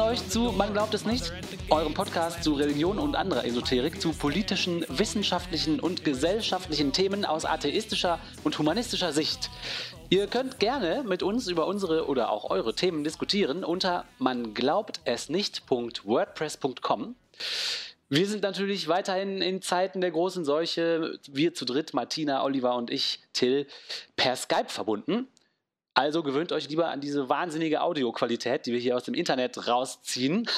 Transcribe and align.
begrüßen 0.00 0.24
euch 0.24 0.28
zu 0.28 0.52
Man 0.52 0.72
glaubt 0.72 0.94
es 0.94 1.04
nicht, 1.04 1.30
eurem 1.68 1.92
Podcast 1.92 2.42
zu 2.42 2.54
Religion 2.54 2.98
und 2.98 3.16
anderer 3.16 3.44
Esoterik, 3.44 4.00
zu 4.00 4.12
politischen, 4.12 4.84
wissenschaftlichen 4.88 5.78
und 5.78 6.04
gesellschaftlichen 6.04 6.92
Themen 6.92 7.24
aus 7.26 7.44
atheistischer 7.44 8.18
und 8.42 8.58
humanistischer 8.58 9.12
Sicht. 9.12 9.50
Ihr 10.08 10.26
könnt 10.26 10.58
gerne 10.58 11.04
mit 11.06 11.22
uns 11.22 11.48
über 11.48 11.66
unsere 11.66 12.08
oder 12.08 12.30
auch 12.30 12.48
eure 12.50 12.74
Themen 12.74 13.04
diskutieren 13.04 13.62
unter 13.62 14.06
man 14.18 14.54
glaubt 14.54 15.00
es 15.04 15.28
nicht.wordpress.com. 15.28 17.14
Wir 18.08 18.26
sind 18.26 18.42
natürlich 18.42 18.88
weiterhin 18.88 19.42
in 19.42 19.60
Zeiten 19.60 20.00
der 20.00 20.10
großen 20.10 20.44
Seuche, 20.44 21.18
wir 21.28 21.52
zu 21.54 21.64
dritt, 21.64 21.94
Martina, 21.94 22.42
Oliver 22.42 22.74
und 22.74 22.90
ich, 22.90 23.20
Till, 23.32 23.66
per 24.16 24.34
Skype 24.36 24.68
verbunden. 24.68 25.28
Also 25.94 26.22
gewöhnt 26.22 26.52
euch 26.52 26.68
lieber 26.68 26.88
an 26.88 27.00
diese 27.00 27.28
wahnsinnige 27.28 27.82
Audioqualität, 27.82 28.66
die 28.66 28.72
wir 28.72 28.78
hier 28.78 28.96
aus 28.96 29.04
dem 29.04 29.14
Internet 29.14 29.66
rausziehen. 29.66 30.48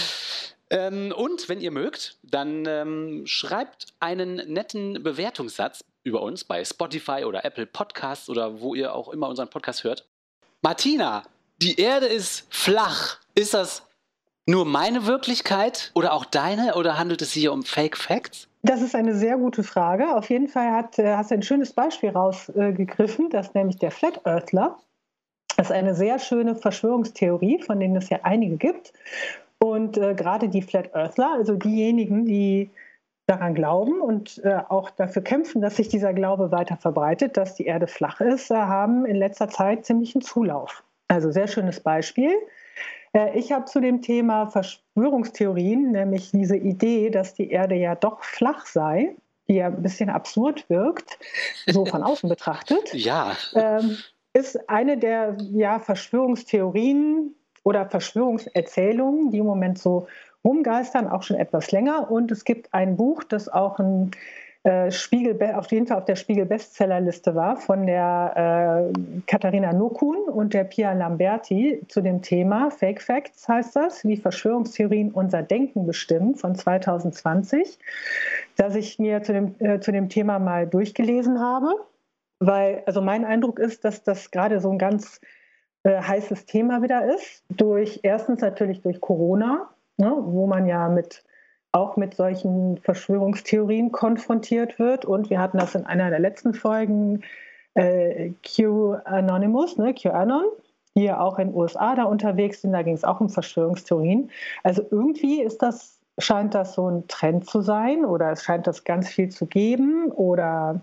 ähm, 0.70 1.12
und 1.16 1.48
wenn 1.48 1.60
ihr 1.60 1.70
mögt, 1.70 2.18
dann 2.22 2.66
ähm, 2.66 3.26
schreibt 3.26 3.86
einen 4.00 4.36
netten 4.52 5.02
Bewertungssatz 5.02 5.82
über 6.04 6.22
uns 6.22 6.44
bei 6.44 6.64
Spotify 6.64 7.24
oder 7.24 7.44
Apple 7.44 7.66
Podcasts 7.66 8.28
oder 8.28 8.60
wo 8.60 8.74
ihr 8.74 8.94
auch 8.94 9.08
immer 9.08 9.28
unseren 9.28 9.48
Podcast 9.48 9.82
hört. 9.82 10.06
Martina, 10.62 11.24
die 11.62 11.80
Erde 11.80 12.06
ist 12.06 12.46
flach. 12.50 13.18
Ist 13.34 13.54
das 13.54 13.82
nur 14.46 14.64
meine 14.64 15.06
Wirklichkeit 15.06 15.90
oder 15.94 16.12
auch 16.12 16.24
deine 16.24 16.74
oder 16.74 16.98
handelt 16.98 17.22
es 17.22 17.32
sich 17.32 17.42
hier 17.42 17.52
um 17.52 17.64
Fake 17.64 17.96
Facts? 17.96 18.45
Das 18.62 18.82
ist 18.82 18.94
eine 18.94 19.14
sehr 19.14 19.36
gute 19.36 19.62
Frage. 19.62 20.14
Auf 20.14 20.30
jeden 20.30 20.48
Fall 20.48 20.72
hat, 20.72 20.98
äh, 20.98 21.16
hast 21.16 21.30
du 21.30 21.34
ein 21.36 21.42
schönes 21.42 21.72
Beispiel 21.72 22.10
rausgegriffen, 22.10 23.30
das 23.30 23.54
nämlich 23.54 23.78
der 23.78 23.90
Flat 23.90 24.26
Earthler. 24.26 24.76
Das 25.56 25.68
ist 25.68 25.72
eine 25.72 25.94
sehr 25.94 26.18
schöne 26.18 26.54
Verschwörungstheorie, 26.54 27.62
von 27.62 27.80
denen 27.80 27.96
es 27.96 28.10
ja 28.10 28.20
einige 28.22 28.56
gibt. 28.56 28.92
Und 29.58 29.96
äh, 29.96 30.14
gerade 30.14 30.48
die 30.48 30.62
Flat 30.62 30.94
Earthler, 30.94 31.32
also 31.34 31.54
diejenigen, 31.54 32.26
die 32.26 32.70
daran 33.26 33.54
glauben 33.54 34.00
und 34.00 34.40
äh, 34.44 34.60
auch 34.68 34.90
dafür 34.90 35.22
kämpfen, 35.22 35.60
dass 35.60 35.76
sich 35.76 35.88
dieser 35.88 36.12
Glaube 36.12 36.52
weiter 36.52 36.76
verbreitet, 36.76 37.36
dass 37.36 37.54
die 37.54 37.66
Erde 37.66 37.86
flach 37.88 38.20
ist, 38.20 38.50
äh, 38.50 38.54
haben 38.54 39.04
in 39.04 39.16
letzter 39.16 39.48
Zeit 39.48 39.84
ziemlichen 39.84 40.20
Zulauf. 40.20 40.84
Also 41.08 41.30
sehr 41.30 41.48
schönes 41.48 41.80
Beispiel. 41.80 42.32
Äh, 43.16 43.38
ich 43.38 43.50
habe 43.52 43.64
zu 43.64 43.80
dem 43.80 44.02
Thema 44.02 44.46
Verschwörungstheorien, 44.46 45.92
nämlich 45.92 46.30
diese 46.32 46.56
Idee, 46.56 47.10
dass 47.10 47.34
die 47.34 47.50
Erde 47.50 47.74
ja 47.74 47.94
doch 47.94 48.22
flach 48.22 48.66
sei, 48.66 49.16
die 49.48 49.54
ja 49.54 49.68
ein 49.68 49.82
bisschen 49.82 50.10
absurd 50.10 50.68
wirkt, 50.68 51.18
so 51.66 51.86
von 51.86 52.02
außen 52.02 52.28
betrachtet. 52.28 52.92
Ja. 52.92 53.36
Ähm, 53.54 53.96
ist 54.34 54.68
eine 54.68 54.98
der 54.98 55.36
ja, 55.52 55.78
Verschwörungstheorien 55.78 57.34
oder 57.64 57.88
Verschwörungserzählungen, 57.88 59.30
die 59.30 59.38
im 59.38 59.46
Moment 59.46 59.78
so 59.78 60.06
rumgeistern, 60.44 61.08
auch 61.08 61.22
schon 61.22 61.36
etwas 61.36 61.72
länger. 61.72 62.10
Und 62.10 62.30
es 62.30 62.44
gibt 62.44 62.72
ein 62.74 62.96
Buch, 62.96 63.24
das 63.24 63.48
auch 63.48 63.78
ein 63.78 64.10
äh, 64.66 64.90
Spiegel, 64.90 65.40
auf 65.54 65.70
jeden 65.70 65.86
Fall 65.86 65.98
auf 65.98 66.06
der 66.06 66.16
Spiegel-Bestsellerliste 66.16 67.36
war, 67.36 67.56
von 67.56 67.86
der 67.86 68.90
äh, 68.92 69.20
Katharina 69.28 69.72
Nokun 69.72 70.16
und 70.24 70.54
der 70.54 70.64
Pia 70.64 70.92
Lamberti 70.92 71.82
zu 71.86 72.00
dem 72.00 72.20
Thema 72.20 72.72
Fake 72.72 73.00
Facts 73.00 73.46
heißt 73.46 73.76
das, 73.76 74.04
wie 74.04 74.16
Verschwörungstheorien 74.16 75.12
unser 75.12 75.44
Denken 75.44 75.86
bestimmen 75.86 76.34
von 76.34 76.56
2020, 76.56 77.78
das 78.56 78.74
ich 78.74 78.98
mir 78.98 79.22
zu 79.22 79.34
dem, 79.34 79.54
äh, 79.60 79.78
zu 79.78 79.92
dem 79.92 80.08
Thema 80.08 80.40
mal 80.40 80.66
durchgelesen 80.66 81.40
habe. 81.40 81.68
Weil, 82.40 82.82
also 82.86 83.00
mein 83.00 83.24
Eindruck 83.24 83.60
ist, 83.60 83.84
dass 83.84 84.02
das 84.02 84.32
gerade 84.32 84.58
so 84.58 84.72
ein 84.72 84.78
ganz 84.78 85.20
äh, 85.84 86.02
heißes 86.02 86.44
Thema 86.44 86.82
wieder 86.82 87.14
ist. 87.14 87.44
Durch 87.50 88.00
erstens 88.02 88.40
natürlich 88.40 88.82
durch 88.82 89.00
Corona, 89.00 89.70
ne, 89.96 90.12
wo 90.18 90.48
man 90.48 90.66
ja 90.66 90.88
mit 90.88 91.22
auch 91.76 91.96
mit 91.96 92.14
solchen 92.14 92.78
Verschwörungstheorien 92.78 93.92
konfrontiert 93.92 94.78
wird. 94.78 95.04
Und 95.04 95.28
wir 95.30 95.38
hatten 95.38 95.58
das 95.58 95.74
in 95.74 95.84
einer 95.84 96.10
der 96.10 96.18
letzten 96.18 96.54
Folgen, 96.54 97.22
äh, 97.74 98.30
Q-Anonymous, 98.42 99.76
ne, 99.76 99.92
QAnon, 99.92 100.46
die 100.96 101.04
ja 101.04 101.20
auch 101.20 101.38
in 101.38 101.48
den 101.48 101.56
USA 101.56 101.94
da 101.94 102.04
unterwegs 102.04 102.62
sind. 102.62 102.72
Da 102.72 102.82
ging 102.82 102.94
es 102.94 103.04
auch 103.04 103.20
um 103.20 103.28
Verschwörungstheorien. 103.28 104.30
Also 104.62 104.82
irgendwie 104.90 105.42
ist 105.42 105.60
das, 105.60 105.98
scheint 106.18 106.54
das 106.54 106.72
so 106.72 106.88
ein 106.88 107.06
Trend 107.08 107.46
zu 107.46 107.60
sein 107.60 108.06
oder 108.06 108.32
es 108.32 108.42
scheint 108.42 108.66
das 108.66 108.84
ganz 108.84 109.08
viel 109.08 109.28
zu 109.28 109.44
geben 109.44 110.10
oder 110.12 110.80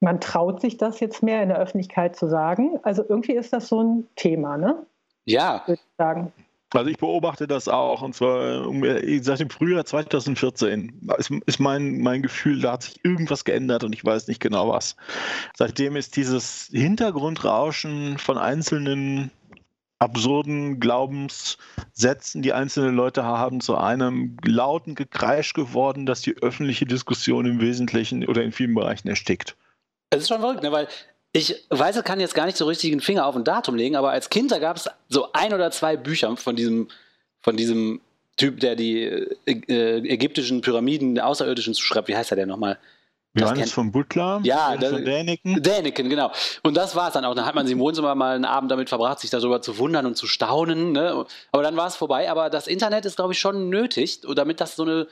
man 0.00 0.20
traut 0.20 0.60
sich 0.60 0.76
das 0.76 0.98
jetzt 0.98 1.22
mehr 1.22 1.44
in 1.44 1.50
der 1.50 1.58
Öffentlichkeit 1.58 2.16
zu 2.16 2.26
sagen. 2.26 2.80
Also 2.82 3.04
irgendwie 3.08 3.34
ist 3.34 3.52
das 3.52 3.68
so 3.68 3.80
ein 3.80 4.08
Thema, 4.16 4.56
ne? 4.58 4.84
Ja. 5.24 5.62
Würde 5.66 5.80
ich 5.80 5.96
sagen. 5.96 6.32
Also 6.74 6.90
ich 6.90 6.98
beobachte 6.98 7.46
das 7.46 7.68
auch 7.68 8.02
und 8.02 8.14
zwar 8.14 8.64
seit 9.20 9.40
dem 9.40 9.50
Frühjahr 9.50 9.84
2014 9.84 11.00
ist, 11.18 11.30
ist 11.46 11.60
mein, 11.60 12.00
mein 12.00 12.22
Gefühl, 12.22 12.60
da 12.60 12.72
hat 12.72 12.84
sich 12.84 13.04
irgendwas 13.04 13.44
geändert 13.44 13.84
und 13.84 13.94
ich 13.94 14.04
weiß 14.04 14.28
nicht 14.28 14.40
genau 14.40 14.68
was. 14.68 14.96
Seitdem 15.54 15.96
ist 15.96 16.16
dieses 16.16 16.68
Hintergrundrauschen 16.72 18.18
von 18.18 18.38
einzelnen 18.38 19.30
absurden 20.02 20.80
Glaubenssätzen, 20.80 22.42
die 22.42 22.52
einzelne 22.52 22.90
Leute 22.90 23.22
haben, 23.22 23.60
zu 23.60 23.76
einem 23.76 24.36
lauten 24.44 24.96
Gekreisch 24.96 25.52
geworden, 25.52 26.06
das 26.06 26.22
die 26.22 26.36
öffentliche 26.42 26.86
Diskussion 26.86 27.46
im 27.46 27.60
Wesentlichen 27.60 28.26
oder 28.26 28.42
in 28.42 28.50
vielen 28.50 28.74
Bereichen 28.74 29.08
erstickt. 29.08 29.56
Es 30.10 30.22
ist 30.22 30.28
schon 30.28 30.40
verrückt, 30.40 30.62
ne? 30.62 30.72
weil 30.72 30.88
ich 31.32 31.66
weiß, 31.70 31.96
ich 31.96 32.04
kann 32.04 32.20
jetzt 32.20 32.34
gar 32.34 32.46
nicht 32.46 32.58
so 32.58 32.66
richtig 32.66 32.90
den 32.90 33.00
Finger 33.00 33.26
auf 33.26 33.34
ein 33.34 33.44
Datum 33.44 33.74
legen, 33.74 33.96
aber 33.96 34.10
als 34.10 34.28
Kind, 34.28 34.52
da 34.52 34.58
gab 34.58 34.76
es 34.76 34.88
so 35.08 35.32
ein 35.32 35.54
oder 35.54 35.70
zwei 35.70 35.96
Bücher 35.96 36.36
von 36.36 36.56
diesem, 36.56 36.88
von 37.40 37.56
diesem 37.56 38.00
Typ, 38.36 38.60
der 38.60 38.76
die 38.76 39.02
äh, 39.02 39.36
äh 39.46 39.98
ägyptischen 40.08 40.60
Pyramiden 40.60 41.14
der 41.14 41.26
Außerirdischen 41.26 41.74
schreibt. 41.74 42.08
Wie 42.08 42.16
heißt 42.16 42.32
er 42.32 42.36
denn 42.36 42.48
nochmal? 42.48 42.78
Johannes 43.34 43.72
von 43.72 43.90
Butler, 43.90 44.40
ja, 44.42 44.76
das, 44.76 44.90
von 44.90 45.04
Däniken. 45.04 45.62
Däniken, 45.62 46.10
genau. 46.10 46.30
Und 46.62 46.76
das 46.76 46.94
war 46.94 47.08
es 47.08 47.14
dann 47.14 47.24
auch. 47.24 47.34
Dann 47.34 47.46
hat 47.46 47.54
man 47.54 47.66
sich 47.66 47.72
im 47.72 47.78
Wohnzimmer 47.78 48.14
mal 48.14 48.34
einen 48.34 48.44
Abend 48.44 48.70
damit 48.70 48.90
verbracht, 48.90 49.20
sich 49.20 49.30
darüber 49.30 49.62
zu 49.62 49.78
wundern 49.78 50.04
und 50.04 50.16
zu 50.16 50.26
staunen. 50.26 50.92
Ne? 50.92 51.24
Aber 51.50 51.62
dann 51.62 51.76
war 51.76 51.86
es 51.86 51.96
vorbei. 51.96 52.30
Aber 52.30 52.50
das 52.50 52.66
Internet 52.66 53.06
ist, 53.06 53.16
glaube 53.16 53.32
ich, 53.32 53.38
schon 53.38 53.70
nötig, 53.70 54.20
damit 54.20 54.60
das 54.60 54.76
so 54.76 54.82
eine, 54.82 55.06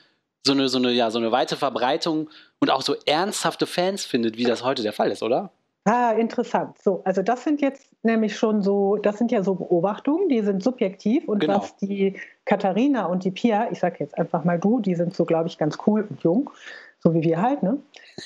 so 0.44 0.52
eine, 0.52 0.68
so 0.68 0.76
eine, 0.76 0.92
ja, 0.92 1.10
so 1.10 1.18
eine 1.18 1.32
weite 1.32 1.56
Verbreitung 1.56 2.28
und 2.58 2.70
auch 2.70 2.82
so 2.82 2.94
ernsthafte 3.06 3.66
Fans 3.66 4.04
findet, 4.04 4.36
wie 4.36 4.44
das 4.44 4.62
heute 4.64 4.82
der 4.82 4.92
Fall 4.92 5.10
ist, 5.10 5.22
oder? 5.22 5.50
Ah, 5.84 6.12
interessant. 6.12 6.76
So, 6.82 7.02
also 7.04 7.22
das 7.22 7.42
sind 7.42 7.62
jetzt 7.62 7.90
nämlich 8.02 8.36
schon 8.36 8.60
so, 8.62 8.96
das 8.96 9.16
sind 9.16 9.32
ja 9.32 9.42
so 9.42 9.54
Beobachtungen, 9.54 10.28
die 10.28 10.42
sind 10.42 10.62
subjektiv 10.62 11.26
und 11.26 11.38
genau. 11.40 11.58
was 11.58 11.76
die 11.76 12.20
Katharina 12.44 13.06
und 13.06 13.24
die 13.24 13.30
Pia, 13.30 13.70
ich 13.70 13.80
sage 13.80 13.96
jetzt 14.00 14.16
einfach 14.18 14.44
mal 14.44 14.58
du, 14.58 14.80
die 14.80 14.94
sind 14.94 15.14
so, 15.14 15.24
glaube 15.24 15.48
ich, 15.48 15.56
ganz 15.56 15.78
cool 15.86 16.06
und 16.08 16.22
jung, 16.22 16.50
so 16.98 17.14
wie 17.14 17.22
wir 17.22 17.40
halt, 17.40 17.62
ne? 17.62 17.78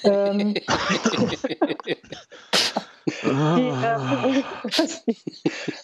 ähm, 0.03 0.55
die, 3.23 3.69
äh, 3.69 4.43
was 4.65 5.05
die, 5.05 5.17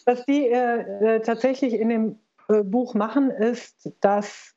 was 0.07 0.27
die 0.27 0.47
äh, 0.49 1.17
äh, 1.17 1.21
tatsächlich 1.21 1.75
in 1.75 1.89
dem 1.89 2.19
äh, 2.49 2.65
Buch 2.65 2.95
machen, 2.95 3.31
ist, 3.31 3.93
das 4.01 4.55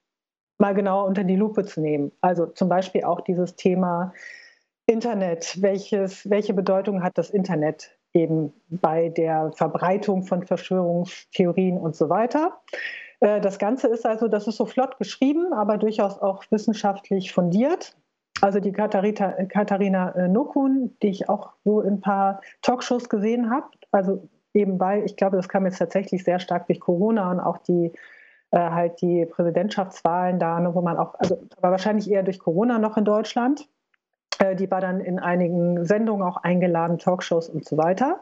mal 0.57 0.73
genauer 0.73 1.05
unter 1.05 1.23
die 1.23 1.35
Lupe 1.35 1.65
zu 1.65 1.81
nehmen. 1.81 2.11
Also 2.21 2.47
zum 2.47 2.69
Beispiel 2.69 3.03
auch 3.03 3.21
dieses 3.21 3.55
Thema 3.55 4.13
Internet, 4.85 5.61
welches, 5.61 6.29
welche 6.29 6.53
Bedeutung 6.53 7.03
hat 7.03 7.17
das 7.17 7.29
Internet 7.29 7.97
eben 8.13 8.53
bei 8.69 9.09
der 9.09 9.51
Verbreitung 9.53 10.23
von 10.23 10.43
Verschwörungstheorien 10.43 11.77
und 11.77 11.95
so 11.95 12.09
weiter. 12.09 12.61
Äh, 13.19 13.41
das 13.41 13.59
Ganze 13.59 13.87
ist 13.87 14.05
also, 14.05 14.27
das 14.27 14.47
ist 14.47 14.57
so 14.57 14.65
flott 14.65 14.97
geschrieben, 14.97 15.53
aber 15.53 15.77
durchaus 15.77 16.19
auch 16.19 16.43
wissenschaftlich 16.51 17.31
fundiert. 17.31 17.97
Also 18.41 18.59
die 18.59 18.71
Katharina, 18.71 19.31
Katharina 19.45 20.11
äh, 20.11 20.27
Nokun, 20.27 20.95
die 21.01 21.09
ich 21.09 21.29
auch 21.29 21.53
so 21.63 21.81
in 21.81 21.95
ein 21.95 22.01
paar 22.01 22.41
Talkshows 22.61 23.09
gesehen 23.09 23.49
habe, 23.49 23.67
also 23.91 24.27
eben 24.53 24.79
weil, 24.79 25.05
ich 25.05 25.15
glaube, 25.15 25.37
das 25.37 25.49
kam 25.49 25.65
jetzt 25.65 25.77
tatsächlich 25.77 26.23
sehr 26.23 26.39
stark 26.39 26.67
durch 26.67 26.79
Corona 26.79 27.31
und 27.31 27.39
auch 27.39 27.57
die 27.59 27.93
äh, 28.51 28.59
halt 28.59 29.01
die 29.01 29.25
Präsidentschaftswahlen 29.25 30.39
da, 30.39 30.59
ne, 30.59 30.75
wo 30.75 30.81
man 30.81 30.97
auch, 30.97 31.15
also 31.15 31.41
aber 31.57 31.71
wahrscheinlich 31.71 32.11
eher 32.11 32.21
durch 32.21 32.39
Corona 32.39 32.77
noch 32.77 32.97
in 32.97 33.05
Deutschland. 33.05 33.67
Äh, 34.43 34.55
die 34.55 34.69
war 34.69 34.81
dann 34.81 34.99
in 34.99 35.19
einigen 35.19 35.85
Sendungen 35.85 36.27
auch 36.27 36.37
eingeladen, 36.37 36.97
Talkshows 36.99 37.49
und 37.49 37.65
so 37.65 37.77
weiter. 37.77 38.21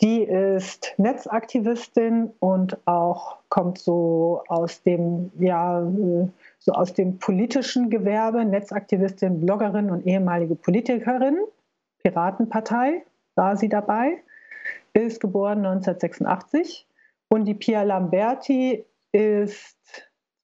Die 0.00 0.22
ist 0.22 0.94
Netzaktivistin 0.96 2.30
und 2.40 2.78
auch 2.86 3.36
kommt 3.48 3.78
so 3.78 4.42
aus 4.48 4.82
dem, 4.82 5.30
ja, 5.38 5.86
so 6.58 6.72
aus 6.72 6.94
dem 6.94 7.18
politischen 7.18 7.90
Gewerbe, 7.90 8.44
Netzaktivistin, 8.44 9.40
Bloggerin 9.40 9.90
und 9.90 10.06
ehemalige 10.06 10.54
Politikerin, 10.54 11.38
Piratenpartei 12.02 13.04
war 13.36 13.56
sie 13.56 13.68
dabei, 13.68 14.18
ist 14.92 15.20
geboren 15.20 15.58
1986. 15.58 16.86
Und 17.28 17.44
die 17.44 17.54
Pia 17.54 17.82
Lamberti 17.82 18.84
ist 19.12 19.78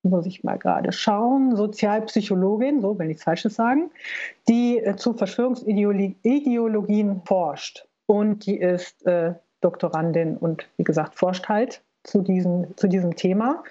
muss 0.08 0.26
ich 0.26 0.44
mal 0.44 0.58
gerade 0.58 0.92
schauen, 0.92 1.56
Sozialpsychologin, 1.56 2.80
so 2.80 2.98
will 2.98 3.10
ich 3.10 3.20
Falsches 3.20 3.54
sagen, 3.54 3.90
die 4.48 4.78
äh, 4.78 4.96
zu 4.96 5.14
Verschwörungsideologien 5.14 7.22
forscht. 7.24 7.86
Und 8.06 8.46
die 8.46 8.58
ist 8.58 9.06
äh, 9.06 9.34
Doktorandin 9.60 10.36
und 10.36 10.68
wie 10.76 10.84
gesagt 10.84 11.16
forscht 11.16 11.48
halt 11.48 11.82
zu 12.04 12.22
diesem, 12.22 12.76
zu 12.76 12.86
diesem 12.88 13.16
Thema. 13.16 13.64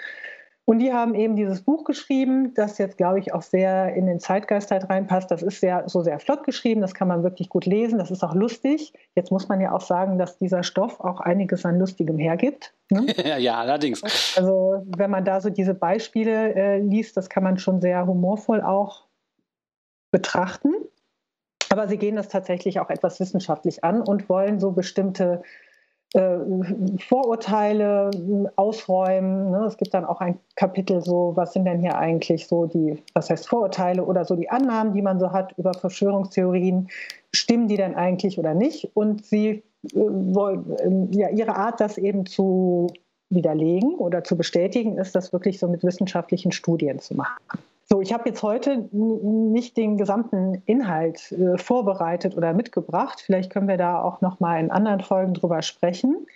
Und 0.69 0.79
die 0.79 0.91
haben 0.91 1.15
eben 1.15 1.37
dieses 1.37 1.61
Buch 1.61 1.85
geschrieben, 1.85 2.53
das 2.53 2.77
jetzt, 2.77 2.97
glaube 2.97 3.19
ich, 3.19 3.33
auch 3.33 3.41
sehr 3.41 3.95
in 3.95 4.05
den 4.05 4.19
Zeitgeist 4.19 4.69
halt 4.69 4.89
reinpasst. 4.89 5.31
Das 5.31 5.41
ist 5.41 5.61
sehr, 5.61 5.87
so 5.87 6.01
sehr 6.03 6.19
flott 6.19 6.43
geschrieben, 6.43 6.81
das 6.81 6.93
kann 6.93 7.07
man 7.07 7.23
wirklich 7.23 7.47
gut 7.47 7.65
lesen, 7.65 7.97
das 7.97 8.11
ist 8.11 8.21
auch 8.21 8.35
lustig. 8.35 8.91
Jetzt 9.15 9.31
muss 9.31 9.47
man 9.47 9.61
ja 9.61 9.71
auch 9.71 9.79
sagen, 9.79 10.17
dass 10.17 10.37
dieser 10.37 10.63
Stoff 10.63 10.99
auch 10.99 11.21
einiges 11.21 11.63
an 11.63 11.79
Lustigem 11.79 12.17
hergibt. 12.17 12.73
Ne? 12.89 13.05
ja, 13.39 13.55
allerdings. 13.55 14.03
Also 14.35 14.83
wenn 14.97 15.09
man 15.09 15.23
da 15.23 15.39
so 15.39 15.49
diese 15.49 15.73
Beispiele 15.73 16.53
äh, 16.55 16.79
liest, 16.79 17.15
das 17.15 17.29
kann 17.29 17.43
man 17.43 17.57
schon 17.57 17.79
sehr 17.79 18.05
humorvoll 18.05 18.61
auch 18.61 19.05
betrachten. 20.11 20.73
Aber 21.69 21.87
sie 21.87 21.97
gehen 21.97 22.17
das 22.17 22.27
tatsächlich 22.27 22.81
auch 22.81 22.89
etwas 22.89 23.21
wissenschaftlich 23.21 23.85
an 23.85 24.01
und 24.01 24.27
wollen 24.27 24.59
so 24.59 24.71
bestimmte 24.71 25.43
äh, 26.13 26.37
Vorurteile 26.99 28.09
ausräumen. 28.55 29.51
Ne? 29.51 29.65
Es 29.65 29.77
gibt 29.77 29.93
dann 29.93 30.05
auch 30.05 30.21
ein 30.21 30.39
Kapitel 30.55 31.01
so, 31.01 31.33
was 31.35 31.53
sind 31.53 31.65
denn 31.65 31.81
hier 31.81 31.97
eigentlich 31.97 32.47
so 32.47 32.65
die, 32.65 33.03
was 33.13 33.29
heißt 33.29 33.47
Vorurteile 33.47 34.05
oder 34.05 34.23
so 34.23 34.35
die 34.35 34.49
Annahmen, 34.49 34.93
die 34.93 35.01
man 35.01 35.19
so 35.19 35.31
hat 35.31 35.53
über 35.57 35.73
Verschwörungstheorien, 35.73 36.89
stimmen 37.33 37.67
die 37.67 37.77
denn 37.77 37.95
eigentlich 37.95 38.39
oder 38.39 38.53
nicht? 38.53 38.89
Und 38.93 39.25
sie 39.25 39.49
äh, 39.49 39.63
wollen, 39.95 41.11
ja, 41.11 41.29
ihre 41.29 41.55
Art, 41.55 41.81
das 41.81 41.97
eben 41.97 42.25
zu 42.25 42.87
widerlegen 43.29 43.95
oder 43.95 44.23
zu 44.23 44.37
bestätigen, 44.37 44.97
ist 44.97 45.13
das 45.13 45.33
wirklich 45.33 45.59
so 45.59 45.67
mit 45.67 45.83
wissenschaftlichen 45.83 46.53
Studien 46.53 46.99
zu 46.99 47.15
machen. 47.15 47.37
So, 47.89 48.01
ich 48.01 48.11
habe 48.11 48.27
jetzt 48.27 48.43
heute 48.43 48.89
nicht 48.91 49.77
den 49.77 49.97
gesamten 49.97 50.61
Inhalt 50.65 51.31
äh, 51.31 51.57
vorbereitet 51.57 52.35
oder 52.35 52.53
mitgebracht. 52.53 53.23
Vielleicht 53.25 53.49
können 53.49 53.69
wir 53.69 53.77
da 53.77 54.01
auch 54.01 54.19
noch 54.19 54.41
mal 54.41 54.59
in 54.59 54.71
anderen 54.71 54.99
Folgen 54.99 55.33
drüber 55.33 55.61
sprechen. 55.61 56.27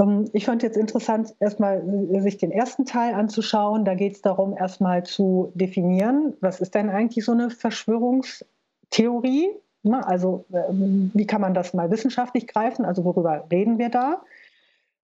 Ähm, 0.00 0.30
ich 0.32 0.46
fand 0.46 0.62
jetzt 0.62 0.78
interessant, 0.78 1.34
erstmal 1.40 1.82
äh, 2.14 2.20
sich 2.20 2.38
den 2.38 2.50
ersten 2.50 2.86
Teil 2.86 3.12
anzuschauen. 3.12 3.84
Da 3.84 3.94
geht 3.94 4.14
es 4.14 4.22
darum, 4.22 4.56
erstmal 4.56 5.04
zu 5.04 5.52
definieren, 5.54 6.32
was 6.40 6.62
ist 6.62 6.74
denn 6.74 6.88
eigentlich 6.88 7.22
so 7.22 7.32
eine 7.32 7.50
Verschwörungstheorie? 7.50 9.50
Na, 9.82 10.00
also 10.00 10.46
ähm, 10.52 11.10
wie 11.12 11.26
kann 11.26 11.42
man 11.42 11.52
das 11.52 11.74
mal 11.74 11.90
wissenschaftlich 11.90 12.46
greifen? 12.46 12.86
Also 12.86 13.04
worüber 13.04 13.46
reden 13.52 13.76
wir 13.76 13.90
da? 13.90 14.22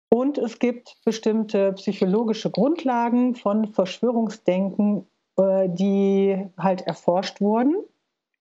Und 0.08 0.38
es 0.38 0.58
gibt 0.58 0.96
bestimmte 1.04 1.74
psychologische 1.74 2.50
Grundlagen 2.50 3.34
von 3.34 3.66
Verschwörungsdenken 3.66 5.06
die 5.38 6.46
halt 6.56 6.82
erforscht 6.82 7.40
wurden. 7.40 7.74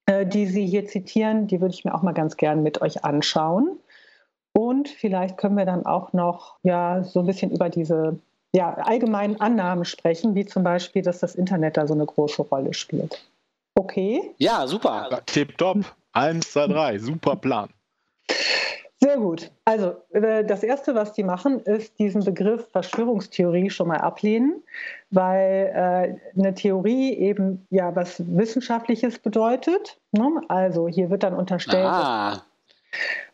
Äh, 0.06 0.26
die 0.26 0.46
Sie 0.48 0.66
hier 0.66 0.86
zitieren, 0.86 1.48
die 1.48 1.62
würde 1.62 1.74
ich 1.74 1.86
mir 1.86 1.96
auch 1.96 2.02
mal 2.02 2.14
ganz 2.14 2.36
gern 2.38 2.62
mit 2.62 2.82
euch 2.82 3.06
anschauen. 3.06 3.80
Und 4.52 4.90
vielleicht 4.90 5.38
können 5.38 5.58
wir 5.58 5.66
dann 5.66 5.86
auch 5.86 6.14
noch 6.14 6.58
ja, 6.64 7.04
so 7.04 7.22
ein 7.22 7.26
bisschen 7.26 7.52
über 7.52 7.70
diese 7.70 8.20
ja, 8.54 8.74
allgemeinen 8.76 9.40
Annahmen 9.42 9.86
sprechen, 9.86 10.36
wie 10.36 10.46
zum 10.46 10.64
Beispiel, 10.64 11.02
dass 11.02 11.20
das 11.20 11.36
Internet 11.36 11.78
da 11.78 11.88
so 11.88 11.94
eine 11.94 12.06
große 12.06 12.44
Rolle 12.44 12.74
spielt. 12.74 13.26
Okay? 13.76 14.36
Ja, 14.38 14.68
super. 14.68 15.22
Tipptopp. 15.26 15.80
Eins, 16.12 16.52
zwei, 16.52 16.68
drei. 16.68 17.00
Super 17.00 17.36
Plan. 17.36 17.70
Sehr 19.04 19.18
gut. 19.18 19.52
Also 19.66 19.96
äh, 20.14 20.46
das 20.46 20.64
Erste, 20.64 20.96
was 20.96 21.12
die 21.12 21.24
machen, 21.24 21.60
ist 21.60 22.00
diesen 22.00 22.24
Begriff 22.24 22.70
Verschwörungstheorie 22.72 23.70
schon 23.70 23.90
mal 23.90 23.98
ablehnen, 23.98 24.64
weil 25.12 25.72
äh, 25.76 26.40
eine 26.40 26.54
Theorie 26.54 27.12
eben 27.14 27.68
ja 27.70 27.94
was 27.98 28.24
Wissenschaftliches 28.26 29.20
bedeutet. 29.20 30.00
Ne? 30.14 30.42
Also 30.48 30.88
hier 30.88 31.10
wird 31.10 31.24
dann 31.24 31.34
unterstellt, 31.36 31.86
ah. 31.86 32.30
dass 32.32 32.46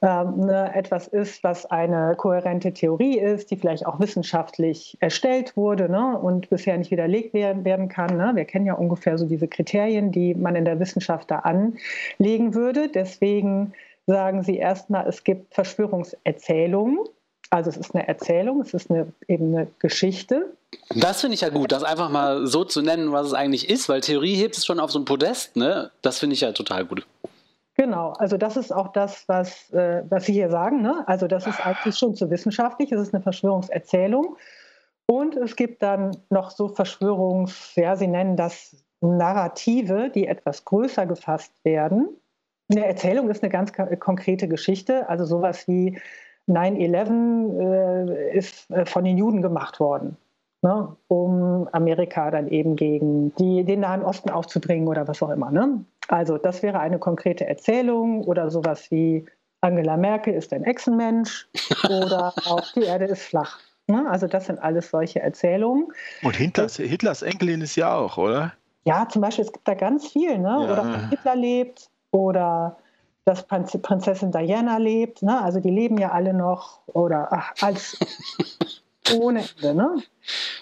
ähm, 0.01 0.45
ne, 0.47 0.73
etwas 0.73 1.07
ist, 1.07 1.43
was 1.43 1.67
eine 1.67 2.15
kohärente 2.17 2.73
Theorie 2.73 3.19
ist, 3.19 3.51
die 3.51 3.57
vielleicht 3.57 3.85
auch 3.85 3.99
wissenschaftlich 3.99 4.97
erstellt 5.01 5.55
wurde 5.55 5.87
ne? 5.87 6.17
und 6.17 6.49
bisher 6.49 6.79
nicht 6.79 6.89
widerlegt 6.89 7.35
werden, 7.35 7.89
kann. 7.89 8.35
Wir 8.35 8.45
kennen 8.45 8.65
ja 8.65 8.73
ungefähr 8.73 9.19
so 9.19 9.27
diese 9.27 9.47
Kriterien, 9.47 10.11
die 10.11 10.33
man 10.33 10.55
in 10.55 10.65
der 10.65 10.79
Wissenschaft 10.79 11.29
da 11.29 11.39
anlegen 11.39 12.55
würde. 12.55 12.89
Deswegen 12.89 13.73
sagen 14.09 14.43
sie 14.43 14.57
erstmal, 14.57 15.07
es 15.07 15.23
gibt 15.23 15.53
Verschwörungserzählungen. 15.53 16.99
Also 17.51 17.69
es 17.69 17.77
ist 17.77 17.95
eine 17.95 18.07
Erzählung, 18.07 18.61
es 18.61 18.73
ist 18.73 18.91
eine, 18.91 19.11
eben 19.27 19.55
eine 19.55 19.67
Geschichte. 19.79 20.53
Das 20.95 21.21
finde 21.21 21.35
ich 21.35 21.41
ja 21.41 21.49
gut, 21.49 21.71
das 21.71 21.83
einfach 21.83 22.09
mal 22.09 22.45
so 22.45 22.63
zu 22.63 22.81
nennen, 22.81 23.11
was 23.11 23.27
es 23.27 23.33
eigentlich 23.33 23.69
ist, 23.69 23.89
weil 23.89 24.01
Theorie 24.01 24.35
hebt 24.35 24.55
es 24.55 24.65
schon 24.65 24.79
auf 24.79 24.91
so 24.91 24.99
ein 24.99 25.05
Podest, 25.05 25.55
ne? 25.55 25.89
Das 26.03 26.19
finde 26.19 26.35
ich 26.35 26.41
ja 26.41 26.51
total 26.51 26.85
gut. 26.85 27.07
Genau, 27.75 28.11
also 28.19 28.37
das 28.37 28.57
ist 28.57 28.71
auch 28.71 28.89
das, 28.91 29.23
was, 29.27 29.71
äh, 29.71 30.03
was 30.09 30.25
Sie 30.25 30.33
hier 30.33 30.49
sagen. 30.49 30.81
Ne? 30.81 31.03
Also 31.07 31.27
das 31.27 31.47
ist 31.47 31.65
eigentlich 31.65 31.97
schon 31.97 32.13
zu 32.13 32.29
wissenschaftlich, 32.29 32.91
es 32.91 32.99
ist 32.99 33.13
eine 33.13 33.23
Verschwörungserzählung. 33.23 34.35
Und 35.07 35.35
es 35.37 35.55
gibt 35.55 35.81
dann 35.81 36.17
noch 36.29 36.51
so 36.51 36.67
Verschwörungs, 36.67 37.73
ja, 37.75 37.95
Sie 37.95 38.07
nennen 38.07 38.35
das 38.35 38.75
Narrative, 39.01 40.11
die 40.13 40.27
etwas 40.27 40.65
größer 40.65 41.05
gefasst 41.05 41.53
werden. 41.63 42.18
Eine 42.69 42.85
Erzählung 42.85 43.29
ist 43.29 43.43
eine 43.43 43.49
ganz 43.49 43.71
konkrete 43.99 44.47
Geschichte, 44.47 45.09
also 45.09 45.25
sowas 45.25 45.67
wie 45.67 45.99
9-11 46.49 47.59
äh, 47.59 48.37
ist 48.37 48.69
äh, 48.71 48.85
von 48.85 49.03
den 49.03 49.17
Juden 49.17 49.41
gemacht 49.41 49.79
worden, 49.79 50.17
ne, 50.61 50.95
um 51.07 51.67
Amerika 51.71 52.31
dann 52.31 52.47
eben 52.47 52.75
gegen 52.75 53.33
die, 53.35 53.63
den 53.63 53.81
Nahen 53.81 54.03
Osten 54.03 54.29
aufzubringen 54.29 54.87
oder 54.87 55.07
was 55.07 55.21
auch 55.21 55.29
immer. 55.29 55.51
Ne? 55.51 55.83
Also 56.07 56.37
das 56.37 56.63
wäre 56.63 56.79
eine 56.79 56.99
konkrete 56.99 57.45
Erzählung 57.45 58.23
oder 58.23 58.49
sowas 58.49 58.89
wie 58.91 59.25
Angela 59.61 59.97
Merkel 59.97 60.33
ist 60.33 60.53
ein 60.53 60.63
Echsenmensch 60.63 61.47
oder 61.85 62.33
auch 62.45 62.71
die 62.73 62.83
Erde 62.83 63.05
ist 63.05 63.23
flach. 63.23 63.59
Ne? 63.87 64.05
Also 64.09 64.27
das 64.27 64.45
sind 64.45 64.59
alles 64.59 64.89
solche 64.89 65.19
Erzählungen. 65.19 65.87
Und 66.23 66.35
Hitlers, 66.35 66.77
Hitlers 66.77 67.21
Enkelin 67.21 67.61
ist 67.61 67.75
ja 67.75 67.95
auch, 67.95 68.17
oder? 68.17 68.53
Ja, 68.85 69.07
zum 69.09 69.21
Beispiel, 69.21 69.45
es 69.45 69.51
gibt 69.51 69.67
da 69.67 69.73
ganz 69.73 70.07
viel, 70.07 70.37
ne? 70.37 70.47
Ja. 70.47 70.57
oder 70.57 71.09
Hitler 71.09 71.35
lebt, 71.35 71.88
oder 72.11 72.77
dass 73.25 73.43
Prinzessin 73.43 74.31
Diana 74.31 74.77
lebt. 74.77 75.21
Ne? 75.21 75.41
Also 75.41 75.59
die 75.59 75.69
leben 75.69 75.97
ja 75.97 76.11
alle 76.11 76.33
noch 76.33 76.79
oder 76.87 77.27
ach, 77.31 77.53
als 77.61 77.97
ohne 79.19 79.43
Ende. 79.57 79.75
Ne? 79.75 80.03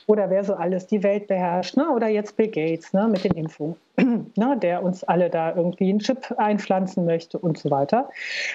Oder 0.05 0.29
wer 0.29 0.43
so 0.43 0.53
alles 0.53 0.87
die 0.87 1.03
Welt 1.03 1.27
beherrscht. 1.27 1.77
Ne? 1.77 1.89
Oder 1.89 2.07
jetzt 2.07 2.35
Bill 2.35 2.47
Gates 2.47 2.91
ne? 2.93 3.07
mit 3.07 3.23
den 3.23 3.33
Impfungen, 3.33 3.77
ne? 4.35 4.57
der 4.61 4.83
uns 4.83 5.03
alle 5.03 5.29
da 5.29 5.55
irgendwie 5.55 5.89
einen 5.89 5.99
Chip 5.99 6.33
einpflanzen 6.37 7.05
möchte 7.05 7.37
und 7.37 7.57
so 7.57 7.71
weiter. 7.71 8.09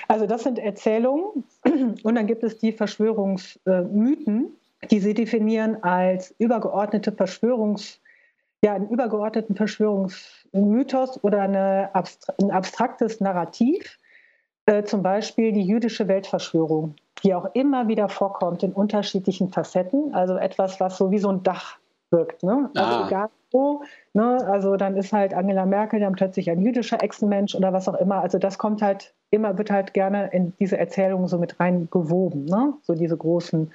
Also 0.08 0.26
das 0.26 0.42
sind 0.42 0.58
Erzählungen. 0.58 1.44
Und 2.02 2.14
dann 2.14 2.26
gibt 2.26 2.42
es 2.42 2.58
die 2.58 2.72
Verschwörungsmythen, 2.72 4.48
die 4.90 5.00
sie 5.00 5.14
definieren 5.14 5.82
als 5.82 6.34
übergeordnete 6.38 7.12
Verschwörungs- 7.12 8.01
ja, 8.64 8.74
einen 8.74 8.88
übergeordneten 8.88 9.56
Verschwörungsmythos 9.56 11.22
oder 11.24 11.42
eine 11.42 11.90
abstra 11.94 12.34
ein 12.40 12.50
abstraktes 12.50 13.20
Narrativ, 13.20 13.98
äh, 14.66 14.84
zum 14.84 15.02
Beispiel 15.02 15.52
die 15.52 15.62
jüdische 15.62 16.06
Weltverschwörung, 16.06 16.94
die 17.22 17.34
auch 17.34 17.54
immer 17.54 17.88
wieder 17.88 18.08
vorkommt 18.08 18.62
in 18.62 18.72
unterschiedlichen 18.72 19.50
Facetten, 19.50 20.14
also 20.14 20.36
etwas, 20.36 20.78
was 20.78 20.96
so 20.96 21.10
wie 21.10 21.18
so 21.18 21.30
ein 21.30 21.42
Dach 21.42 21.78
wirkt. 22.10 22.44
Ne? 22.44 22.70
Also 22.74 22.96
ah. 22.96 23.06
egal 23.08 23.28
wo, 23.50 23.82
ne? 24.14 24.38
also 24.46 24.76
dann 24.76 24.96
ist 24.96 25.12
halt 25.12 25.34
Angela 25.34 25.66
Merkel 25.66 26.00
dann 26.00 26.14
plötzlich 26.14 26.48
ein 26.50 26.62
jüdischer 26.62 27.02
Echsenmensch 27.02 27.54
oder 27.54 27.72
was 27.72 27.88
auch 27.88 27.94
immer. 27.94 28.22
Also 28.22 28.38
das 28.38 28.58
kommt 28.58 28.80
halt 28.80 29.12
immer, 29.30 29.58
wird 29.58 29.70
halt 29.70 29.92
gerne 29.92 30.30
in 30.32 30.52
diese 30.60 30.78
Erzählungen 30.78 31.26
so 31.26 31.38
mit 31.38 31.58
reingewoben, 31.58 32.44
ne? 32.44 32.74
so 32.82 32.94
diese 32.94 33.16
großen 33.16 33.72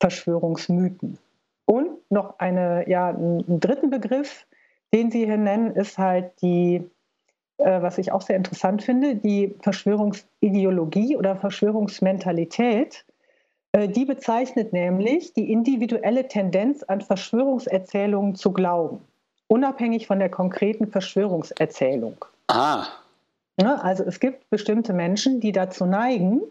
Verschwörungsmythen. 0.00 1.18
Und 1.64 1.97
noch 2.10 2.38
eine, 2.38 2.88
ja, 2.88 3.08
einen 3.08 3.60
dritten 3.60 3.90
Begriff, 3.90 4.46
den 4.92 5.10
Sie 5.10 5.24
hier 5.24 5.36
nennen, 5.36 5.72
ist 5.72 5.98
halt 5.98 6.32
die, 6.40 6.82
äh, 7.58 7.82
was 7.82 7.98
ich 7.98 8.12
auch 8.12 8.22
sehr 8.22 8.36
interessant 8.36 8.82
finde, 8.82 9.16
die 9.16 9.54
Verschwörungsideologie 9.62 11.16
oder 11.16 11.36
Verschwörungsmentalität. 11.36 13.04
Äh, 13.72 13.88
die 13.88 14.04
bezeichnet 14.04 14.72
nämlich 14.72 15.34
die 15.34 15.52
individuelle 15.52 16.26
Tendenz 16.28 16.82
an 16.82 17.00
Verschwörungserzählungen 17.00 18.34
zu 18.34 18.52
glauben, 18.52 19.00
unabhängig 19.48 20.06
von 20.06 20.18
der 20.18 20.30
konkreten 20.30 20.86
Verschwörungserzählung. 20.86 22.24
Ah. 22.46 22.86
Ja, 23.60 23.74
also 23.76 24.04
es 24.04 24.20
gibt 24.20 24.48
bestimmte 24.50 24.92
Menschen, 24.92 25.40
die 25.40 25.52
dazu 25.52 25.84
neigen, 25.84 26.42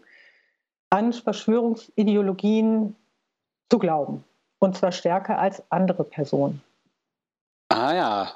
an 0.90 1.12
Verschwörungsideologien 1.12 2.94
zu 3.70 3.78
glauben. 3.78 4.24
Und 4.60 4.76
zwar 4.76 4.92
stärker 4.92 5.38
als 5.38 5.62
andere 5.70 6.04
Personen. 6.04 6.62
Ah 7.68 7.94
ja. 7.94 8.32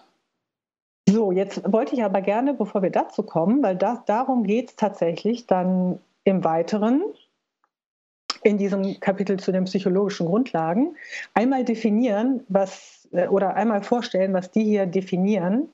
So, 1.08 1.32
jetzt 1.32 1.70
wollte 1.70 1.94
ich 1.94 2.04
aber 2.04 2.20
gerne, 2.20 2.54
bevor 2.54 2.82
wir 2.82 2.90
dazu 2.90 3.22
kommen, 3.22 3.62
weil 3.62 3.76
das, 3.76 4.04
darum 4.04 4.44
geht 4.44 4.70
es 4.70 4.76
tatsächlich 4.76 5.46
dann 5.46 6.00
im 6.24 6.44
Weiteren 6.44 7.02
in 8.42 8.58
diesem 8.58 8.98
Kapitel 9.00 9.38
zu 9.38 9.52
den 9.52 9.64
psychologischen 9.64 10.26
Grundlagen, 10.26 10.96
einmal 11.34 11.64
definieren, 11.64 12.44
was 12.48 13.08
äh, 13.12 13.28
oder 13.28 13.54
einmal 13.54 13.82
vorstellen, 13.82 14.32
was 14.32 14.50
die 14.50 14.64
hier 14.64 14.86
definieren 14.86 15.68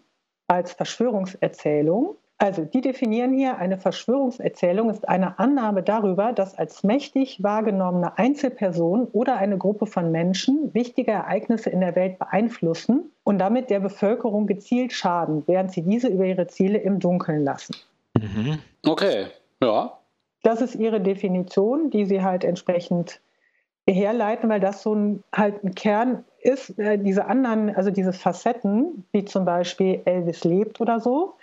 als 0.49 0.73
Verschwörungserzählung. 0.73 2.17
Also, 2.41 2.65
die 2.65 2.81
definieren 2.81 3.33
hier, 3.33 3.59
eine 3.59 3.79
Verschwörungserzählung 3.79 4.91
ist 4.91 5.09
eine 5.09 5.41
Annahme 5.41 5.83
darüber, 5.83 6.33
dass 6.33 6.57
als 6.57 6.85
mächtig 6.85 7.43
wahrgenommene 7.43 8.17
Einzelpersonen 8.17 9.09
oder 9.09 9.37
eine 9.37 9.59
Gruppe 9.59 9.87
von 9.87 10.13
Menschen 10.13 10.73
wichtige 10.73 11.11
Ereignisse 11.11 11.71
in 11.71 11.81
der 11.81 11.97
Welt 11.97 12.21
beeinflussen 12.21 13.11
und 13.25 13.39
damit 13.39 13.71
der 13.71 13.81
Bevölkerung 13.81 14.47
gezielt 14.47 14.93
schaden, 14.93 15.43
während 15.47 15.73
sie 15.73 15.83
diese 15.83 16.07
über 16.07 16.27
ihre 16.27 16.47
Ziele 16.47 16.79
im 16.79 17.01
Dunkeln 17.01 17.43
lassen. 17.43 17.75
Mhm. 18.17 18.61
Okay, 18.87 19.27
ja. 19.61 19.99
Das 20.45 20.61
ist 20.61 20.77
ihre 20.77 21.01
Definition, 21.01 21.91
die 21.91 22.05
sie 22.05 22.23
halt 22.23 22.45
entsprechend 22.45 23.21
herleiten, 23.89 24.49
weil 24.49 24.61
das 24.61 24.83
so 24.83 24.95
ein, 24.95 25.25
halt 25.33 25.65
ein 25.65 25.75
Kern 25.75 26.25
ist, 26.41 26.79
äh, 26.79 26.99
diese 26.99 27.27
anderen, 27.27 27.75
also 27.75 27.91
diese 27.91 28.13
Facetten, 28.13 29.05
wie 29.11 29.25
zum 29.25 29.45
Beispiel 29.45 30.03
Elvis 30.05 30.45
lebt 30.45 30.81
oder 30.81 31.01
so, 31.01 31.35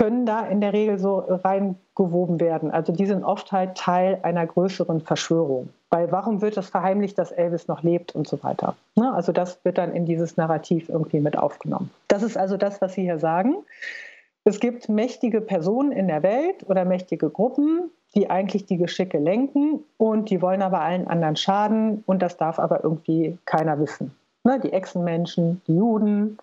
können 0.00 0.24
da 0.24 0.46
in 0.46 0.62
der 0.62 0.72
Regel 0.72 0.98
so 0.98 1.18
reingewoben 1.18 2.40
werden. 2.40 2.70
Also 2.70 2.90
die 2.90 3.04
sind 3.04 3.22
oft 3.22 3.52
halt 3.52 3.76
Teil 3.76 4.18
einer 4.22 4.46
größeren 4.46 5.02
Verschwörung. 5.02 5.68
Weil 5.90 6.10
warum 6.10 6.40
wird 6.40 6.56
das 6.56 6.70
verheimlicht, 6.70 7.18
dass 7.18 7.32
Elvis 7.32 7.68
noch 7.68 7.82
lebt 7.82 8.14
und 8.14 8.26
so 8.26 8.42
weiter? 8.42 8.76
Ne? 8.96 9.12
Also 9.12 9.32
das 9.32 9.62
wird 9.62 9.76
dann 9.76 9.92
in 9.92 10.06
dieses 10.06 10.38
Narrativ 10.38 10.88
irgendwie 10.88 11.20
mit 11.20 11.36
aufgenommen. 11.36 11.90
Das 12.08 12.22
ist 12.22 12.38
also 12.38 12.56
das, 12.56 12.80
was 12.80 12.94
Sie 12.94 13.02
hier 13.02 13.18
sagen. 13.18 13.56
Es 14.44 14.58
gibt 14.58 14.88
mächtige 14.88 15.42
Personen 15.42 15.92
in 15.92 16.08
der 16.08 16.22
Welt 16.22 16.64
oder 16.66 16.86
mächtige 16.86 17.28
Gruppen, 17.28 17.90
die 18.14 18.30
eigentlich 18.30 18.64
die 18.64 18.78
Geschicke 18.78 19.18
lenken 19.18 19.84
und 19.98 20.30
die 20.30 20.40
wollen 20.40 20.62
aber 20.62 20.80
allen 20.80 21.08
anderen 21.08 21.36
schaden 21.36 22.04
und 22.06 22.22
das 22.22 22.38
darf 22.38 22.58
aber 22.58 22.82
irgendwie 22.82 23.36
keiner 23.44 23.78
wissen. 23.78 24.14
Ne? 24.44 24.58
Die 24.60 24.72
Echsenmenschen, 24.72 25.60
die 25.66 25.76
Juden, 25.76 26.38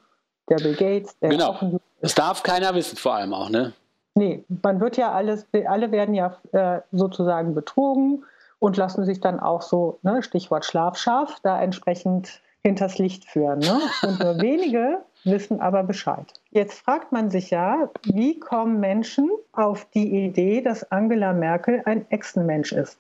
der 0.48 0.58
Bill 0.58 0.76
Gates, 0.76 1.18
der 1.18 1.30
genau. 1.30 1.48
auch 1.50 1.62
ein 1.64 1.72
Jude 1.72 1.87
das 2.02 2.16
darf 2.16 2.44
keiner 2.44 2.74
wissen, 2.76 2.98
vor 2.98 3.16
allem 3.16 3.34
auch, 3.34 3.50
ne? 3.50 3.74
Nee, 4.16 4.44
man 4.64 4.80
wird 4.80 4.98
ja 4.98 5.12
alles, 5.12 5.46
alle 5.68 5.92
werden 5.92 6.16
ja 6.16 6.38
äh, 6.52 6.82
sozusagen 6.92 7.54
betrogen 7.54 8.24
und 8.60 8.76
lassen 8.76 9.06
sich 9.06 9.22
dann 9.22 9.40
auch 9.40 9.62
so, 9.62 10.00
ne, 10.02 10.24
Stichwort 10.24 10.66
Schlafschaf, 10.66 11.40
da 11.44 11.62
entsprechend 11.62 12.42
hinters 12.64 12.98
Licht 12.98 13.26
führen. 13.26 13.60
Ne? 13.60 13.80
Und 14.02 14.20
nur 14.20 14.38
wenige 14.42 15.00
wissen 15.24 15.62
aber 15.62 15.84
Bescheid. 15.84 16.34
Jetzt 16.52 16.80
fragt 16.80 17.12
man 17.12 17.30
sich 17.30 17.52
ja, 17.52 17.90
wie 18.04 18.40
kommen 18.40 18.80
Menschen 18.80 19.30
auf 19.54 19.86
die 19.94 20.26
Idee, 20.26 20.62
dass 20.62 20.92
Angela 20.92 21.34
Merkel 21.34 21.82
ein 21.86 22.10
Echsenmensch 22.10 22.72
ist? 22.72 22.98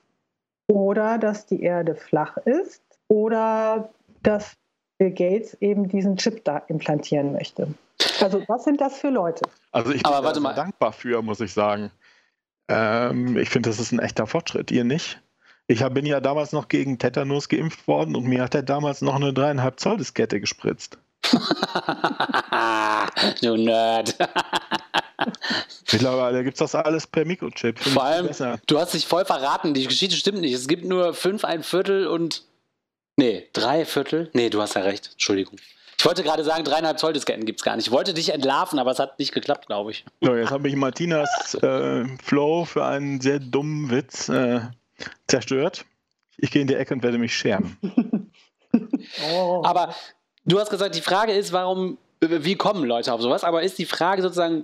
Oder 0.67 1.17
dass 1.17 1.45
die 1.45 1.63
Erde 1.63 1.95
flach 1.95 2.37
ist? 2.37 2.83
Oder 3.07 3.89
dass 4.21 4.55
Bill 4.97 5.11
Gates 5.11 5.55
eben 5.61 5.87
diesen 5.87 6.17
Chip 6.17 6.43
da 6.43 6.57
implantieren 6.67 7.31
möchte? 7.31 7.69
Also 8.21 8.43
was 8.47 8.63
sind 8.63 8.81
das 8.81 8.97
für 8.97 9.09
Leute? 9.09 9.41
Also 9.71 9.91
ich 9.91 10.03
bin 10.03 10.11
Aber 10.11 10.33
da 10.33 10.53
dankbar 10.53 10.93
für, 10.93 11.21
muss 11.21 11.39
ich 11.39 11.53
sagen. 11.53 11.91
Ähm, 12.67 13.37
ich 13.37 13.49
finde, 13.49 13.69
das 13.69 13.79
ist 13.79 13.91
ein 13.91 13.99
echter 13.99 14.27
Fortschritt. 14.27 14.71
Ihr 14.71 14.83
nicht? 14.83 15.21
Ich 15.67 15.85
bin 15.89 16.05
ja 16.05 16.21
damals 16.21 16.53
noch 16.53 16.69
gegen 16.69 16.97
Tetanus 16.97 17.49
geimpft 17.49 17.87
worden 17.87 18.15
und 18.15 18.25
mir 18.25 18.41
hat 18.43 18.55
er 18.55 18.63
damals 18.63 19.01
noch 19.01 19.15
eine 19.15 19.33
dreieinhalb 19.33 19.79
Zoll 19.79 19.97
Diskette 19.97 20.39
gespritzt. 20.39 20.97
du 23.41 23.57
Nerd. 23.57 24.15
Mittlerweile 25.91 26.43
gibt 26.43 26.55
es 26.55 26.59
das 26.59 26.75
alles 26.75 27.07
per 27.07 27.25
Mikrochip. 27.25 27.79
Vor 27.79 28.03
allem, 28.03 28.29
du 28.67 28.79
hast 28.79 28.93
dich 28.93 29.05
voll 29.05 29.25
verraten. 29.25 29.73
Die 29.73 29.87
Geschichte 29.87 30.15
stimmt 30.15 30.39
nicht. 30.39 30.53
Es 30.53 30.69
gibt 30.69 30.85
nur 30.85 31.13
fünf, 31.13 31.43
ein 31.43 31.63
Viertel 31.63 32.07
und. 32.07 32.45
Nee, 33.17 33.49
drei 33.51 33.83
Viertel. 33.83 34.29
Nee, 34.33 34.49
du 34.49 34.61
hast 34.61 34.75
ja 34.75 34.81
recht. 34.81 35.09
Entschuldigung. 35.13 35.57
Ich 36.07 36.09
wollte 36.09 36.23
gerade 36.23 36.45
sagen, 36.45 36.63
dreieinhalb 36.63 36.97
Zoll 36.99 37.11
Disketten 37.11 37.43
gibt 37.43 37.59
es 37.59 37.65
gar 37.65 37.75
nicht. 37.75 37.87
Ich 37.87 37.91
wollte 37.91 38.13
dich 38.13 38.29
entlarven, 38.29 38.79
aber 38.79 38.91
es 38.91 38.97
hat 38.97 39.19
nicht 39.19 39.33
geklappt, 39.33 39.67
glaube 39.67 39.91
ich. 39.91 40.05
So, 40.21 40.35
jetzt 40.35 40.51
habe 40.51 40.69
ich 40.69 40.75
Martinas 40.77 41.53
äh, 41.55 42.05
Flow 42.23 42.63
für 42.63 42.85
einen 42.85 43.19
sehr 43.19 43.39
dummen 43.39 43.89
Witz 43.89 44.29
äh, 44.29 44.61
zerstört. 45.27 45.83
Ich 46.37 46.49
gehe 46.49 46.61
in 46.61 46.69
die 46.69 46.75
Ecke 46.75 46.93
und 46.93 47.03
werde 47.03 47.17
mich 47.17 47.35
scheren. 47.35 47.75
oh. 49.33 49.61
Aber 49.65 49.93
du 50.45 50.57
hast 50.57 50.69
gesagt, 50.69 50.95
die 50.95 51.01
Frage 51.01 51.33
ist, 51.33 51.51
warum, 51.51 51.97
wie 52.21 52.55
kommen 52.55 52.85
Leute 52.85 53.11
auf 53.11 53.21
sowas? 53.21 53.43
Aber 53.43 53.61
ist 53.61 53.77
die 53.77 53.85
Frage 53.85 54.21
sozusagen, 54.21 54.63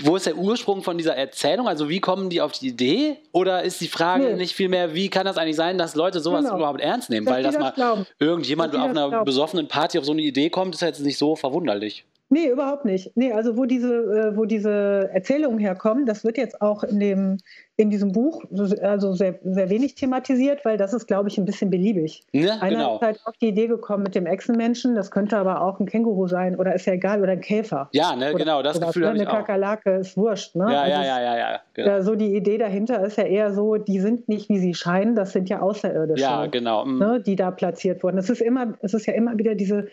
wo 0.00 0.16
ist 0.16 0.26
der 0.26 0.36
Ursprung 0.36 0.82
von 0.82 0.96
dieser 0.96 1.16
Erzählung? 1.16 1.68
Also 1.68 1.88
wie 1.88 2.00
kommen 2.00 2.30
die 2.30 2.40
auf 2.40 2.52
die 2.52 2.68
Idee? 2.68 3.18
Oder 3.32 3.62
ist 3.62 3.80
die 3.80 3.88
Frage 3.88 4.24
nee. 4.24 4.34
nicht 4.34 4.54
vielmehr, 4.54 4.94
wie 4.94 5.10
kann 5.10 5.26
das 5.26 5.36
eigentlich 5.36 5.56
sein, 5.56 5.76
dass 5.76 5.94
Leute 5.94 6.20
sowas 6.20 6.44
genau. 6.44 6.56
überhaupt 6.56 6.80
ernst 6.80 7.10
nehmen? 7.10 7.26
Dass 7.26 7.34
Weil 7.34 7.42
das 7.42 7.58
mal 7.58 7.72
glauben. 7.72 8.06
irgendjemand 8.18 8.74
auf 8.74 8.90
einer 8.90 9.08
glauben. 9.08 9.24
besoffenen 9.24 9.68
Party 9.68 9.98
auf 9.98 10.04
so 10.04 10.12
eine 10.12 10.22
Idee 10.22 10.50
kommt, 10.50 10.74
ist 10.74 10.80
jetzt 10.80 11.00
nicht 11.00 11.18
so 11.18 11.36
verwunderlich. 11.36 12.04
Nee, 12.32 12.48
überhaupt 12.48 12.86
nicht. 12.86 13.14
Nee, 13.14 13.30
also 13.30 13.58
wo 13.58 13.66
diese, 13.66 13.94
äh, 13.94 14.36
wo 14.38 14.46
diese 14.46 15.10
Erzählungen 15.12 15.58
herkommen, 15.58 16.06
das 16.06 16.24
wird 16.24 16.38
jetzt 16.38 16.62
auch 16.62 16.82
in, 16.82 16.98
dem, 16.98 17.36
in 17.76 17.90
diesem 17.90 18.12
Buch 18.12 18.42
also 18.80 19.12
sehr, 19.12 19.38
sehr 19.44 19.68
wenig 19.68 19.96
thematisiert, 19.96 20.64
weil 20.64 20.78
das 20.78 20.94
ist, 20.94 21.06
glaube 21.06 21.28
ich, 21.28 21.36
ein 21.36 21.44
bisschen 21.44 21.68
beliebig. 21.68 22.24
Ja, 22.32 22.54
Einer 22.60 22.70
genau. 22.76 22.94
ist 22.94 23.02
halt 23.02 23.20
auf 23.26 23.36
die 23.36 23.48
Idee 23.48 23.66
gekommen 23.66 24.04
mit 24.04 24.14
dem 24.14 24.24
Echsenmenschen, 24.24 24.94
das 24.94 25.10
könnte 25.10 25.36
aber 25.36 25.60
auch 25.60 25.78
ein 25.78 25.84
Känguru 25.84 26.26
sein 26.26 26.56
oder 26.56 26.74
ist 26.74 26.86
ja 26.86 26.94
egal, 26.94 27.20
oder 27.20 27.32
ein 27.32 27.42
Käfer. 27.42 27.90
Ja, 27.92 28.16
ne, 28.16 28.32
genau, 28.32 28.62
das 28.62 28.80
Gefühl 28.80 29.08
habe 29.08 29.18
ich 29.18 29.28
Eine 29.28 29.30
Kakerlake 29.30 29.96
ist 29.96 30.16
wurscht. 30.16 30.56
Ne? 30.56 30.72
Ja, 30.72 30.86
ja, 30.86 31.04
ja, 31.04 31.20
ja, 31.20 31.36
ja. 31.36 31.60
Genau. 31.74 32.00
So 32.00 32.14
die 32.14 32.34
Idee 32.34 32.56
dahinter 32.56 33.04
ist 33.04 33.18
ja 33.18 33.24
eher 33.24 33.52
so, 33.52 33.76
die 33.76 34.00
sind 34.00 34.26
nicht, 34.30 34.48
wie 34.48 34.58
sie 34.58 34.72
scheinen, 34.72 35.16
das 35.16 35.32
sind 35.32 35.50
ja 35.50 35.60
Außerirdische. 35.60 36.22
Ja, 36.22 36.46
genau. 36.46 36.86
Mhm. 36.86 36.98
Ne, 36.98 37.20
die 37.20 37.36
da 37.36 37.50
platziert 37.50 38.02
wurden. 38.02 38.16
Es 38.16 38.30
ist 38.30 38.40
immer, 38.40 38.72
es 38.80 38.94
ist 38.94 39.04
ja 39.04 39.12
immer 39.12 39.36
wieder 39.36 39.54
diese 39.54 39.88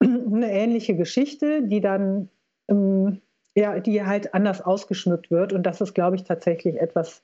eine 0.00 0.50
ähnliche 0.52 0.96
Geschichte, 0.96 1.62
die 1.62 1.80
dann 1.80 2.28
ähm, 2.68 3.20
ja, 3.56 3.80
die 3.80 4.04
halt 4.04 4.34
anders 4.34 4.60
ausgeschmückt 4.60 5.30
wird. 5.30 5.52
Und 5.52 5.64
das 5.64 5.80
ist, 5.80 5.94
glaube 5.94 6.16
ich, 6.16 6.24
tatsächlich 6.24 6.78
etwas 6.78 7.22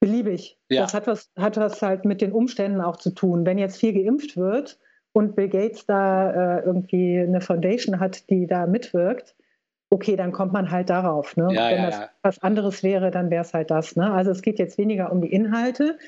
beliebig. 0.00 0.56
Ja. 0.68 0.82
Das 0.82 0.94
hat 0.94 1.06
was, 1.06 1.30
hat 1.36 1.56
was 1.56 1.82
halt 1.82 2.04
mit 2.04 2.20
den 2.20 2.32
Umständen 2.32 2.80
auch 2.80 2.96
zu 2.96 3.10
tun. 3.10 3.44
Wenn 3.44 3.58
jetzt 3.58 3.78
viel 3.78 3.92
geimpft 3.92 4.36
wird 4.36 4.78
und 5.12 5.34
Bill 5.34 5.48
Gates 5.48 5.84
da 5.84 6.58
äh, 6.58 6.64
irgendwie 6.64 7.18
eine 7.18 7.40
Foundation 7.40 7.98
hat, 7.98 8.30
die 8.30 8.46
da 8.46 8.66
mitwirkt, 8.66 9.34
okay, 9.94 10.16
dann 10.16 10.32
kommt 10.32 10.52
man 10.52 10.72
halt 10.72 10.90
darauf. 10.90 11.36
Ne? 11.36 11.48
Ja, 11.52 11.70
Wenn 11.70 11.76
ja, 11.76 11.86
das 11.86 11.98
ja. 11.98 12.10
was 12.22 12.42
anderes 12.42 12.82
wäre, 12.82 13.12
dann 13.12 13.30
wäre 13.30 13.42
es 13.42 13.54
halt 13.54 13.70
das. 13.70 13.94
Ne? 13.94 14.10
Also 14.10 14.32
es 14.32 14.42
geht 14.42 14.58
jetzt 14.58 14.76
weniger 14.76 15.12
um 15.12 15.22
die 15.22 15.32
Inhalte. 15.32 15.98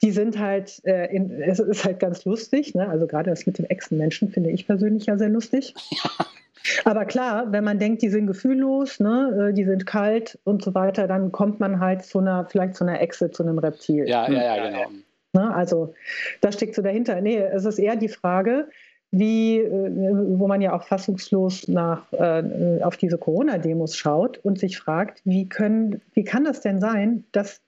Die 0.00 0.12
sind 0.12 0.38
halt, 0.38 0.80
äh, 0.84 1.06
in, 1.12 1.32
es 1.42 1.58
ist 1.58 1.84
halt 1.84 1.98
ganz 1.98 2.24
lustig. 2.24 2.76
Ne? 2.76 2.88
Also 2.88 3.08
gerade 3.08 3.30
das 3.30 3.44
mit 3.44 3.58
dem 3.58 3.64
Echsenmenschen 3.64 4.30
finde 4.30 4.50
ich 4.50 4.68
persönlich 4.68 5.06
ja 5.06 5.18
sehr 5.18 5.28
lustig. 5.28 5.74
Aber 6.84 7.04
klar, 7.04 7.50
wenn 7.50 7.64
man 7.64 7.80
denkt, 7.80 8.02
die 8.02 8.10
sind 8.10 8.28
gefühllos, 8.28 9.00
ne, 9.00 9.48
äh, 9.48 9.52
die 9.52 9.64
sind 9.64 9.84
kalt 9.84 10.38
und 10.44 10.62
so 10.62 10.72
weiter, 10.76 11.08
dann 11.08 11.32
kommt 11.32 11.58
man 11.58 11.80
halt 11.80 12.04
zu 12.04 12.20
einer, 12.20 12.46
vielleicht 12.48 12.76
zu 12.76 12.84
einer 12.84 13.00
Echse, 13.00 13.32
zu 13.32 13.42
einem 13.42 13.58
Reptil. 13.58 14.08
Ja, 14.08 14.30
ja, 14.30 14.56
ja, 14.56 14.68
genau. 14.68 14.86
Ne, 15.32 15.52
also 15.52 15.94
das 16.40 16.54
steckt 16.54 16.76
so 16.76 16.82
dahinter. 16.82 17.20
Nee, 17.20 17.38
es 17.38 17.64
ist 17.64 17.80
eher 17.80 17.96
die 17.96 18.08
Frage, 18.08 18.68
wie, 19.12 19.58
äh, 19.58 20.38
wo 20.38 20.48
man 20.48 20.60
ja 20.60 20.72
auch 20.72 20.84
fassungslos 20.84 21.68
nach, 21.68 22.10
äh, 22.12 22.80
auf 22.82 22.96
diese 22.96 23.18
Corona-Demos 23.18 23.94
schaut 23.94 24.38
und 24.38 24.58
sich 24.58 24.78
fragt, 24.78 25.20
wie, 25.24 25.48
können, 25.48 26.00
wie 26.14 26.24
kann 26.24 26.44
das 26.44 26.62
denn 26.62 26.80
sein, 26.80 27.24
dass 27.30 27.60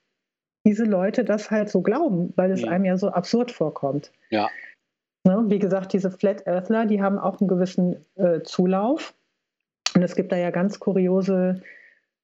diese 0.66 0.84
Leute 0.84 1.24
das 1.24 1.50
halt 1.50 1.68
so 1.68 1.82
glauben, 1.82 2.32
weil 2.36 2.50
es 2.50 2.62
ja. 2.62 2.70
einem 2.70 2.86
ja 2.86 2.96
so 2.96 3.10
absurd 3.10 3.52
vorkommt. 3.52 4.10
Ja. 4.30 4.48
Ne? 5.24 5.44
Wie 5.48 5.58
gesagt, 5.58 5.92
diese 5.92 6.10
Flat 6.10 6.46
Earthler, 6.46 6.86
die 6.86 7.02
haben 7.02 7.18
auch 7.18 7.38
einen 7.40 7.48
gewissen 7.48 7.96
äh, 8.16 8.40
Zulauf. 8.40 9.14
Und 9.94 10.02
es 10.02 10.16
gibt 10.16 10.32
da 10.32 10.36
ja 10.36 10.50
ganz 10.50 10.80
kuriose 10.80 11.62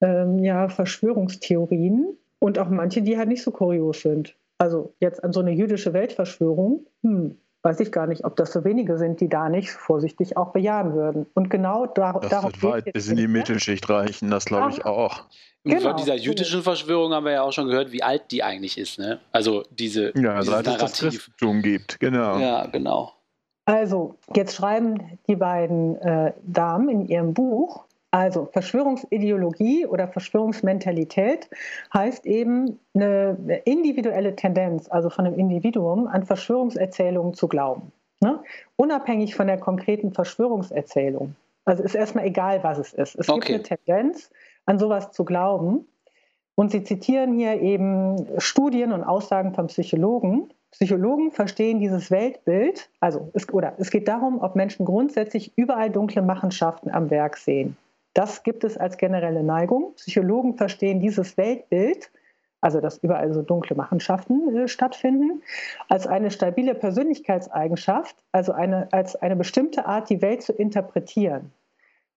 ähm, 0.00 0.38
ja, 0.38 0.68
Verschwörungstheorien 0.68 2.16
und 2.38 2.58
auch 2.58 2.70
manche, 2.70 3.02
die 3.02 3.18
halt 3.18 3.28
nicht 3.28 3.42
so 3.42 3.50
kurios 3.50 4.00
sind. 4.00 4.34
Also 4.56 4.94
jetzt 4.98 5.22
an 5.22 5.32
so 5.32 5.40
eine 5.40 5.52
jüdische 5.52 5.92
Weltverschwörung, 5.92 6.86
hm, 7.02 7.36
weiß 7.62 7.80
ich 7.80 7.92
gar 7.92 8.06
nicht, 8.06 8.24
ob 8.24 8.36
das 8.36 8.52
so 8.52 8.64
wenige 8.64 8.96
sind, 8.98 9.20
die 9.20 9.28
da 9.28 9.48
nicht 9.48 9.70
vorsichtig 9.70 10.36
auch 10.36 10.52
bejahen 10.52 10.94
würden. 10.94 11.26
Und 11.34 11.50
genau 11.50 11.86
da, 11.86 12.14
das 12.14 12.30
darauf. 12.30 12.52
Das 12.52 12.62
wird 12.62 12.72
weit 12.72 12.92
bis 12.92 13.08
in 13.08 13.16
die 13.16 13.28
Mittelschicht 13.28 13.88
reichen, 13.88 14.30
das 14.30 14.44
glaube 14.44 14.70
ich 14.70 14.84
auch. 14.84 15.24
Genau. 15.64 15.80
Von 15.90 15.96
dieser 15.96 16.14
jüdischen 16.14 16.62
Verschwörung 16.62 17.12
haben 17.12 17.26
wir 17.26 17.32
ja 17.32 17.42
auch 17.42 17.52
schon 17.52 17.68
gehört, 17.68 17.92
wie 17.92 18.02
alt 18.02 18.30
die 18.30 18.42
eigentlich 18.42 18.78
ist. 18.78 18.98
Ne? 18.98 19.20
Also 19.30 19.62
diese 19.70 20.12
ja, 20.18 20.42
seit 20.42 20.66
es 20.66 20.76
das 20.76 20.98
Christentum 20.98 21.60
gibt, 21.60 22.00
genau. 22.00 22.38
Ja, 22.38 22.66
genau. 22.66 23.12
Also, 23.66 24.16
jetzt 24.34 24.56
schreiben 24.56 25.18
die 25.28 25.36
beiden 25.36 25.96
äh, 25.96 26.32
Damen 26.42 26.88
in 26.88 27.06
ihrem 27.06 27.34
Buch, 27.34 27.84
also 28.10 28.48
Verschwörungsideologie 28.52 29.86
oder 29.86 30.08
Verschwörungsmentalität 30.08 31.48
heißt 31.94 32.26
eben 32.26 32.80
eine 32.94 33.62
individuelle 33.64 34.34
Tendenz, 34.34 34.88
also 34.88 35.10
von 35.10 35.26
einem 35.26 35.38
Individuum 35.38 36.08
an 36.08 36.24
Verschwörungserzählungen 36.24 37.34
zu 37.34 37.46
glauben. 37.46 37.92
Ne? 38.20 38.40
Unabhängig 38.76 39.34
von 39.34 39.46
der 39.46 39.58
konkreten 39.58 40.12
Verschwörungserzählung. 40.12 41.36
Also 41.64 41.82
ist 41.84 41.94
erstmal 41.94 42.26
egal, 42.26 42.64
was 42.64 42.78
es 42.78 42.92
ist. 42.92 43.14
Es 43.16 43.28
okay. 43.28 43.54
gibt 43.54 43.70
eine 43.70 43.78
Tendenz, 43.84 44.30
an 44.66 44.78
sowas 44.78 45.12
zu 45.12 45.24
glauben. 45.24 45.86
Und 46.56 46.72
Sie 46.72 46.82
zitieren 46.82 47.32
hier 47.34 47.60
eben 47.60 48.26
Studien 48.38 48.92
und 48.92 49.04
Aussagen 49.04 49.54
von 49.54 49.68
Psychologen. 49.68 50.52
Psychologen 50.72 51.30
verstehen 51.30 51.80
dieses 51.80 52.10
Weltbild, 52.10 52.90
also 53.00 53.30
es, 53.34 53.48
oder 53.52 53.74
es 53.78 53.90
geht 53.90 54.08
darum, 54.08 54.40
ob 54.40 54.56
Menschen 54.56 54.84
grundsätzlich 54.84 55.52
überall 55.56 55.90
dunkle 55.90 56.22
Machenschaften 56.22 56.90
am 56.90 57.10
Werk 57.10 57.36
sehen. 57.36 57.76
Das 58.14 58.42
gibt 58.42 58.64
es 58.64 58.76
als 58.76 58.96
generelle 58.96 59.42
Neigung. 59.42 59.94
Psychologen 59.94 60.56
verstehen 60.56 61.00
dieses 61.00 61.36
Weltbild, 61.36 62.10
also 62.60 62.80
dass 62.80 62.98
überall 62.98 63.32
so 63.32 63.42
dunkle 63.42 63.76
Machenschaften 63.76 64.54
äh, 64.54 64.68
stattfinden, 64.68 65.42
als 65.88 66.06
eine 66.06 66.30
stabile 66.30 66.74
Persönlichkeitseigenschaft, 66.74 68.16
also 68.32 68.52
eine, 68.52 68.88
als 68.92 69.16
eine 69.16 69.36
bestimmte 69.36 69.86
Art, 69.86 70.10
die 70.10 70.22
Welt 70.22 70.42
zu 70.42 70.52
interpretieren. 70.52 71.52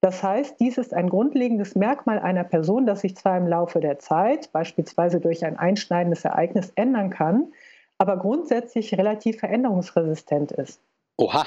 Das 0.02 0.22
heißt, 0.22 0.60
dies 0.60 0.78
ist 0.78 0.94
ein 0.94 1.10
grundlegendes 1.10 1.76
Merkmal 1.76 2.20
einer 2.20 2.44
Person, 2.44 2.86
das 2.86 3.02
sich 3.02 3.16
zwar 3.16 3.38
im 3.38 3.48
Laufe 3.48 3.80
der 3.80 4.00
Zeit, 4.00 4.52
beispielsweise 4.52 5.22
durch 5.22 5.46
ein 5.46 5.58
einschneidendes 5.58 6.26
Ereignis, 6.26 6.74
ändern 6.76 7.10
kann, 7.10 7.54
aber 7.98 8.18
grundsätzlich 8.18 8.98
relativ 8.98 9.40
veränderungsresistent 9.40 10.52
ist. 10.52 10.82
Oha. 11.16 11.46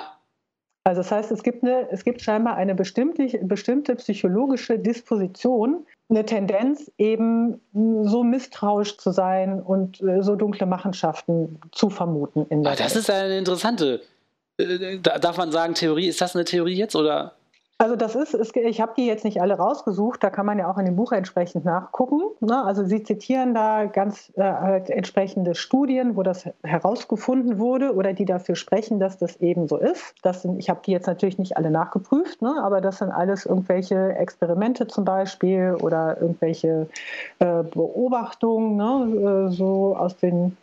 Also 0.87 1.01
das 1.01 1.11
heißt, 1.11 1.33
es 1.33 1.43
gibt, 1.43 1.65
eine, 1.65 1.91
es 1.91 2.05
gibt 2.05 2.23
scheinbar 2.23 2.55
eine 2.55 2.73
bestimmte, 2.77 3.27
bestimmte 3.43 3.97
psychologische 3.97 4.79
Disposition, 4.79 5.85
eine 6.09 6.25
Tendenz, 6.25 6.93
eben 6.97 7.61
so 7.73 8.23
misstrauisch 8.23 8.97
zu 8.97 9.11
sein 9.11 9.61
und 9.61 10.01
äh, 10.01 10.23
so 10.23 10.37
dunkle 10.37 10.65
Machenschaften 10.65 11.59
zu 11.73 11.91
vermuten. 11.91 12.47
In 12.51 12.63
der 12.63 12.71
ah, 12.71 12.77
das 12.77 12.95
Welt. 12.95 13.03
ist 13.03 13.11
eine 13.11 13.37
interessante, 13.37 14.01
äh, 14.59 14.99
darf 15.01 15.37
man 15.37 15.51
sagen, 15.51 15.75
Theorie. 15.75 16.07
Ist 16.07 16.21
das 16.21 16.37
eine 16.37 16.45
Theorie 16.45 16.77
jetzt 16.77 16.95
oder? 16.95 17.33
Also 17.79 17.95
das 17.95 18.15
ist, 18.15 18.57
ich 18.57 18.81
habe 18.81 18.95
die 18.97 19.07
jetzt 19.07 19.25
nicht 19.25 19.43
alle 19.43 19.55
rausgesucht, 19.55 20.25
da 20.25 20.31
kann 20.31 20.47
man 20.47 20.59
ja 20.59 20.71
auch 20.71 20.79
in 20.79 20.87
dem 20.87 20.97
Buch 20.97 21.13
entsprechend 21.13 21.67
nachgucken. 21.67 22.23
Ne? 22.41 22.65
Also 22.65 22.87
Sie 22.87 23.03
zitieren 23.03 23.53
da 23.53 23.85
ganz 23.85 24.33
äh, 24.37 24.43
halt 24.43 24.89
entsprechende 24.89 25.55
Studien, 25.55 26.17
wo 26.17 26.23
das 26.23 26.49
herausgefunden 26.63 27.59
wurde 27.59 27.95
oder 27.95 28.15
die 28.15 28.25
dafür 28.25 28.57
sprechen, 28.57 28.99
dass 28.99 29.19
das 29.19 29.37
eben 29.43 29.69
so 29.69 29.77
ist. 29.77 30.15
Das 30.23 30.41
sind, 30.41 30.59
ich 30.59 30.71
habe 30.71 30.81
die 30.87 30.93
jetzt 30.93 31.07
natürlich 31.07 31.37
nicht 31.39 31.59
alle 31.59 31.71
nachgeprüft, 31.71 32.41
ne? 32.41 32.55
aber 32.63 32.81
das 32.81 32.99
sind 32.99 33.11
alles 33.11 33.45
irgendwelche 33.45 34.15
Experimente 34.17 34.87
zum 34.87 35.05
Beispiel 35.05 35.77
oder 35.79 36.19
irgendwelche 36.19 36.89
äh, 37.41 37.63
Beobachtungen, 37.63 38.77
ne? 38.77 39.49
äh, 39.49 39.51
so 39.51 39.95
aus 39.95 40.17
den 40.17 40.57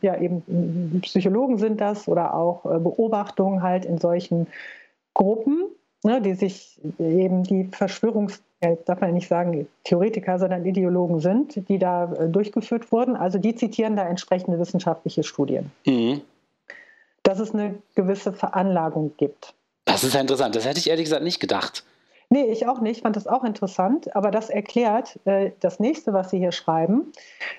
ja 0.00 0.16
eben 0.16 1.00
Psychologen 1.02 1.58
sind 1.58 1.80
das 1.80 2.06
oder 2.06 2.34
auch 2.34 2.64
äh, 2.64 2.78
Beobachtungen 2.78 3.62
halt 3.62 3.84
in 3.84 3.98
solchen 3.98 4.46
Gruppen 5.12 5.64
ne, 6.06 6.22
die 6.22 6.34
sich 6.34 6.80
eben 6.98 7.42
die 7.42 7.64
Verschwörungs, 7.64 8.42
darf 8.86 9.00
man 9.00 9.12
nicht 9.12 9.28
sagen 9.28 9.68
Theoretiker, 9.84 10.38
sondern 10.38 10.64
Ideologen 10.64 11.20
sind, 11.20 11.68
die 11.68 11.78
da 11.78 12.10
äh, 12.14 12.28
durchgeführt 12.28 12.90
wurden. 12.90 13.16
Also 13.16 13.38
die 13.38 13.54
zitieren 13.54 13.96
da 13.96 14.08
entsprechende 14.08 14.58
wissenschaftliche 14.58 15.22
Studien. 15.22 15.70
Mhm. 15.84 16.22
Dass 17.22 17.40
es 17.40 17.52
eine 17.52 17.74
gewisse 17.94 18.32
Veranlagung 18.32 19.12
gibt. 19.18 19.52
Das 19.84 20.04
ist 20.04 20.14
ja 20.14 20.20
interessant. 20.20 20.56
Das 20.56 20.64
hätte 20.64 20.78
ich 20.78 20.88
ehrlich 20.88 21.04
gesagt 21.04 21.22
nicht 21.22 21.40
gedacht. 21.40 21.84
Nee, 22.28 22.44
ich 22.44 22.66
auch 22.66 22.80
nicht. 22.80 22.96
Ich 22.96 23.02
fand 23.02 23.14
das 23.14 23.26
auch 23.26 23.44
interessant. 23.44 24.14
Aber 24.16 24.30
das 24.30 24.48
erklärt 24.48 25.18
äh, 25.26 25.50
das 25.60 25.80
nächste, 25.80 26.12
was 26.12 26.30
Sie 26.30 26.38
hier 26.38 26.52
schreiben. 26.52 27.12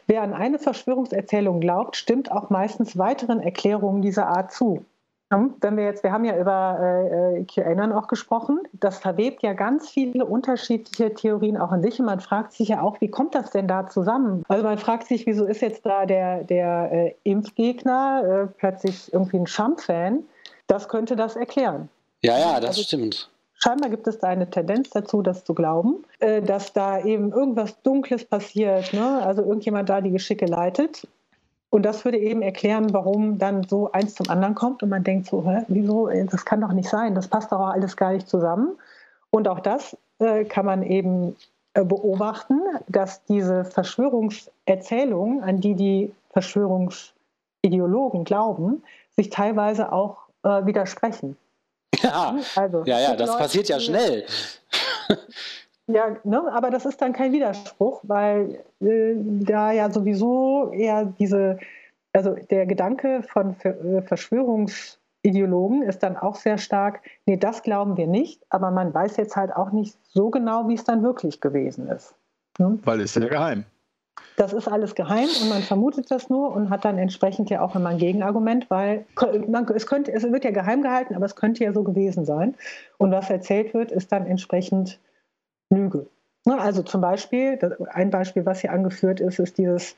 Wer 0.08 0.24
an 0.24 0.34
eine 0.34 0.58
Verschwörungserzählung 0.58 1.60
glaubt, 1.60 1.96
stimmt 1.96 2.32
auch 2.32 2.50
meistens 2.50 2.98
weiteren 2.98 3.40
Erklärungen 3.40 4.02
dieser 4.02 4.28
Art 4.28 4.52
zu. 4.52 4.86
Wenn 5.30 5.76
wir 5.76 5.84
jetzt, 5.84 6.04
wir 6.04 6.14
haben 6.14 6.24
ja 6.24 6.38
über 6.38 6.80
äh, 6.80 7.44
QAnon 7.44 7.92
auch 7.92 8.08
gesprochen, 8.08 8.62
das 8.72 8.98
verwebt 8.98 9.44
ja 9.44 9.54
ganz 9.54 9.90
viele 9.90 10.26
unterschiedliche 10.26 11.14
Theorien 11.14 11.58
auch 11.58 11.74
in 11.74 11.82
sich 11.82 12.00
und 12.00 12.06
man 12.06 12.22
fragt 12.22 12.54
sich 12.54 12.70
ja 12.70 12.82
auch, 12.82 13.02
wie 13.02 13.10
kommt 13.10 13.36
das 13.36 13.52
denn 13.52 13.68
da 13.68 13.88
zusammen? 13.88 14.46
Also 14.48 14.64
man 14.64 14.78
fragt 14.78 15.08
sich, 15.08 15.26
wieso 15.26 15.46
ist 15.46 15.62
jetzt 15.62 15.86
da 15.86 16.06
der, 16.06 16.46
der 16.46 16.92
äh, 16.92 17.16
Impfgegner 17.24 18.24
äh, 18.24 18.48
plötzlich 18.58 19.12
irgendwie 19.12 19.40
ein 19.40 19.46
Trump-Fan? 19.46 20.24
Das 20.68 20.88
könnte 20.88 21.18
das 21.18 21.36
erklären. 21.36 21.90
Ja, 22.22 22.40
ja, 22.40 22.60
das 22.60 22.70
also, 22.70 22.84
stimmt. 22.84 23.30
Scheinbar 23.60 23.90
gibt 23.90 24.08
es 24.08 24.20
da 24.20 24.28
eine 24.28 24.50
Tendenz 24.50 24.92
dazu, 24.92 25.22
das 25.22 25.44
zu 25.44 25.54
glauben, 25.54 26.06
äh, 26.20 26.42
dass 26.42 26.72
da 26.72 27.04
eben 27.04 27.34
irgendwas 27.34 27.82
Dunkles 27.82 28.24
passiert, 28.24 28.94
ne? 28.94 29.22
also 29.24 29.42
irgendjemand 29.42 29.90
da 29.90 30.00
die 30.00 30.12
Geschicke 30.12 30.46
leitet. 30.46 31.08
Und 31.70 31.84
das 31.84 32.06
würde 32.06 32.18
eben 32.18 32.42
erklären, 32.42 32.94
warum 32.94 33.38
dann 33.38 33.64
so 33.64 33.92
eins 33.92 34.16
zum 34.16 34.30
anderen 34.30 34.56
kommt 34.56 34.84
und 34.84 34.90
man 34.90 35.04
denkt 35.04 35.28
so, 35.28 35.44
hä, 35.44 35.64
wieso, 35.68 36.08
das 36.08 36.46
kann 36.46 36.62
doch 36.62 36.72
nicht 36.72 36.90
sein, 36.90 37.14
das 37.14 37.28
passt 37.28 37.52
doch 37.52 37.60
alles 37.60 37.98
gar 37.98 38.14
nicht 38.14 38.30
zusammen. 38.30 38.78
Und 39.32 39.48
auch 39.48 39.60
das 39.60 39.98
äh, 40.20 40.46
kann 40.46 40.66
man 40.66 40.82
eben 40.84 41.36
äh, 41.74 41.84
beobachten, 41.84 42.62
dass 42.88 43.24
diese 43.26 43.66
Verschwörungserzählungen, 43.66 45.44
an 45.44 45.60
die 45.60 45.76
die 45.76 46.14
Verschwörungsideologen 46.32 48.24
glauben, 48.24 48.84
sich 49.16 49.30
teilweise 49.30 49.92
auch 49.92 50.30
äh, 50.44 50.66
widersprechen. 50.66 51.38
Ja, 52.02 52.36
also, 52.56 52.84
ja, 52.86 53.00
ja 53.00 53.16
das 53.16 53.30
Leute, 53.30 53.40
passiert 53.40 53.70
ja 53.70 53.80
schnell. 53.80 54.26
Ja, 55.88 56.18
ne, 56.26 56.44
aber 56.52 56.70
das 56.70 56.86
ist 56.86 57.02
dann 57.02 57.14
kein 57.14 57.32
Widerspruch, 57.32 58.02
weil 58.04 58.60
äh, 58.82 59.16
da 59.16 59.72
ja 59.72 59.90
sowieso 59.90 60.72
eher 60.74 61.06
diese, 61.06 61.60
also 62.12 62.36
der 62.50 62.66
Gedanke 62.66 63.24
von 63.24 63.56
äh, 63.62 64.02
Verschwörungsideologen 64.02 65.84
ist 65.84 66.04
dann 66.04 66.18
auch 66.18 66.36
sehr 66.36 66.58
stark, 66.58 67.02
nee, 67.26 67.38
das 67.38 67.64
glauben 67.64 67.96
wir 67.96 68.08
nicht, 68.08 68.44
aber 68.50 68.70
man 68.70 68.94
weiß 68.94 69.16
jetzt 69.16 69.38
halt 69.38 69.56
auch 69.56 69.72
nicht 69.72 69.98
so 70.10 70.30
genau, 70.30 70.68
wie 70.68 70.74
es 70.74 70.84
dann 70.84 71.04
wirklich 71.04 71.40
gewesen 71.40 71.88
ist. 71.88 72.16
Ne? 72.60 72.78
Weil 72.84 73.00
es 73.00 73.16
ist 73.16 73.24
ja 73.24 73.30
geheim. 73.30 73.64
Das 74.36 74.52
ist 74.52 74.68
alles 74.68 74.94
geheim 74.94 75.30
und 75.42 75.50
man 75.50 75.62
vermutet 75.62 76.12
das 76.12 76.30
nur 76.30 76.54
und 76.54 76.70
hat 76.70 76.84
dann 76.84 76.98
entsprechend 76.98 77.50
ja 77.50 77.62
auch 77.62 77.76
immer 77.76 77.90
ein 77.90 77.98
Gegenargument, 77.98 78.70
weil 78.70 79.06
man, 79.48 79.66
es, 79.70 79.88
könnte, 79.88 80.12
es 80.12 80.24
wird 80.24 80.44
ja 80.44 80.52
geheim 80.52 80.82
gehalten, 80.82 81.16
aber 81.16 81.26
es 81.26 81.36
könnte 81.36 81.64
ja 81.64 81.72
so 81.72 81.84
gewesen 81.84 82.26
sein. 82.26 82.56
Und 82.98 83.12
was 83.12 83.30
erzählt 83.30 83.74
wird, 83.74 83.92
ist 83.92 84.12
dann 84.12 84.28
entsprechend 84.28 85.00
Lüge. 85.70 86.08
Ne, 86.46 86.60
also 86.60 86.82
zum 86.82 87.02
Beispiel, 87.02 87.60
ein 87.90 88.10
Beispiel, 88.10 88.46
was 88.46 88.62
hier 88.62 88.72
angeführt 88.72 89.20
ist, 89.20 89.40
ist 89.40 89.58
dieses, 89.58 89.98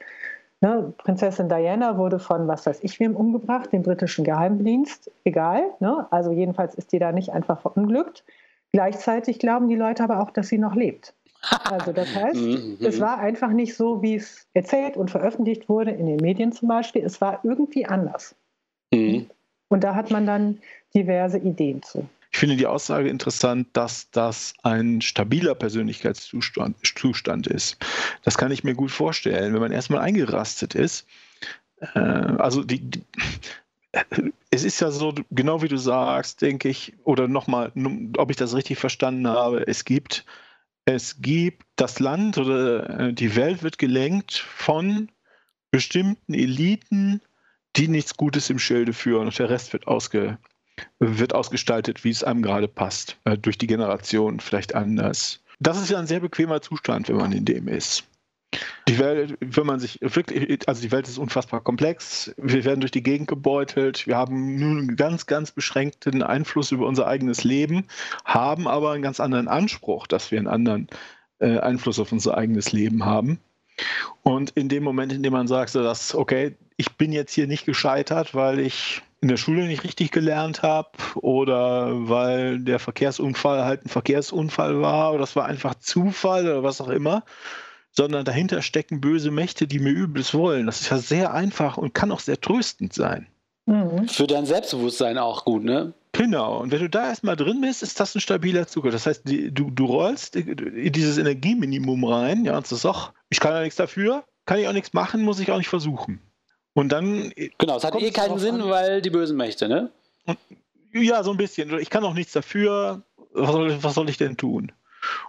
ne, 0.62 0.94
Prinzessin 0.98 1.48
Diana 1.48 1.98
wurde 1.98 2.18
von, 2.18 2.48
was 2.48 2.66
weiß 2.66 2.80
ich 2.84 3.00
wem 3.00 3.16
umgebracht, 3.16 3.72
dem 3.72 3.84
britischen 3.84 4.24
Geheimdienst, 4.24 5.12
egal. 5.26 5.64
Ne, 5.80 6.08
also 6.10 6.32
jedenfalls 6.32 6.74
ist 6.76 6.92
die 6.92 7.00
da 7.00 7.12
nicht 7.12 7.32
einfach 7.32 7.62
verunglückt. 7.62 8.24
Gleichzeitig 8.72 9.40
glauben 9.40 9.68
die 9.68 9.76
Leute 9.76 10.04
aber 10.04 10.22
auch, 10.22 10.32
dass 10.32 10.48
sie 10.48 10.58
noch 10.58 10.76
lebt. 10.76 11.14
Also 11.64 11.94
das 11.94 12.14
heißt, 12.14 12.36
mhm, 12.36 12.78
es 12.82 12.98
mhm. 12.98 13.02
war 13.02 13.20
einfach 13.20 13.52
nicht 13.52 13.76
so, 13.76 14.02
wie 14.02 14.16
es 14.16 14.48
erzählt 14.54 14.98
und 14.98 15.10
veröffentlicht 15.10 15.70
wurde 15.70 15.92
in 15.92 16.06
den 16.08 16.18
Medien 16.18 16.52
zum 16.52 16.68
Beispiel. 16.68 17.04
Es 17.06 17.22
war 17.22 17.40
irgendwie 17.44 17.86
anders. 17.86 18.36
Mhm. 18.94 19.30
Und 19.70 19.84
da 19.84 19.96
hat 19.96 20.12
man 20.12 20.26
dann 20.26 20.60
diverse 20.94 21.38
Ideen 21.38 21.82
zu. 21.82 22.10
Ich 22.40 22.42
finde 22.42 22.56
die 22.56 22.68
Aussage 22.68 23.10
interessant, 23.10 23.68
dass 23.74 24.12
das 24.12 24.54
ein 24.64 25.02
stabiler 25.02 25.56
Persönlichkeitszustand 25.56 26.78
Zustand 26.98 27.48
ist. 27.48 27.76
Das 28.24 28.38
kann 28.38 28.50
ich 28.54 28.64
mir 28.64 28.76
gut 28.76 28.92
vorstellen, 28.92 29.54
wenn 29.54 29.60
man 29.60 29.74
erstmal 29.74 30.00
eingerastet 30.00 30.74
ist. 30.74 31.06
Äh, 31.82 32.00
also 32.00 32.64
die, 32.64 32.80
die 32.80 33.04
es 34.52 34.64
ist 34.64 34.80
ja 34.80 34.90
so, 34.90 35.14
genau 35.32 35.62
wie 35.62 35.68
du 35.68 35.76
sagst, 35.76 36.42
denke 36.42 36.70
ich, 36.70 36.94
oder 37.04 37.28
nochmal, 37.28 37.74
ob 38.16 38.32
ich 38.32 38.38
das 38.38 38.56
richtig 38.56 38.80
verstanden 38.80 39.28
habe, 39.28 39.68
es 39.68 39.84
gibt, 39.84 40.24
es 40.86 41.22
gibt 41.22 41.66
das 41.76 42.00
Land 42.00 42.38
oder 42.38 43.02
äh, 43.02 43.14
die 43.14 43.36
Welt 43.36 43.64
wird 43.64 43.78
gelenkt 43.78 44.38
von 44.38 45.12
bestimmten 45.72 46.34
Eliten, 46.34 47.20
die 47.76 47.90
nichts 47.90 48.16
Gutes 48.16 48.50
im 48.50 48.60
Schilde 48.60 48.94
führen 48.94 49.28
und 49.28 49.38
der 49.38 49.50
Rest 49.50 49.74
wird 49.74 49.88
ausge, 49.88 50.38
wird 51.00 51.34
ausgestaltet, 51.34 52.04
wie 52.04 52.10
es 52.10 52.24
einem 52.24 52.42
gerade 52.42 52.68
passt, 52.68 53.18
äh, 53.26 53.38
durch 53.38 53.58
die 53.58 53.68
Generation 53.68 54.40
vielleicht 54.40 54.76
anders. 54.76 55.42
Das 55.60 55.82
ist 55.82 55.90
ja 55.90 56.00
ein 56.00 56.08
sehr 56.08 56.22
bequemer 56.22 56.62
Zustand, 56.62 57.10
wenn 57.10 57.18
man 57.18 57.32
in 57.32 57.46
dem 57.46 57.68
ist. 57.68 58.04
Die 58.88 58.98
Welt, 58.98 59.38
wenn 59.42 59.68
man 59.68 59.80
sich 59.80 60.00
wirklich, 60.02 60.68
also 60.68 60.82
die 60.82 60.92
Welt 60.92 61.08
ist 61.08 61.20
unfassbar 61.20 61.62
komplex. 61.62 62.34
Wir 62.38 62.64
werden 62.64 62.80
durch 62.80 62.92
die 62.92 63.04
Gegend 63.04 63.28
gebeutelt. 63.28 64.08
Wir 64.08 64.18
haben 64.18 64.56
nur 64.56 64.72
einen 64.72 64.96
ganz, 64.96 65.28
ganz 65.28 65.52
beschränkten 65.52 66.24
Einfluss 66.24 66.72
über 66.72 66.88
unser 66.88 67.06
eigenes 67.06 67.44
Leben, 67.44 67.86
haben 68.26 68.68
aber 68.68 68.92
einen 68.92 69.04
ganz 69.04 69.20
anderen 69.20 69.48
Anspruch, 69.48 70.08
dass 70.08 70.32
wir 70.32 70.40
einen 70.40 70.48
anderen 70.48 70.88
äh, 71.38 71.60
Einfluss 71.60 72.00
auf 72.00 72.12
unser 72.12 72.36
eigenes 72.38 72.72
Leben 72.72 73.06
haben. 73.06 73.40
Und 74.24 74.52
in 74.52 74.70
dem 74.70 74.84
Moment, 74.84 75.14
in 75.14 75.22
dem 75.22 75.34
man 75.34 75.48
sagt, 75.48 75.70
so 75.70 75.84
dass, 75.84 76.16
okay, 76.16 76.56
ich 76.78 76.94
bin 76.94 77.12
jetzt 77.12 77.34
hier 77.34 77.48
nicht 77.48 77.66
gescheitert, 77.66 78.34
weil 78.34 78.60
ich 78.60 79.04
in 79.22 79.28
der 79.28 79.38
Schule 79.38 79.66
nicht 79.66 79.84
richtig 79.84 80.12
gelernt 80.12 80.64
habe 80.64 80.90
oder 81.16 82.08
weil 82.08 82.60
der 82.60 82.80
Verkehrsunfall 82.80 83.66
halt 83.66 83.86
ein 83.86 83.90
Verkehrsunfall 83.90 84.82
war 84.82 85.12
oder 85.12 85.22
das 85.22 85.36
war 85.36 85.46
einfach 85.46 85.76
Zufall 85.76 86.44
oder 86.44 86.64
was 86.64 86.80
auch 86.80 86.88
immer, 86.88 87.24
sondern 87.92 88.24
dahinter 88.24 88.62
stecken 88.62 89.02
böse 89.02 89.32
Mächte, 89.32 89.68
die 89.68 89.80
mir 89.80 89.92
übles 89.92 90.34
wollen. 90.34 90.68
Das 90.68 90.82
ist 90.82 90.90
ja 90.90 90.98
sehr 90.98 91.34
einfach 91.34 91.78
und 91.78 91.94
kann 91.94 92.12
auch 92.12 92.22
sehr 92.22 92.40
tröstend 92.40 92.94
sein. 92.94 93.28
Mhm. 93.66 94.08
Für 94.08 94.26
dein 94.26 94.46
Selbstbewusstsein 94.46 95.18
auch 95.18 95.46
gut, 95.46 95.64
ne? 95.64 95.94
Genau, 96.14 96.58
und 96.58 96.72
wenn 96.72 96.80
du 96.80 96.90
da 96.90 97.08
erstmal 97.08 97.36
drin 97.36 97.62
bist, 97.62 97.84
ist 97.84 98.00
das 98.00 98.16
ein 98.16 98.20
stabiler 98.20 98.68
Zucker. 98.68 98.90
Das 98.90 99.06
heißt, 99.06 99.24
du, 99.26 99.70
du 99.70 99.86
rollst 99.86 100.36
in 100.36 100.92
dieses 100.92 101.18
Energieminimum 101.18 102.04
rein, 102.04 102.46
ja, 102.46 102.58
und 102.58 102.66
sagst, 102.66 102.86
ach, 102.86 103.14
ich 103.30 103.40
kann 103.40 103.54
ja 103.54 103.62
nichts 103.62 103.76
dafür, 103.76 104.24
kann 104.46 104.60
ich 104.60 104.68
auch 104.68 104.74
nichts 104.74 104.94
machen, 104.94 105.22
muss 105.22 105.40
ich 105.40 105.52
auch 105.52 105.58
nicht 105.58 105.70
versuchen. 105.70 106.20
Und 106.80 106.94
dann. 106.94 107.34
Genau, 107.58 107.76
es 107.76 107.84
hat 107.84 108.02
eh 108.02 108.10
keinen 108.12 108.40
Sinn, 108.40 108.62
an. 108.62 108.70
weil 108.70 109.02
die 109.02 109.10
bösen 109.10 109.36
Mächte, 109.36 109.68
ne? 109.68 109.92
Ja, 110.94 111.24
so 111.24 111.32
ein 111.32 111.38
bisschen. 111.38 111.78
Ich 111.78 111.90
kann 111.90 112.06
auch 112.06 112.14
nichts 112.14 112.32
dafür. 112.32 113.04
Was 113.34 113.52
soll, 113.52 113.84
was 113.84 113.96
soll 113.96 114.10
ich 114.10 114.18
denn 114.18 114.38
tun? 114.38 114.72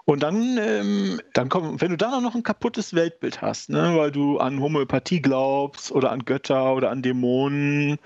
Und 0.04 0.22
dann, 0.22 0.58
ähm, 0.58 1.20
dann 1.32 1.48
komm, 1.48 1.80
wenn 1.80 1.90
du 1.90 1.96
dann 1.96 2.14
auch 2.14 2.20
noch 2.20 2.36
ein 2.36 2.44
kaputtes 2.44 2.94
Weltbild 2.94 3.42
hast, 3.42 3.68
ne, 3.68 3.96
weil 3.96 4.12
du 4.12 4.38
an 4.38 4.60
Homöopathie 4.60 5.20
glaubst 5.20 5.90
oder 5.90 6.12
an 6.12 6.24
Götter 6.24 6.74
oder 6.74 6.90
an 6.90 7.02
Dämonen 7.02 7.98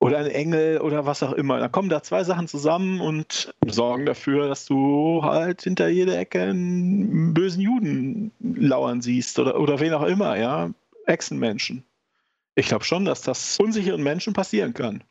oder 0.00 0.18
an 0.18 0.26
Engel 0.26 0.80
oder 0.80 1.06
was 1.06 1.22
auch 1.22 1.32
immer, 1.32 1.60
dann 1.60 1.72
kommen 1.72 1.88
da 1.88 2.02
zwei 2.02 2.24
Sachen 2.24 2.48
zusammen 2.48 3.00
und 3.00 3.54
sorgen 3.66 4.06
dafür, 4.06 4.48
dass 4.48 4.64
du 4.64 5.20
halt 5.22 5.62
hinter 5.62 5.88
jeder 5.88 6.18
Ecke 6.18 6.42
einen 6.42 7.32
bösen 7.32 7.60
Juden 7.60 8.32
lauern 8.40 9.02
siehst 9.02 9.38
oder, 9.38 9.60
oder 9.60 9.78
wen 9.78 9.94
auch 9.94 10.04
immer, 10.04 10.36
ja, 10.36 10.70
Echsenmenschen. 11.06 11.84
Ich 12.54 12.66
glaube 12.66 12.84
schon, 12.84 13.04
dass 13.04 13.22
das 13.22 13.58
unsicheren 13.58 14.02
Menschen 14.02 14.32
passieren 14.32 14.74
kann. 14.74 15.02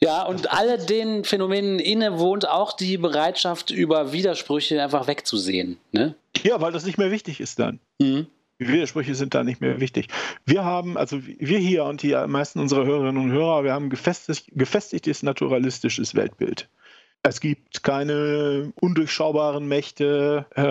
Ja, 0.00 0.22
und 0.22 0.52
alle 0.52 0.78
den 0.78 1.24
Phänomenen 1.24 1.78
inne 1.80 2.18
wohnt 2.18 2.48
auch 2.48 2.76
die 2.76 2.98
Bereitschaft, 2.98 3.70
über 3.70 4.12
Widersprüche 4.12 4.80
einfach 4.82 5.08
wegzusehen. 5.08 5.78
Ne? 5.90 6.14
Ja, 6.42 6.60
weil 6.60 6.72
das 6.72 6.84
nicht 6.84 6.98
mehr 6.98 7.10
wichtig 7.10 7.40
ist 7.40 7.58
dann. 7.58 7.80
Mhm. 7.98 8.26
Widersprüche 8.58 9.14
sind 9.14 9.34
da 9.34 9.44
nicht 9.44 9.60
mehr 9.60 9.80
wichtig. 9.80 10.08
Wir 10.44 10.64
haben, 10.64 10.96
also 10.96 11.20
wir 11.24 11.58
hier 11.58 11.84
und 11.84 12.02
die 12.02 12.14
meisten 12.26 12.58
unserer 12.58 12.84
Hörerinnen 12.84 13.22
und 13.22 13.30
Hörer, 13.30 13.62
wir 13.62 13.72
haben 13.72 13.86
ein 13.86 13.90
gefestigt, 13.90 14.48
gefestigtes 14.52 15.22
naturalistisches 15.22 16.14
Weltbild. 16.14 16.68
Es 17.22 17.40
gibt 17.40 17.82
keine 17.82 18.72
undurchschaubaren 18.80 19.66
Mächte. 19.66 20.46
Äh, 20.54 20.62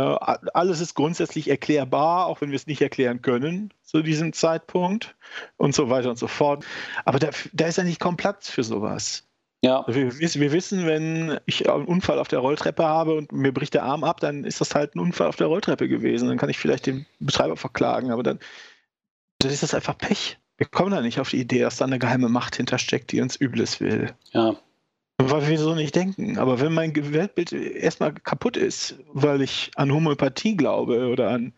alles 0.54 0.80
ist 0.80 0.96
grundsätzlich 0.96 1.50
erklärbar, 1.50 2.28
auch 2.28 2.42
wenn 2.42 2.50
wir 2.50 2.56
es 2.56 2.68
nicht 2.68 2.82
erklären 2.82 3.22
können 3.22 3.74
zu 3.84 4.02
diesem 4.02 4.34
Zeitpunkt 4.34 5.16
und 5.58 5.76
so 5.76 5.90
weiter 5.90 6.10
und 6.10 6.18
so 6.18 6.28
fort. 6.28 6.66
Aber 7.06 7.20
da, 7.20 7.30
da 7.54 7.68
ist 7.68 7.78
ja 7.78 7.84
nicht 7.84 8.00
kaum 8.00 8.18
Platz 8.18 8.50
für 8.50 8.64
sowas. 8.64 9.28
Ja. 9.64 9.84
Wir, 9.88 10.18
wir, 10.20 10.52
wissen, 10.52 10.86
wenn 10.86 11.40
ich 11.46 11.70
einen 11.70 11.86
Unfall 11.86 12.20
auf 12.20 12.28
der 12.28 12.40
Rolltreppe 12.40 12.86
habe 12.86 13.16
und 13.16 13.32
mir 13.32 13.52
bricht 13.52 13.74
der 13.74 13.84
Arm 13.84 14.04
ab, 14.04 14.20
dann 14.20 14.44
ist 14.44 14.62
das 14.62 14.76
halt 14.76 14.96
ein 14.96 15.00
Unfall 15.00 15.28
auf 15.28 15.36
der 15.36 15.48
Rolltreppe 15.48 15.88
gewesen. 15.88 16.30
Dann 16.30 16.38
kann 16.38 16.50
ich 16.50 16.58
vielleicht 16.58 16.86
den 16.86 17.06
Betreiber 17.20 17.58
verklagen, 17.58 18.12
aber 18.12 18.24
dann, 18.24 18.40
dann 19.40 19.52
ist 19.52 19.64
das 19.64 19.74
einfach 19.74 19.98
Pech. 19.98 20.38
Wir 20.58 20.68
kommen 20.68 20.92
da 20.92 21.02
nicht 21.02 21.20
auf 21.20 21.30
die 21.30 21.40
Idee, 21.40 21.62
dass 21.62 21.78
da 21.78 21.86
eine 21.86 22.00
geheime 22.00 22.30
Macht 22.30 22.56
hintersteckt, 22.56 23.12
die 23.12 23.22
uns 23.22 23.36
Übles 23.36 23.80
will. 23.80 24.14
Ja. 24.32 24.56
Weil 25.20 25.48
wir 25.48 25.58
so 25.58 25.74
nicht 25.74 25.96
denken. 25.96 26.38
Aber 26.38 26.60
wenn 26.60 26.74
mein 26.74 26.96
Weltbild 26.96 27.52
erstmal 27.52 28.14
kaputt 28.14 28.56
ist, 28.56 29.00
weil 29.12 29.42
ich 29.42 29.72
an 29.76 29.92
Homöopathie 29.92 30.56
glaube 30.56 31.08
oder 31.08 31.30
an, 31.32 31.54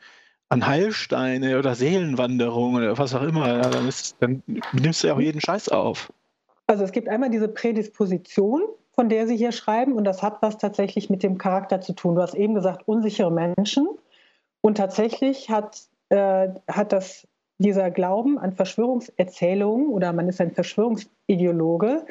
an 0.47 0.65
Heilsteine 0.65 1.59
oder 1.59 1.75
Seelenwanderung 1.75 2.75
oder 2.75 2.97
was 2.97 3.13
auch 3.13 3.23
immer, 3.23 3.59
dann, 3.59 3.87
ist, 3.87 4.15
dann 4.21 4.43
nimmst 4.71 5.03
du 5.03 5.07
ja 5.07 5.13
auch 5.15 5.19
jeden 5.19 5.41
Scheiß 5.41 5.69
auf. 5.69 6.11
Also 6.67 6.83
es 6.83 6.91
gibt 6.91 7.09
einmal 7.09 7.29
diese 7.29 7.49
Prädisposition, 7.49 8.61
von 8.93 9.09
der 9.09 9.27
Sie 9.27 9.35
hier 9.35 9.51
schreiben, 9.51 9.93
und 9.93 10.03
das 10.05 10.23
hat 10.23 10.41
was 10.41 10.57
tatsächlich 10.57 11.09
mit 11.09 11.23
dem 11.23 11.37
Charakter 11.37 11.81
zu 11.81 11.93
tun. 11.93 12.15
Du 12.15 12.21
hast 12.21 12.35
eben 12.35 12.53
gesagt, 12.53 12.87
unsichere 12.87 13.31
Menschen. 13.31 13.87
Und 14.61 14.77
tatsächlich 14.77 15.49
hat, 15.49 15.81
äh, 16.09 16.49
hat 16.67 16.91
das, 16.91 17.27
dieser 17.57 17.91
Glauben 17.91 18.37
an 18.37 18.53
Verschwörungserzählungen 18.53 19.89
oder 19.89 20.13
man 20.13 20.29
ist 20.29 20.39
ein 20.39 20.51
Verschwörungsideologe, 20.51 22.05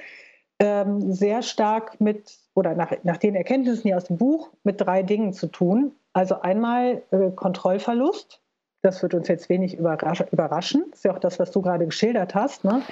ähm, 0.59 1.13
sehr 1.13 1.43
stark 1.43 2.01
mit, 2.01 2.37
oder 2.55 2.75
nach, 2.75 2.93
nach 3.05 3.17
den 3.17 3.35
Erkenntnissen 3.35 3.83
hier 3.85 3.97
aus 3.97 4.05
dem 4.05 4.19
Buch, 4.19 4.51
mit 4.65 4.81
drei 4.81 5.03
Dingen 5.03 5.33
zu 5.33 5.47
tun. 5.47 5.93
Also 6.13 6.41
einmal 6.41 7.03
äh, 7.11 7.31
Kontrollverlust. 7.31 8.41
Das 8.83 9.03
wird 9.03 9.15
uns 9.15 9.27
jetzt 9.27 9.49
wenig 9.49 9.77
überrasch 9.77 10.21
überraschen. 10.31 10.85
Das 10.91 11.01
ist 11.01 11.05
ja 11.05 11.13
auch 11.13 11.19
das, 11.19 11.39
was 11.41 11.51
du 11.51 11.63
gerade 11.63 11.85
geschildert 11.85 12.35
hast. 12.35 12.65
Ne? 12.65 12.83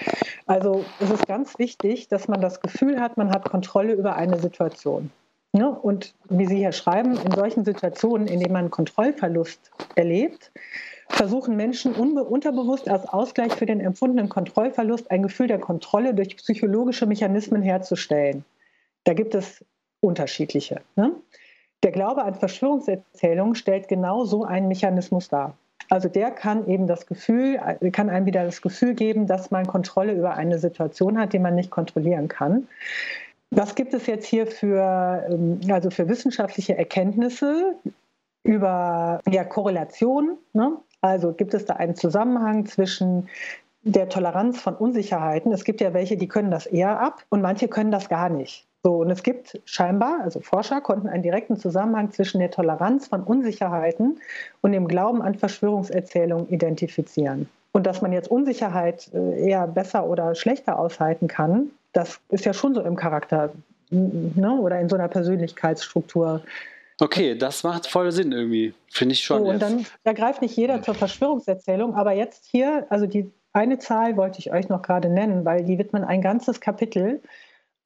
Also 0.46 0.84
es 1.00 1.10
ist 1.10 1.28
ganz 1.28 1.58
wichtig, 1.58 2.08
dass 2.08 2.26
man 2.26 2.40
das 2.40 2.60
Gefühl 2.60 3.00
hat, 3.00 3.16
man 3.16 3.30
hat 3.30 3.48
Kontrolle 3.48 3.92
über 3.92 4.16
eine 4.16 4.38
Situation. 4.38 5.10
Ne? 5.52 5.70
Und 5.70 6.14
wie 6.28 6.46
Sie 6.46 6.56
hier 6.56 6.72
schreiben, 6.72 7.16
in 7.16 7.32
solchen 7.32 7.64
Situationen, 7.64 8.26
in 8.26 8.40
denen 8.40 8.52
man 8.52 8.70
Kontrollverlust 8.70 9.70
erlebt, 9.94 10.50
versuchen 11.08 11.56
Menschen 11.56 11.94
unterbewusst 11.94 12.88
als 12.88 13.08
Ausgleich 13.08 13.52
für 13.52 13.66
den 13.66 13.80
empfundenen 13.80 14.28
Kontrollverlust 14.28 15.10
ein 15.10 15.22
Gefühl 15.22 15.46
der 15.46 15.60
Kontrolle 15.60 16.14
durch 16.14 16.36
psychologische 16.36 17.06
Mechanismen 17.06 17.62
herzustellen. 17.62 18.44
Da 19.04 19.14
gibt 19.14 19.34
es 19.34 19.64
unterschiedliche. 20.00 20.82
Ne? 20.96 21.12
Der 21.82 21.92
Glaube 21.92 22.24
an 22.24 22.34
Verschwörungserzählungen 22.34 23.54
stellt 23.54 23.88
genau 23.88 24.24
so 24.24 24.44
einen 24.44 24.68
Mechanismus 24.68 25.28
dar. 25.28 25.56
Also 25.88 26.08
der 26.08 26.32
kann 26.32 26.66
eben 26.66 26.88
das 26.88 27.06
Gefühl, 27.06 27.60
kann 27.92 28.10
einem 28.10 28.26
wieder 28.26 28.44
das 28.44 28.60
Gefühl 28.60 28.94
geben, 28.94 29.26
dass 29.26 29.52
man 29.52 29.66
Kontrolle 29.66 30.14
über 30.14 30.34
eine 30.34 30.58
Situation 30.58 31.18
hat, 31.18 31.32
die 31.32 31.38
man 31.38 31.54
nicht 31.54 31.70
kontrollieren 31.70 32.26
kann. 32.26 32.66
Was 33.50 33.74
gibt 33.74 33.94
es 33.94 34.06
jetzt 34.06 34.26
hier 34.26 34.46
für, 34.46 35.26
ähm, 35.30 35.60
also 35.70 35.90
für 35.90 36.08
wissenschaftliche 36.08 36.76
Erkenntnisse 36.76 37.76
über 38.42 39.20
ja, 39.28 39.44
Korrelation? 39.44 40.38
Ne? 40.52 40.76
Also 41.00 41.32
gibt 41.32 41.54
es 41.54 41.64
da 41.64 41.74
einen 41.74 41.94
Zusammenhang 41.94 42.66
zwischen 42.66 43.28
der 43.82 44.08
Toleranz 44.08 44.60
von 44.60 44.74
Unsicherheiten? 44.74 45.52
Es 45.52 45.64
gibt 45.64 45.80
ja 45.80 45.94
welche, 45.94 46.16
die 46.16 46.28
können 46.28 46.50
das 46.50 46.66
eher 46.66 47.00
ab 47.00 47.24
und 47.28 47.40
manche 47.40 47.68
können 47.68 47.92
das 47.92 48.08
gar 48.08 48.28
nicht. 48.28 48.66
So, 48.82 48.98
und 48.98 49.10
es 49.10 49.24
gibt 49.24 49.60
scheinbar, 49.64 50.20
also 50.22 50.38
Forscher 50.38 50.80
konnten 50.80 51.08
einen 51.08 51.22
direkten 51.22 51.56
Zusammenhang 51.56 52.12
zwischen 52.12 52.38
der 52.38 52.52
Toleranz 52.52 53.08
von 53.08 53.22
Unsicherheiten 53.24 54.20
und 54.60 54.72
dem 54.72 54.86
Glauben 54.86 55.22
an 55.22 55.34
Verschwörungserzählungen 55.34 56.48
identifizieren. 56.50 57.48
Und 57.72 57.84
dass 57.84 58.00
man 58.00 58.12
jetzt 58.12 58.30
Unsicherheit 58.30 59.10
äh, 59.12 59.48
eher 59.48 59.66
besser 59.66 60.06
oder 60.06 60.34
schlechter 60.34 60.78
aushalten 60.78 61.26
kann, 61.26 61.72
das 61.96 62.20
ist 62.28 62.44
ja 62.44 62.52
schon 62.52 62.74
so 62.74 62.82
im 62.82 62.96
Charakter 62.96 63.52
ne, 63.90 64.58
oder 64.60 64.80
in 64.80 64.88
so 64.88 64.96
einer 64.96 65.08
Persönlichkeitsstruktur 65.08 66.42
Okay, 66.98 67.36
das 67.36 67.62
macht 67.62 67.86
voll 67.86 68.10
Sinn 68.10 68.32
irgendwie, 68.32 68.72
finde 68.88 69.12
ich 69.12 69.22
schon. 69.22 69.42
So, 69.42 69.50
und 69.50 69.60
dann 69.60 69.84
da 70.04 70.14
greift 70.14 70.40
nicht 70.40 70.56
jeder 70.56 70.82
zur 70.82 70.94
Verschwörungserzählung, 70.94 71.94
aber 71.94 72.12
jetzt 72.12 72.46
hier, 72.46 72.86
also 72.88 73.06
die 73.06 73.30
eine 73.52 73.78
Zahl 73.78 74.16
wollte 74.16 74.38
ich 74.38 74.50
euch 74.50 74.70
noch 74.70 74.80
gerade 74.80 75.10
nennen, 75.10 75.44
weil 75.44 75.64
die 75.64 75.78
widmen 75.78 76.04
ein 76.04 76.22
ganzes 76.22 76.60
Kapitel 76.60 77.20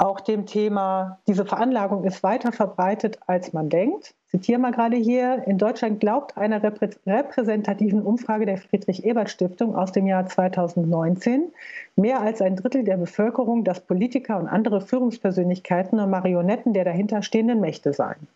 auch 0.00 0.20
dem 0.20 0.46
Thema, 0.46 1.20
diese 1.28 1.44
Veranlagung 1.44 2.04
ist 2.04 2.22
weiter 2.22 2.52
verbreitet, 2.52 3.18
als 3.26 3.52
man 3.52 3.68
denkt. 3.68 4.14
Ich 4.24 4.30
zitiere 4.30 4.58
mal 4.58 4.72
gerade 4.72 4.96
hier, 4.96 5.46
in 5.46 5.58
Deutschland 5.58 6.00
glaubt 6.00 6.36
einer 6.36 6.62
repräsentativen 6.62 8.02
Umfrage 8.02 8.46
der 8.46 8.56
Friedrich-Ebert-Stiftung 8.56 9.76
aus 9.76 9.92
dem 9.92 10.06
Jahr 10.06 10.26
2019 10.26 11.52
mehr 11.96 12.20
als 12.20 12.40
ein 12.40 12.56
Drittel 12.56 12.84
der 12.84 12.96
Bevölkerung, 12.96 13.62
dass 13.64 13.80
Politiker 13.80 14.38
und 14.38 14.48
andere 14.48 14.80
Führungspersönlichkeiten 14.80 15.98
nur 15.98 16.06
Marionetten 16.06 16.72
der 16.72 16.84
dahinterstehenden 16.84 17.60
Mächte 17.60 17.92
seien. 17.92 18.26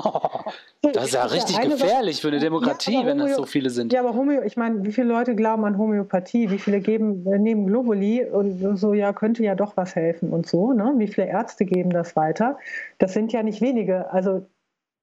Das 0.92 1.06
ist 1.06 1.14
ja 1.14 1.24
richtig 1.24 1.56
ja 1.56 1.64
gefährlich 1.64 2.16
Sache. 2.16 2.22
für 2.22 2.28
eine 2.28 2.40
Demokratie, 2.40 2.94
ja, 2.94 3.06
wenn 3.06 3.18
das 3.18 3.36
so 3.36 3.44
viele 3.44 3.70
sind. 3.70 3.92
Ja, 3.92 4.00
aber 4.00 4.14
Homö, 4.14 4.42
ich 4.44 4.56
meine, 4.56 4.84
wie 4.84 4.92
viele 4.92 5.08
Leute 5.08 5.36
glauben 5.36 5.64
an 5.64 5.78
Homöopathie? 5.78 6.50
Wie 6.50 6.58
viele 6.58 6.80
geben, 6.80 7.26
äh, 7.30 7.38
nehmen 7.38 7.66
Globuli 7.66 8.24
und 8.24 8.76
so, 8.76 8.94
ja, 8.94 9.12
könnte 9.12 9.44
ja 9.44 9.54
doch 9.54 9.76
was 9.76 9.94
helfen 9.94 10.30
und 10.30 10.46
so. 10.46 10.72
Ne? 10.72 10.94
Wie 10.96 11.06
viele 11.06 11.28
Ärzte 11.28 11.64
geben 11.64 11.90
das 11.90 12.16
weiter? 12.16 12.58
Das 12.98 13.12
sind 13.12 13.32
ja 13.32 13.42
nicht 13.42 13.60
wenige. 13.60 14.10
Also, 14.10 14.46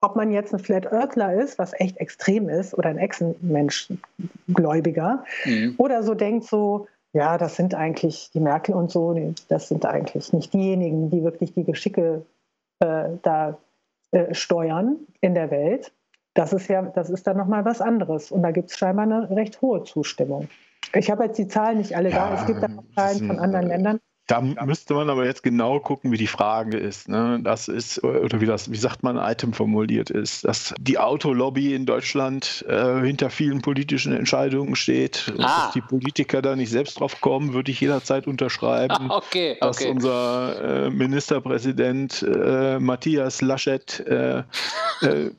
ob 0.01 0.15
man 0.15 0.31
jetzt 0.31 0.53
ein 0.53 0.59
Flat 0.59 0.91
Earthler 0.91 1.33
ist, 1.33 1.57
was 1.57 1.73
echt 1.79 1.97
extrem 1.97 2.49
ist, 2.49 2.73
oder 2.73 2.89
ein 2.89 2.97
Echsenmensch, 2.97 3.89
Gläubiger, 4.47 5.23
mhm. 5.45 5.75
oder 5.77 6.03
so 6.03 6.13
denkt 6.15 6.45
so, 6.45 6.87
ja, 7.13 7.37
das 7.37 7.55
sind 7.55 7.73
eigentlich 7.73 8.29
die 8.33 8.39
Merkel 8.39 8.75
und 8.75 8.91
so, 8.91 9.15
das 9.47 9.69
sind 9.69 9.85
eigentlich 9.85 10.33
nicht 10.33 10.53
diejenigen, 10.53 11.09
die 11.09 11.23
wirklich 11.23 11.53
die 11.53 11.63
Geschicke 11.63 12.25
äh, 12.79 13.09
da 13.23 13.57
äh, 14.11 14.33
steuern 14.33 14.97
in 15.21 15.33
der 15.33 15.51
Welt, 15.51 15.93
das 16.33 16.53
ist 16.53 16.67
ja, 16.67 16.83
das 16.83 17.09
ist 17.09 17.25
dann 17.25 17.37
nochmal 17.37 17.65
was 17.65 17.81
anderes. 17.81 18.31
Und 18.31 18.43
da 18.43 18.51
gibt 18.51 18.69
es 18.69 18.77
scheinbar 18.77 19.05
eine 19.05 19.29
recht 19.31 19.61
hohe 19.61 19.83
Zustimmung. 19.83 20.47
Ich 20.93 21.09
habe 21.09 21.25
jetzt 21.25 21.37
die 21.37 21.47
Zahlen 21.47 21.79
nicht 21.79 21.95
alle 21.95 22.09
ja, 22.09 22.29
da. 22.29 22.35
Es 22.35 22.45
gibt 22.45 22.61
da 22.61 22.67
noch 22.67 22.83
Zahlen 22.95 23.27
von 23.27 23.39
anderen 23.39 23.67
Ländern. 23.67 23.99
Da 24.27 24.41
müsste 24.41 24.93
man 24.93 25.09
aber 25.09 25.25
jetzt 25.25 25.41
genau 25.41 25.79
gucken, 25.79 26.11
wie 26.11 26.17
die 26.17 26.27
Frage 26.27 26.75
ist. 26.75 27.07
Ne? 27.07 27.39
Das 27.41 27.69
ist, 27.69 28.03
oder 28.03 28.41
wie 28.41 28.45
das, 28.45 28.69
wie 28.69 28.75
sagt 28.75 29.01
man, 29.01 29.15
Item 29.15 29.53
formuliert 29.53 30.09
ist, 30.09 30.43
dass 30.43 30.73
die 30.77 30.99
Autolobby 30.99 31.73
in 31.73 31.85
Deutschland 31.85 32.65
äh, 32.67 32.99
hinter 32.99 33.29
vielen 33.29 33.61
politischen 33.61 34.11
Entscheidungen 34.11 34.75
steht. 34.75 35.31
Ah. 35.37 35.67
Dass 35.67 35.73
die 35.73 35.81
Politiker 35.81 36.41
da 36.41 36.57
nicht 36.57 36.71
selbst 36.71 36.99
drauf 36.99 37.21
kommen, 37.21 37.53
würde 37.53 37.71
ich 37.71 37.79
jederzeit 37.79 38.27
unterschreiben. 38.27 39.09
okay, 39.09 39.51
okay. 39.51 39.57
Dass 39.61 39.85
unser 39.85 40.87
äh, 40.87 40.89
Ministerpräsident 40.89 42.21
äh, 42.23 42.79
Matthias 42.79 43.41
Laschet, 43.41 44.05
äh, 44.05 44.39
äh, 44.39 44.43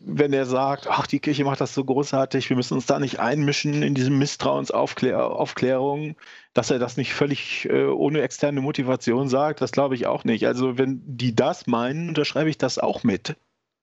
wenn 0.06 0.32
er 0.32 0.46
sagt, 0.46 0.86
ach, 0.88 1.06
die 1.06 1.20
Kirche 1.20 1.44
macht 1.44 1.60
das 1.60 1.74
so 1.74 1.84
großartig, 1.84 2.48
wir 2.48 2.56
müssen 2.56 2.72
uns 2.72 2.86
da 2.86 2.98
nicht 2.98 3.20
einmischen 3.20 3.82
in 3.82 3.94
diese 3.94 4.10
Misstrauensaufklärung, 4.10 6.16
dass 6.58 6.72
er 6.72 6.80
das 6.80 6.96
nicht 6.96 7.14
völlig 7.14 7.68
äh, 7.70 7.84
ohne 7.84 8.20
externe 8.20 8.60
Motivation 8.60 9.28
sagt, 9.28 9.60
das 9.60 9.70
glaube 9.70 9.94
ich 9.94 10.08
auch 10.08 10.24
nicht. 10.24 10.44
Also 10.48 10.76
wenn 10.76 11.00
die 11.06 11.32
das 11.32 11.68
meinen, 11.68 12.08
unterschreibe 12.08 12.50
ich 12.50 12.58
das 12.58 12.80
auch 12.80 13.04
mit. 13.04 13.36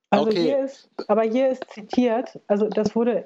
Also 0.10 0.28
okay. 0.28 0.42
hier 0.42 0.60
ist, 0.60 0.90
aber 1.08 1.22
hier 1.22 1.48
ist 1.48 1.64
zitiert, 1.70 2.38
also 2.48 2.68
das 2.68 2.94
wurde, 2.94 3.24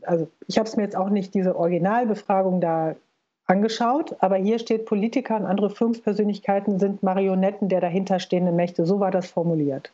also 0.00 0.28
ich 0.46 0.56
habe 0.56 0.66
es 0.66 0.76
mir 0.76 0.84
jetzt 0.84 0.96
auch 0.96 1.10
nicht 1.10 1.34
diese 1.34 1.54
Originalbefragung 1.54 2.62
da 2.62 2.96
angeschaut, 3.44 4.16
aber 4.20 4.36
hier 4.36 4.58
steht, 4.58 4.86
Politiker 4.86 5.36
und 5.36 5.44
andere 5.44 5.68
Führungspersönlichkeiten 5.68 6.78
sind 6.78 7.02
Marionetten 7.02 7.68
der 7.68 7.82
dahinterstehenden 7.82 8.56
Mächte. 8.56 8.86
So 8.86 9.00
war 9.00 9.10
das 9.10 9.30
formuliert. 9.30 9.92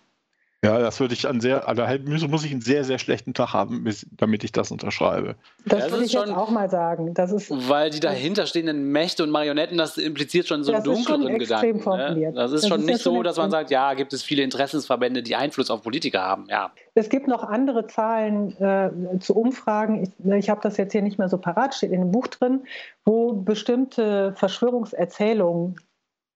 Ja, 0.65 0.79
das 0.79 0.99
würde 0.99 1.13
ich 1.13 1.29
an 1.29 1.41
sehr, 1.41 1.69
also 1.69 1.87
halt 1.87 2.09
muss 2.09 2.43
ich 2.43 2.51
einen 2.51 2.63
sehr, 2.63 2.85
sehr 2.85 2.99
schlechten 2.99 3.35
Tag 3.35 3.53
haben, 3.53 3.87
damit 4.17 4.45
ich 4.45 4.53
das 4.53 4.71
unterschreibe. 4.71 5.35
Das, 5.67 5.81
das 5.81 5.93
würde 5.93 6.05
ich 6.07 6.13
schon, 6.13 6.29
jetzt 6.29 6.37
auch 6.39 6.49
mal 6.49 6.71
sagen. 6.71 7.13
Das 7.13 7.33
ist, 7.33 7.51
weil 7.69 7.91
die 7.91 8.01
dahinterstehenden 8.01 8.91
Mächte 8.91 9.25
und 9.25 9.31
Marionetten, 9.31 9.77
das 9.77 9.99
impliziert 9.99 10.49
schon 10.49 10.65
so 10.65 10.73
einen 10.73 10.83
dunkleren 10.83 11.39
Gedanken. 11.39 11.79
Ne? 11.97 12.33
Das 12.35 12.51
ist 12.53 12.63
das 12.63 12.69
schon 12.71 12.81
ist 12.81 12.87
nicht 12.87 13.03
so, 13.03 13.23
dass 13.23 13.37
man 13.37 13.51
sagt, 13.51 13.71
ja, 13.71 13.93
gibt 13.93 14.15
es 14.15 14.23
viele 14.23 14.43
Interessensverbände, 14.43 15.23
die 15.23 15.37
Einfluss 15.37 15.69
auf 15.71 15.83
Politiker 15.83 16.23
haben. 16.23 16.47
Ja. 16.49 16.73
Es 16.95 17.11
gibt 17.11 17.29
noch 17.29 17.43
andere 17.43 17.87
Zahlen 17.87 18.57
äh, 18.59 19.19
zu 19.19 19.37
Umfragen. 19.37 20.03
Ich, 20.03 20.33
ich 20.33 20.49
habe 20.49 20.63
das 20.63 20.79
jetzt 20.79 20.93
hier 20.93 21.03
nicht 21.03 21.19
mehr 21.19 21.29
so 21.29 21.37
parat, 21.37 21.75
steht 21.75 21.93
in 21.93 22.01
dem 22.01 22.11
Buch 22.11 22.29
drin, 22.29 22.63
wo 23.05 23.35
bestimmte 23.35 24.33
Verschwörungserzählungen 24.37 25.77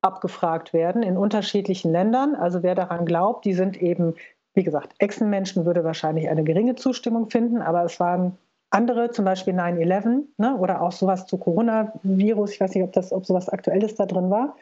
abgefragt 0.09 0.73
werden 0.73 1.03
in 1.03 1.19
unterschiedlichen 1.19 1.93
Ländern. 1.93 2.35
Also 2.35 2.63
wer 2.63 2.75
daran 2.75 3.05
glaubt, 3.05 3.45
die 3.45 3.53
sind 3.53 3.77
eben, 3.81 4.15
wie 4.55 4.65
gesagt, 4.65 4.95
Echsenmenschen 4.99 5.67
würde 5.67 5.85
wahrscheinlich 5.85 6.31
eine 6.31 6.45
geringe 6.45 6.77
Zustimmung 6.77 7.29
finden, 7.29 7.61
aber 7.61 7.85
es 7.85 8.01
waren 8.01 8.39
andere, 8.71 9.11
zum 9.11 9.27
Beispiel 9.27 9.55
9-11 9.55 10.25
ne, 10.39 10.57
oder 10.57 10.81
auch 10.81 10.93
sowas 10.93 11.27
zu 11.27 11.37
Coronavirus. 11.37 12.53
Ich 12.53 12.61
weiß 12.61 12.75
nicht, 12.75 12.85
ob, 12.85 12.93
das, 12.93 13.13
ob 13.13 13.27
sowas 13.27 13.51
Aktuelles 13.51 13.95
da 13.97 14.07
drin 14.07 14.31
war. 14.31 14.57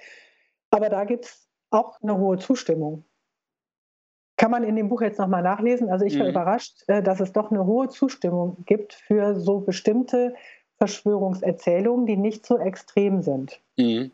Aber 0.71 0.89
da 0.89 1.05
gibt 1.05 1.27
es 1.27 1.49
auch 1.71 2.01
eine 2.03 2.19
hohe 2.19 2.39
Zustimmung. 2.39 3.05
Kann 4.37 4.51
man 4.51 4.65
in 4.65 4.77
dem 4.77 4.89
Buch 4.89 5.01
jetzt 5.01 5.19
nochmal 5.19 5.43
nachlesen. 5.43 5.91
Also 5.91 6.05
ich 6.05 6.19
war 6.19 6.27
mhm. 6.27 6.33
überrascht, 6.33 6.85
äh, 6.89 7.03
dass 7.03 7.21
es 7.21 7.33
doch 7.33 7.51
eine 7.51 7.65
hohe 7.67 7.89
Zustimmung 7.89 8.57
gibt 8.67 8.95
für 8.95 9.39
so 9.41 9.61
bestimmte 9.61 10.35
Verschwörungserzählungen, 10.79 12.07
die 12.07 12.17
nicht 12.17 12.45
so 12.45 12.59
extrem 12.59 13.23
sind. 13.23 13.61
Mhm 13.77 14.11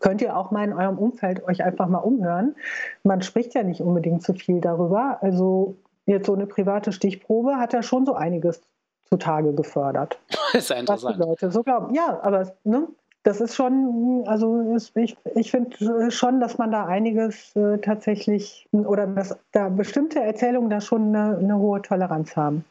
könnt 0.00 0.20
ihr 0.22 0.36
auch 0.36 0.50
mal 0.50 0.64
in 0.64 0.72
eurem 0.72 0.98
Umfeld 0.98 1.44
euch 1.44 1.64
einfach 1.64 1.88
mal 1.88 1.98
umhören. 1.98 2.54
Man 3.02 3.22
spricht 3.22 3.54
ja 3.54 3.62
nicht 3.62 3.80
unbedingt 3.80 4.22
zu 4.22 4.34
viel 4.34 4.60
darüber. 4.60 5.18
Also 5.22 5.76
jetzt 6.06 6.26
so 6.26 6.34
eine 6.34 6.46
private 6.46 6.92
Stichprobe 6.92 7.56
hat 7.56 7.72
ja 7.72 7.82
schon 7.82 8.06
so 8.06 8.14
einiges 8.14 8.60
zutage 9.08 9.52
gefördert. 9.52 10.18
Das 10.52 10.62
ist 10.62 10.70
ja 10.70 10.76
interessant. 10.76 11.18
Was 11.18 11.24
die 11.24 11.28
Leute 11.28 11.50
so 11.50 11.62
glauben. 11.62 11.92
Ja, 11.92 12.20
aber 12.22 12.52
ne, 12.64 12.88
das 13.26 13.40
ist 13.40 13.56
schon, 13.56 14.22
also 14.26 14.76
ich, 14.94 15.16
ich 15.34 15.50
finde 15.50 16.10
schon, 16.12 16.38
dass 16.40 16.58
man 16.58 16.70
da 16.70 16.86
einiges 16.86 17.54
äh, 17.56 17.78
tatsächlich 17.78 18.68
oder 18.70 19.08
dass 19.08 19.36
da 19.50 19.68
bestimmte 19.68 20.20
Erzählungen 20.20 20.70
da 20.70 20.80
schon 20.80 21.14
eine, 21.14 21.36
eine, 21.36 21.58
hohe 21.58 21.82
Toleranz 21.82 22.36
haben. 22.36 22.64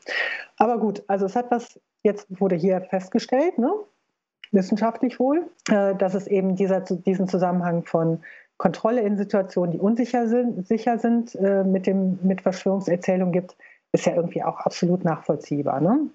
Aber 0.55 0.77
gut, 0.77 1.03
also 1.07 1.25
es 1.25 1.35
hat 1.35 1.51
was, 1.51 1.77
jetzt 2.03 2.27
wurde 2.39 2.55
hier 2.55 2.79
festgestellt, 2.79 3.57
ne? 3.57 3.69
Wissenschaftlich 4.55 5.19
wohl, 5.19 5.49
äh, 5.69 5.95
dass 5.95 6.15
es 6.15 6.27
eben 6.27 6.55
dieser, 6.55 6.81
diesen 6.81 7.27
Zusammenhang 7.27 7.83
von 7.83 8.21
Kontrolle 8.57 9.01
in 9.01 9.17
Situationen, 9.17 9.71
die 9.71 9.79
unsicher 9.79 10.27
sind, 10.27 10.65
sicher 10.65 10.97
sind, 10.97 11.35
äh, 11.35 11.63
mit, 11.63 11.87
dem, 11.87 12.17
mit 12.23 12.41
Verschwörungserzählungen 12.41 13.33
gibt, 13.33 13.55
ist 13.91 14.05
ja 14.05 14.15
irgendwie 14.15 14.43
auch 14.43 14.59
absolut 14.59 15.03
nachvollziehbar. 15.03 15.81
Ne? 15.81 16.09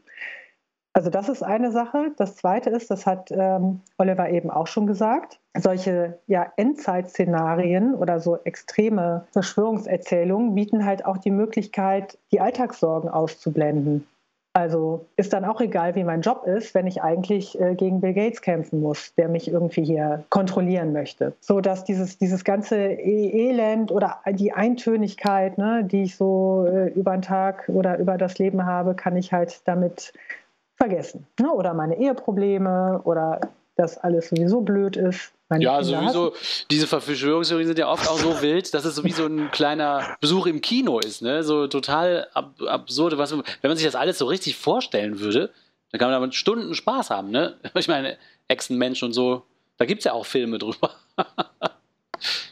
Also 0.92 1.09
das 1.09 1.29
ist 1.29 1.42
eine 1.42 1.70
Sache. 1.70 2.12
Das 2.16 2.35
Zweite 2.37 2.70
ist, 2.70 2.90
das 2.90 3.07
hat 3.07 3.31
ähm, 3.31 3.81
Oliver 3.98 4.29
eben 4.31 4.50
auch 4.50 4.66
schon 4.66 4.87
gesagt, 4.87 5.38
solche 5.57 6.18
ja, 6.26 6.53
Endzeitszenarien 6.57 7.94
oder 7.94 8.18
so 8.20 8.38
extreme 8.38 9.26
Verschwörungserzählungen 9.33 10.55
bieten 10.55 10.85
halt 10.85 11.05
auch 11.05 11.18
die 11.18 11.31
Möglichkeit, 11.31 12.18
die 12.33 12.40
Alltagssorgen 12.40 13.09
auszublenden. 13.09 14.07
Also 14.52 15.06
ist 15.16 15.32
dann 15.32 15.44
auch 15.44 15.60
egal, 15.60 15.94
wie 15.94 16.02
mein 16.02 16.22
Job 16.22 16.44
ist, 16.44 16.74
wenn 16.74 16.88
ich 16.88 17.02
eigentlich 17.02 17.60
äh, 17.60 17.76
gegen 17.76 18.00
Bill 18.00 18.14
Gates 18.14 18.42
kämpfen 18.42 18.80
muss, 18.80 19.14
der 19.14 19.28
mich 19.28 19.46
irgendwie 19.46 19.84
hier 19.84 20.24
kontrollieren 20.28 20.92
möchte. 20.92 21.34
So 21.40 21.60
dass 21.60 21.84
dieses, 21.84 22.18
dieses 22.18 22.42
ganze 22.42 22.76
e 22.76 23.48
Elend 23.48 23.92
oder 23.92 24.18
die 24.28 24.52
Eintönigkeit, 24.52 25.56
ne, 25.56 25.84
die 25.84 26.02
ich 26.02 26.16
so 26.16 26.66
äh, 26.66 26.88
über 26.88 27.12
den 27.12 27.22
Tag 27.22 27.68
oder 27.68 27.98
über 27.98 28.18
das 28.18 28.38
Leben 28.38 28.66
habe, 28.66 28.94
kann 28.94 29.16
ich 29.16 29.32
halt 29.32 29.62
damit 29.66 30.12
vergessen. 30.76 31.26
Ne? 31.38 31.52
Oder 31.52 31.72
meine 31.72 31.96
Eheprobleme 31.98 33.02
oder 33.04 33.40
dass 33.76 33.98
alles 33.98 34.30
sowieso 34.30 34.62
blöd 34.62 34.96
ist. 34.96 35.32
Meine 35.50 35.64
ja, 35.64 35.80
Kinder 35.80 36.00
sowieso, 36.00 36.32
diese 36.70 36.86
Verschwörungstheorien 36.86 37.66
sind 37.66 37.78
ja 37.78 37.88
oft 37.88 38.08
auch 38.08 38.16
so 38.16 38.40
wild, 38.40 38.72
dass 38.72 38.84
es 38.84 38.94
so 38.94 39.04
wie 39.04 39.10
so 39.10 39.26
ein 39.26 39.50
kleiner 39.50 40.16
Besuch 40.20 40.46
im 40.46 40.60
Kino 40.60 41.00
ist, 41.00 41.22
ne? 41.22 41.42
So 41.42 41.66
total 41.66 42.28
ab 42.34 42.54
absurde, 42.64 43.18
was, 43.18 43.32
wenn 43.32 43.42
man 43.62 43.76
sich 43.76 43.84
das 43.84 43.96
alles 43.96 44.18
so 44.18 44.26
richtig 44.26 44.56
vorstellen 44.56 45.18
würde, 45.18 45.50
dann 45.90 45.98
kann 45.98 46.08
man 46.08 46.20
damit 46.20 46.36
Stunden 46.36 46.72
Spaß 46.74 47.10
haben, 47.10 47.30
ne? 47.30 47.56
Ich 47.74 47.88
meine, 47.88 48.16
Echsenmensch 48.46 49.02
und 49.02 49.12
so, 49.12 49.42
da 49.76 49.86
gibt 49.86 49.98
es 49.98 50.04
ja 50.04 50.12
auch 50.12 50.24
Filme 50.24 50.58
drüber. 50.58 50.90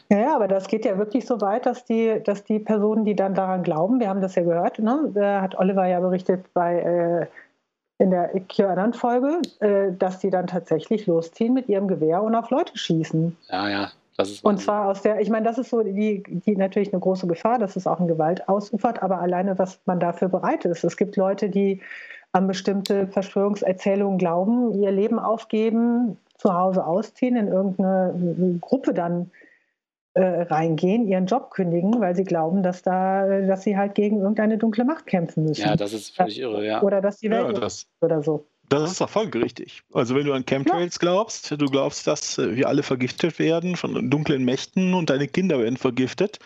Ja, 0.09 0.19
ja, 0.19 0.35
aber 0.35 0.47
das 0.47 0.67
geht 0.67 0.85
ja 0.85 0.97
wirklich 0.97 1.27
so 1.27 1.39
weit, 1.39 1.67
dass 1.67 1.85
die, 1.85 2.19
dass 2.23 2.43
die 2.43 2.57
Personen, 2.57 3.05
die 3.05 3.15
dann 3.15 3.35
daran 3.35 3.61
glauben, 3.61 3.99
wir 3.99 4.09
haben 4.09 4.21
das 4.21 4.33
ja 4.33 4.41
gehört, 4.41 4.79
ne? 4.79 5.11
da 5.13 5.41
hat 5.41 5.55
Oliver 5.55 5.85
ja 5.85 5.99
berichtet 5.99 6.51
bei 6.55 6.79
äh, 6.79 7.27
in 7.99 8.11
der 8.11 8.29
QAnon-Folge, 8.47 9.41
äh, 9.59 9.91
dass 9.97 10.19
die 10.19 10.29
dann 10.29 10.47
tatsächlich 10.47 11.05
losziehen 11.05 11.53
mit 11.53 11.69
ihrem 11.69 11.87
Gewehr 11.87 12.23
und 12.23 12.33
auf 12.33 12.49
Leute 12.49 12.77
schießen. 12.77 13.37
Ja, 13.49 13.69
ja. 13.69 13.91
Das 14.17 14.29
ist 14.29 14.43
und 14.43 14.59
zwar 14.59 14.87
aus 14.87 15.01
der, 15.01 15.21
ich 15.21 15.29
meine, 15.29 15.45
das 15.45 15.57
ist 15.57 15.69
so 15.69 15.81
die, 15.81 16.23
die 16.27 16.57
natürlich 16.57 16.91
eine 16.91 16.99
große 16.99 17.25
Gefahr, 17.27 17.57
dass 17.57 17.77
es 17.77 17.87
auch 17.87 18.01
in 18.01 18.07
Gewalt 18.07 18.49
ausufert, 18.49 19.01
aber 19.01 19.19
alleine, 19.19 19.57
was 19.57 19.79
man 19.85 19.99
dafür 19.99 20.27
bereit 20.27 20.65
ist. 20.65 20.83
Es 20.83 20.97
gibt 20.97 21.15
Leute, 21.15 21.49
die 21.49 21.81
an 22.33 22.47
bestimmte 22.47 23.07
Verschwörungserzählungen 23.07 24.17
glauben, 24.17 24.73
ihr 24.73 24.91
Leben 24.91 25.19
aufgeben, 25.19 26.17
zu 26.37 26.53
Hause 26.53 26.85
ausziehen, 26.85 27.37
in 27.37 27.47
irgendeine 27.47 28.59
Gruppe 28.59 28.93
dann 28.93 29.31
äh, 30.19 30.41
reingehen, 30.41 31.07
ihren 31.07 31.27
Job 31.27 31.51
kündigen, 31.51 32.01
weil 32.01 32.13
sie 32.13 32.25
glauben, 32.25 32.61
dass 32.61 32.81
da, 32.81 33.25
dass 33.41 33.63
sie 33.63 33.77
halt 33.77 33.95
gegen 33.95 34.19
irgendeine 34.19 34.57
dunkle 34.57 34.83
Macht 34.83 35.05
kämpfen 35.05 35.45
müssen. 35.45 35.61
Ja, 35.61 35.77
das 35.77 35.93
ist 35.93 36.13
völlig 36.13 36.39
irre, 36.39 36.65
ja. 36.65 36.81
Oder 36.81 36.99
dass 36.99 37.19
die 37.19 37.29
Welt 37.29 37.53
ja, 37.53 37.59
das, 37.59 37.87
oder 38.01 38.21
so. 38.21 38.45
Das 38.67 38.91
ist 38.91 39.01
auch 39.01 39.09
folgerichtig. 39.09 39.81
Also 39.93 40.15
wenn 40.15 40.25
du 40.25 40.33
an 40.33 40.45
Chemtrails 40.45 40.95
ja. 40.95 40.99
glaubst, 40.99 41.49
du 41.51 41.65
glaubst, 41.67 42.05
dass 42.05 42.37
äh, 42.37 42.53
wir 42.53 42.67
alle 42.67 42.83
vergiftet 42.83 43.39
werden 43.39 43.77
von 43.77 44.09
dunklen 44.09 44.43
Mächten 44.43 44.93
und 44.93 45.09
deine 45.09 45.29
Kinder 45.29 45.57
werden 45.57 45.77
vergiftet, 45.77 46.39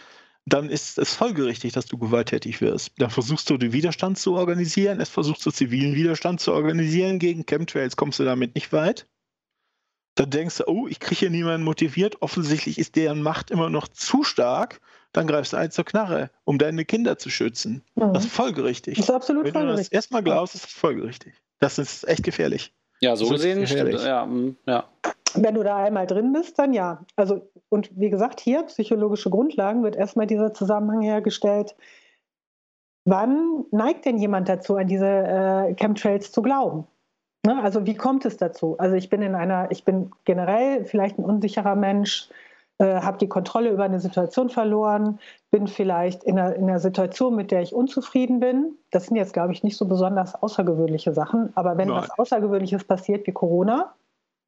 dann 0.46 0.70
ist 0.70 1.00
es 1.00 1.16
folgerichtig, 1.16 1.74
dass 1.74 1.88
du 1.88 1.98
gewalttätig 1.98 2.62
wirst. 2.62 2.92
Dann 3.00 3.10
versuchst 3.10 3.50
du 3.50 3.58
den 3.58 3.74
Widerstand 3.74 4.20
zu 4.20 4.36
organisieren, 4.36 5.02
es 5.02 5.10
versuchst 5.10 5.44
du 5.46 5.52
zivilen 5.52 5.96
Widerstand 5.96 6.42
zu 6.42 6.54
organisieren. 6.54 7.18
Gegen 7.18 7.46
Chemtrails 7.48 7.96
kommst 7.96 8.20
du 8.20 8.24
damit 8.24 8.54
nicht 8.54 8.72
weit. 8.72 9.08
Dann 10.16 10.30
denkst 10.30 10.58
du, 10.58 10.68
oh, 10.68 10.88
ich 10.88 11.00
kriege 11.00 11.20
hier 11.20 11.30
niemanden 11.30 11.64
motiviert, 11.64 12.22
offensichtlich 12.22 12.78
ist 12.78 12.96
deren 12.96 13.22
Macht 13.22 13.50
immer 13.50 13.70
noch 13.70 13.88
zu 13.88 14.24
stark, 14.24 14.80
dann 15.12 15.28
greifst 15.28 15.54
du 15.54 15.58
ein 15.58 15.72
zur 15.72 15.86
Knarre, 15.86 16.30
um 16.44 16.58
deine 16.58 16.86
Kinder 16.86 17.18
zu 17.18 17.30
schützen. 17.30 17.84
Mhm. 17.96 18.14
Das 18.14 18.26
ist 18.26 18.34
folgerichtig. 18.34 18.98
Das 18.98 19.10
ist 19.10 19.16
absolut 19.16 19.46
Wenn 19.46 19.54
folgerichtig. 19.54 19.90
du 19.90 19.92
das 19.92 20.04
erstmal 20.04 20.24
glaubst, 20.24 20.56
ist 20.56 20.66
das 20.66 20.72
folgerichtig. 20.72 21.34
Das 21.60 21.78
ist 21.78 22.08
echt 22.08 22.24
gefährlich. 22.24 22.74
Ja, 23.00 23.16
so 23.16 23.28
gesehen 23.28 23.66
stimmt. 23.68 24.02
Ja, 24.02 24.26
mm, 24.26 24.56
ja. 24.66 24.86
Wenn 25.36 25.56
du 25.56 25.64
da 25.64 25.78
einmal 25.78 26.08
drin 26.08 26.32
bist, 26.32 26.58
dann 26.60 26.74
ja. 26.74 27.06
Also, 27.16 27.50
und 27.70 27.90
wie 27.96 28.10
gesagt, 28.10 28.40
hier 28.40 28.64
psychologische 28.64 29.30
Grundlagen 29.30 29.84
wird 29.84 29.96
erstmal 29.96 30.28
dieser 30.28 30.54
Zusammenhang 30.54 31.02
hergestellt. 31.02 31.76
Wann 33.06 33.66
neigt 33.72 34.06
denn 34.06 34.18
jemand 34.18 34.48
dazu, 34.48 34.78
an 34.78 34.88
diese 34.88 35.08
äh, 35.08 35.74
Chemtrails 35.76 36.32
zu 36.32 36.42
glauben? 36.42 36.88
Ne? 37.46 37.62
Also 37.62 37.86
wie 37.86 37.96
kommt 37.96 38.26
es 38.26 38.38
dazu? 38.38 38.76
Also 38.78 38.96
ich 38.96 39.10
bin 39.10 39.22
in 39.22 39.36
einer, 39.36 39.70
ich 39.72 39.84
bin 39.84 40.12
generell 40.26 40.86
vielleicht 40.86 41.20
ein 41.20 41.26
unsicherer 41.26 41.76
Mensch, 41.76 42.30
äh, 42.78 43.02
habe 43.02 43.18
die 43.18 43.28
Kontrolle 43.28 43.70
über 43.70 43.84
eine 43.84 44.00
Situation 44.00 44.50
verloren, 44.50 45.20
bin 45.52 45.68
vielleicht 45.68 46.24
in 46.24 46.40
einer, 46.40 46.56
in 46.56 46.70
einer, 46.70 46.80
Situation, 46.80 47.36
mit 47.36 47.52
der 47.52 47.62
ich 47.62 47.74
unzufrieden 47.74 48.40
bin. 48.40 48.78
Das 48.92 49.08
sind 49.08 49.18
jetzt, 49.18 49.34
glaube 49.34 49.54
ich, 49.54 49.64
nicht 49.64 49.78
so 49.78 49.86
besonders 49.86 50.42
außergewöhnliche 50.42 51.14
Sachen. 51.14 51.52
Aber 51.56 51.78
wenn 51.78 51.90
Nein. 51.90 51.98
was 51.98 52.10
Außergewöhnliches 52.18 52.86
passiert 52.86 53.28
wie 53.28 53.32
Corona, 53.32 53.94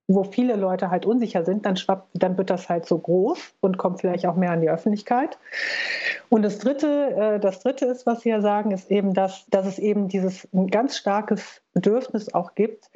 wo 0.08 0.24
viele 0.24 0.56
Leute 0.56 0.92
halt 0.92 1.06
unsicher 1.06 1.44
sind, 1.44 1.66
dann 1.66 1.78
schwappt, 1.78 2.10
dann 2.14 2.38
wird 2.38 2.50
das 2.50 2.70
halt 2.70 2.86
so 2.86 3.00
groß 3.00 3.56
und 3.62 3.78
kommt 3.78 4.02
vielleicht 4.02 4.26
auch 4.28 4.36
mehr 4.36 4.52
an 4.52 4.62
die 4.62 4.70
Öffentlichkeit. 4.70 5.38
Und 6.30 6.44
das 6.44 6.60
dritte, 6.60 7.16
äh, 7.16 7.40
das 7.40 7.62
dritte 7.62 7.86
ist, 7.86 8.06
was 8.06 8.22
Sie 8.22 8.30
ja 8.30 8.42
sagen, 8.42 8.72
ist 8.72 8.92
eben, 8.92 9.14
dass, 9.14 9.46
dass 9.48 9.66
es 9.66 9.80
eben 9.80 10.08
dieses 10.08 10.48
ganz 10.70 10.98
starkes 10.98 11.62
Bedürfnis 11.74 12.34
auch 12.34 12.54
gibt, 12.54 12.90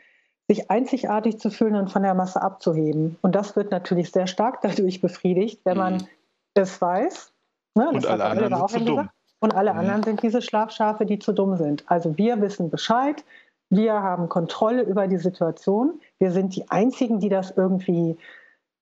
sich 0.47 0.69
einzigartig 0.69 1.39
zu 1.39 1.49
fühlen 1.49 1.75
und 1.75 1.91
von 1.91 2.03
der 2.03 2.13
Masse 2.13 2.41
abzuheben. 2.41 3.17
Und 3.21 3.35
das 3.35 3.55
wird 3.55 3.71
natürlich 3.71 4.11
sehr 4.11 4.27
stark 4.27 4.61
dadurch 4.61 5.01
befriedigt, 5.01 5.61
wenn 5.63 5.77
man 5.77 5.93
mhm. 5.95 6.07
es 6.55 6.81
weiß. 6.81 7.31
Ne, 7.75 7.89
und 7.89 8.05
alle 8.05 8.25
anderen 8.25 8.67
sind 8.67 8.69
zu 8.69 8.85
dumm. 8.85 9.09
Und 9.41 9.55
alle 9.55 9.73
mhm. 9.73 9.79
anderen 9.79 10.03
sind 10.03 10.21
diese 10.21 10.41
Schlafschafe, 10.41 11.05
die 11.05 11.19
zu 11.19 11.33
dumm 11.33 11.55
sind. 11.57 11.89
Also 11.89 12.17
wir 12.17 12.41
wissen 12.41 12.69
Bescheid, 12.69 13.23
wir 13.69 13.93
haben 13.93 14.29
Kontrolle 14.29 14.81
über 14.81 15.07
die 15.07 15.17
Situation. 15.17 16.01
Wir 16.17 16.31
sind 16.31 16.55
die 16.55 16.69
Einzigen, 16.69 17.19
die 17.19 17.29
das 17.29 17.51
irgendwie 17.55 18.17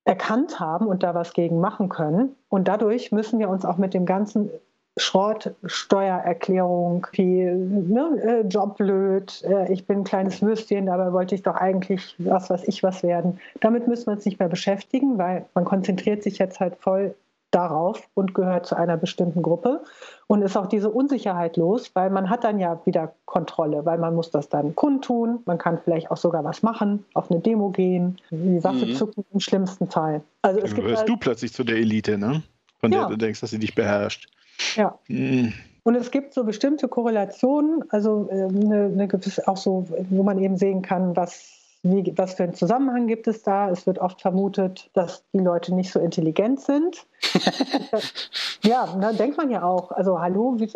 erkannt 0.06 0.60
haben 0.60 0.88
und 0.88 1.04
da 1.04 1.13
was 1.13 1.34
gegen 1.34 1.60
machen 1.60 1.89
können. 1.89 2.36
Und 2.50 2.67
dadurch 2.67 3.12
müssen 3.12 3.39
wir 3.39 3.50
uns 3.50 3.65
auch 3.65 3.78
mit 3.78 3.93
dem 3.93 4.06
ganzen 4.06 4.50
Schrott, 4.95 5.54
Steuererklärung, 5.65 7.06
wie 7.12 7.43
ne, 7.43 8.17
äh, 8.23 8.47
Job 8.47 8.78
blöd, 8.78 9.43
äh, 9.43 9.71
ich 9.71 9.86
bin 9.86 10.00
ein 10.00 10.04
kleines 10.04 10.41
Würstchen, 10.41 10.88
dabei 10.88 11.13
wollte 11.13 11.36
ich 11.36 11.43
doch 11.43 11.56
eigentlich 11.56 12.15
was, 12.17 12.50
was 12.50 12.67
ich 12.67 12.82
was 12.82 13.04
werden. 13.04 13.39
Damit 13.60 13.88
müssen 13.88 14.08
wir 14.08 14.13
uns 14.13 14.26
nicht 14.26 14.39
mehr 14.39 14.50
beschäftigen, 14.50 15.19
weil 15.19 15.45
man 15.54 15.65
konzentriert 15.65 16.23
sich 16.23 16.39
jetzt 16.39 16.60
halt 16.60 16.78
voll 16.78 17.13
darauf 17.51 18.10
und 18.13 18.33
gehört 18.33 18.65
zu 18.65 18.75
einer 18.75 18.97
bestimmten 18.97 19.41
Gruppe 19.41 19.81
und 20.27 20.41
ist 20.41 20.57
auch 20.57 20.67
diese 20.67 20.89
Unsicherheit 20.89 21.57
los, 21.57 21.91
weil 21.93 22.10
man 22.10 22.29
hat 22.29 22.43
dann 22.43 22.60
ja 22.60 22.81
wieder 22.86 23.13
Kontrolle, 23.25 23.86
weil 23.86 23.97
man 23.97 24.15
muss 24.15 24.31
das 24.31 24.49
dann 24.49 24.75
kundtun, 24.75 25.39
man 25.45 25.57
kann 25.57 25.79
vielleicht 25.83 26.12
auch 26.12 26.17
sogar 26.17 26.43
was 26.43 26.62
machen, 26.62 27.05
auf 27.13 27.31
eine 27.31 27.39
Demo 27.39 27.69
gehen, 27.69 28.17
die 28.31 28.63
Waffe 28.63 28.88
mhm. 28.88 28.95
zucken 28.95 29.25
im 29.33 29.39
schlimmsten 29.39 29.89
Fall. 29.89 30.21
Also 30.41 30.60
es 30.60 30.75
gibt 30.75 30.88
halt, 30.88 31.07
du 31.07 31.17
plötzlich 31.17 31.53
zu 31.53 31.63
der 31.63 31.77
Elite, 31.77 32.17
ne? 32.17 32.43
Von 32.79 32.91
ja. 32.91 32.99
der 32.99 33.10
du 33.10 33.17
denkst, 33.17 33.41
dass 33.41 33.49
sie 33.49 33.60
dich 33.60 33.73
beherrscht. 33.73 34.29
Ja. 34.75 34.97
Mhm. 35.07 35.53
Und 35.83 35.95
es 35.95 36.12
gibt 36.12 36.33
so 36.33 36.43
bestimmte 36.43 36.89
Korrelationen, 36.89 37.81
also 37.89 38.27
eine, 38.29 38.91
eine 38.93 39.07
gewisse, 39.07 39.47
auch 39.47 39.55
so, 39.55 39.88
wo 40.10 40.21
man 40.21 40.38
eben 40.38 40.57
sehen 40.57 40.81
kann, 40.81 41.15
was 41.15 41.57
wie, 41.83 42.13
was 42.17 42.33
für 42.33 42.43
einen 42.43 42.53
Zusammenhang 42.53 43.07
gibt 43.07 43.27
es 43.27 43.43
da? 43.43 43.69
Es 43.69 43.85
wird 43.85 43.99
oft 43.99 44.21
vermutet, 44.21 44.89
dass 44.93 45.23
die 45.33 45.39
Leute 45.39 45.73
nicht 45.73 45.91
so 45.91 45.99
intelligent 45.99 46.59
sind. 46.61 47.05
ja, 48.63 48.87
da 48.99 49.13
denkt 49.13 49.37
man 49.37 49.49
ja 49.49 49.63
auch. 49.63 49.91
Also 49.91 50.19
hallo, 50.19 50.55
wie, 50.59 50.69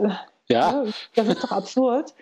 ja. 0.49 0.83
das 1.15 1.27
ist 1.27 1.43
doch 1.43 1.51
absurd. 1.51 2.13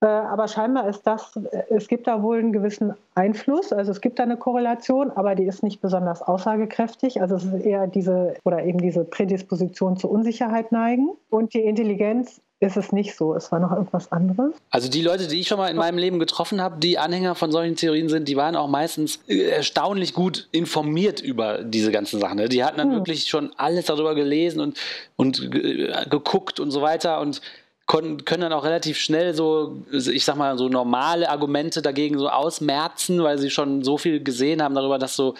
Äh, 0.00 0.06
aber 0.06 0.46
scheinbar 0.46 0.88
ist 0.88 1.06
das, 1.06 1.36
äh, 1.36 1.62
es 1.70 1.88
gibt 1.88 2.06
da 2.06 2.22
wohl 2.22 2.38
einen 2.38 2.52
gewissen 2.52 2.94
Einfluss, 3.14 3.72
also 3.72 3.90
es 3.90 4.02
gibt 4.02 4.18
da 4.18 4.24
eine 4.24 4.36
Korrelation, 4.36 5.10
aber 5.10 5.34
die 5.34 5.44
ist 5.44 5.62
nicht 5.62 5.80
besonders 5.80 6.20
aussagekräftig. 6.20 7.22
Also 7.22 7.36
es 7.36 7.44
ist 7.44 7.64
eher 7.64 7.86
diese 7.86 8.34
oder 8.44 8.62
eben 8.64 8.78
diese 8.78 9.04
Prädisposition 9.04 9.96
zur 9.96 10.10
Unsicherheit 10.10 10.70
neigen. 10.70 11.10
Und 11.30 11.54
die 11.54 11.62
Intelligenz 11.62 12.42
ist 12.58 12.76
es 12.76 12.90
nicht 12.90 13.14
so. 13.14 13.34
Es 13.34 13.52
war 13.52 13.60
noch 13.60 13.70
irgendwas 13.70 14.10
anderes. 14.12 14.54
Also 14.70 14.88
die 14.88 15.02
Leute, 15.02 15.26
die 15.26 15.40
ich 15.40 15.48
schon 15.48 15.58
mal 15.58 15.68
in 15.68 15.76
meinem 15.76 15.98
Leben 15.98 16.18
getroffen 16.18 16.62
habe, 16.62 16.78
die 16.80 16.98
Anhänger 16.98 17.34
von 17.34 17.52
solchen 17.52 17.76
Theorien 17.76 18.08
sind, 18.08 18.28
die 18.28 18.36
waren 18.36 18.56
auch 18.56 18.68
meistens 18.68 19.20
äh, 19.28 19.50
erstaunlich 19.50 20.14
gut 20.14 20.48
informiert 20.52 21.20
über 21.20 21.62
diese 21.62 21.92
ganzen 21.92 22.18
Sachen. 22.18 22.38
Ne? 22.38 22.48
Die 22.48 22.64
hatten 22.64 22.78
dann 22.78 22.90
hm. 22.90 22.96
wirklich 22.96 23.28
schon 23.28 23.52
alles 23.56 23.86
darüber 23.86 24.14
gelesen 24.14 24.60
und, 24.60 24.78
und 25.16 25.50
geguckt 25.50 26.58
und 26.58 26.70
so 26.70 26.80
weiter 26.80 27.20
und 27.20 27.42
können, 27.86 28.24
können 28.24 28.42
dann 28.42 28.52
auch 28.52 28.64
relativ 28.64 28.98
schnell 28.98 29.34
so, 29.34 29.76
ich 29.92 30.24
sag 30.24 30.36
mal, 30.36 30.58
so 30.58 30.68
normale 30.68 31.28
Argumente 31.28 31.82
dagegen 31.82 32.18
so 32.18 32.28
ausmerzen, 32.28 33.22
weil 33.22 33.38
sie 33.38 33.50
schon 33.50 33.84
so 33.84 33.98
viel 33.98 34.22
gesehen 34.22 34.62
haben 34.62 34.74
darüber, 34.74 34.98
dass 34.98 35.14
so, 35.14 35.34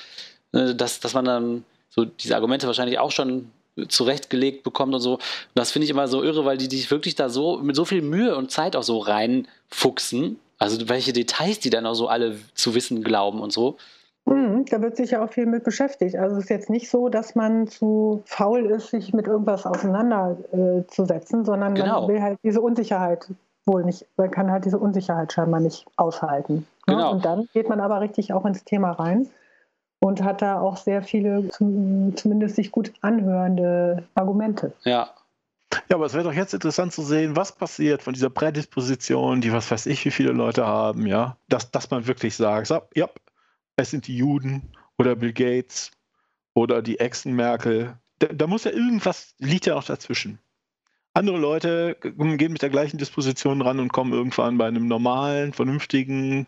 äh, 0.53 0.75
dass, 0.75 1.01
dass 1.01 1.15
man 1.15 1.25
dann 1.25 1.65
so 1.89 2.05
diese 2.05 2.35
Argumente 2.35 2.67
wahrscheinlich 2.67 2.99
auch 2.99 3.11
schon 3.11 3.51
zurechtgelegt 3.89 4.63
bekommt 4.63 4.95
und 4.95 5.01
so. 5.01 5.15
Und 5.15 5.21
das 5.55 5.71
finde 5.71 5.85
ich 5.85 5.91
immer 5.91 6.09
so 6.09 6.23
irre, 6.23 6.45
weil 6.45 6.57
die 6.57 6.69
dich 6.69 6.91
wirklich 6.91 7.15
da 7.15 7.29
so 7.29 7.59
mit 7.59 7.77
so 7.77 7.85
viel 7.85 8.03
Mühe 8.03 8.37
und 8.37 8.51
Zeit 8.51 8.77
auch 8.77 8.83
so 8.83 8.99
reinfuchsen. 8.99 10.39
Also 10.59 10.89
welche 10.89 11.13
Details 11.13 11.61
die 11.61 11.71
dann 11.71 11.87
auch 11.87 11.95
so 11.95 12.09
alle 12.09 12.37
zu 12.55 12.75
wissen 12.75 13.03
glauben 13.03 13.41
und 13.41 13.53
so. 13.53 13.77
Mhm, 14.25 14.65
da 14.71 14.81
wird 14.81 14.97
sich 14.97 15.13
ja 15.13 15.25
auch 15.25 15.31
viel 15.31 15.47
mit 15.47 15.63
beschäftigt. 15.63 16.17
Also 16.17 16.37
es 16.37 16.45
ist 16.45 16.51
jetzt 16.51 16.71
nicht 16.71 16.91
so, 16.91 17.09
dass 17.09 17.35
man 17.35 17.69
zu 17.69 18.23
faul 18.25 18.67
ist, 18.67 18.91
sich 18.91 19.13
mit 19.13 19.27
irgendwas 19.27 19.67
auseinanderzusetzen, 19.67 21.43
äh, 21.43 21.45
sondern 21.45 21.75
genau. 21.75 22.01
man 22.03 22.09
will 22.09 22.23
halt 22.23 22.39
diese 22.43 22.61
Unsicherheit 22.61 23.29
wohl 23.67 23.85
nicht, 23.85 24.07
man 24.17 24.31
kann 24.31 24.51
halt 24.51 24.65
diese 24.65 24.79
Unsicherheit 24.79 25.33
scheinbar 25.33 25.61
nicht 25.61 25.87
aushalten. 25.97 26.67
Ne? 26.87 26.95
Genau. 26.95 27.13
Und 27.13 27.25
dann 27.25 27.49
geht 27.53 27.69
man 27.69 27.81
aber 27.81 28.01
richtig 28.01 28.33
auch 28.33 28.45
ins 28.47 28.65
Thema 28.65 28.93
rein 28.93 29.29
und 30.01 30.23
hat 30.23 30.43
da 30.43 30.61
auch 30.61 30.77
sehr 30.77 31.03
viele 31.03 31.49
zumindest 31.51 32.57
sich 32.57 32.71
gut 32.71 32.93
anhörende 33.01 34.05
Argumente. 34.15 34.73
Ja. 34.85 35.11
Ja, 35.89 35.97
aber 35.97 36.07
es 36.07 36.15
wäre 36.15 36.25
doch 36.25 36.33
jetzt 36.33 36.55
interessant 36.55 36.93
zu 36.93 37.03
sehen, 37.03 37.37
was 37.37 37.53
passiert 37.53 38.03
von 38.03 38.15
dieser 38.15 38.31
Prädisposition, 38.31 39.41
die 39.41 39.53
was 39.53 39.71
weiß 39.71 39.87
ich, 39.87 40.05
wie 40.05 40.11
viele 40.11 40.33
Leute 40.33 40.67
haben, 40.67 41.07
ja, 41.07 41.37
dass, 41.49 41.71
dass 41.71 41.91
man 41.91 42.07
wirklich 42.07 42.37
sagt, 42.37 42.69
so, 42.69 42.81
ja, 42.95 43.09
es 43.77 43.91
sind 43.91 44.07
die 44.07 44.17
Juden 44.17 44.73
oder 44.99 45.17
Bill 45.17 45.33
Gates 45.33 45.91
oder 46.55 46.83
die 46.83 46.99
Echsen-Merkel. 46.99 47.97
Da, 48.19 48.29
da, 48.29 48.47
muss 48.47 48.65
ja 48.65 48.71
irgendwas, 48.71 49.35
liegt 49.39 49.67
ja 49.67 49.75
noch 49.75 49.85
dazwischen. 49.85 50.39
Andere 51.15 51.39
Leute 51.39 51.97
gehen 52.01 52.53
mit 52.53 52.63
der 52.63 52.71
gleichen 52.71 52.99
Disposition 52.99 53.63
ran 53.63 53.81
und 53.81 53.93
kommen 53.93 54.13
irgendwann 54.13 54.59
bei 54.59 54.67
einem 54.67 54.87
normalen, 54.87 55.53
vernünftigen, 55.53 56.47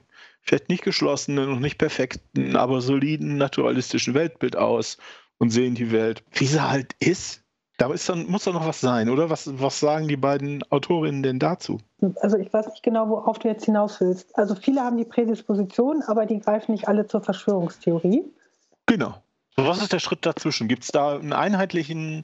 vielleicht 0.48 0.68
nicht 0.68 0.82
geschlossenen 0.82 1.50
und 1.50 1.60
nicht 1.60 1.78
perfekten, 1.78 2.56
aber 2.56 2.80
soliden, 2.80 3.36
naturalistischen 3.36 4.14
Weltbild 4.14 4.56
aus 4.56 4.96
und 5.38 5.50
sehen 5.50 5.74
die 5.74 5.92
Welt, 5.92 6.24
wie 6.32 6.46
sie 6.46 6.62
halt 6.62 6.94
ist. 6.98 7.44
Da 7.76 7.92
ist 7.92 8.08
dann, 8.08 8.26
muss 8.26 8.44
doch 8.44 8.54
noch 8.54 8.66
was 8.66 8.80
sein, 8.80 9.08
oder? 9.08 9.30
Was, 9.30 9.48
was 9.60 9.78
sagen 9.78 10.08
die 10.08 10.16
beiden 10.16 10.64
Autorinnen 10.72 11.22
denn 11.22 11.38
dazu? 11.38 11.78
Also 12.16 12.36
ich 12.36 12.52
weiß 12.52 12.66
nicht 12.68 12.82
genau, 12.82 13.08
worauf 13.08 13.38
du 13.38 13.46
jetzt 13.46 13.66
hinaus 13.66 14.00
willst. 14.00 14.36
Also 14.36 14.56
viele 14.56 14.80
haben 14.80 14.96
die 14.96 15.04
Prädisposition, 15.04 16.02
aber 16.02 16.26
die 16.26 16.40
greifen 16.40 16.72
nicht 16.72 16.88
alle 16.88 17.06
zur 17.06 17.22
Verschwörungstheorie. 17.22 18.24
Genau. 18.86 19.14
So, 19.54 19.64
was 19.64 19.80
ist 19.80 19.92
der 19.92 20.00
Schritt 20.00 20.26
dazwischen? 20.26 20.66
Gibt 20.66 20.82
es 20.84 20.88
da 20.88 21.16
einen 21.16 21.32
einheitlichen, 21.32 22.22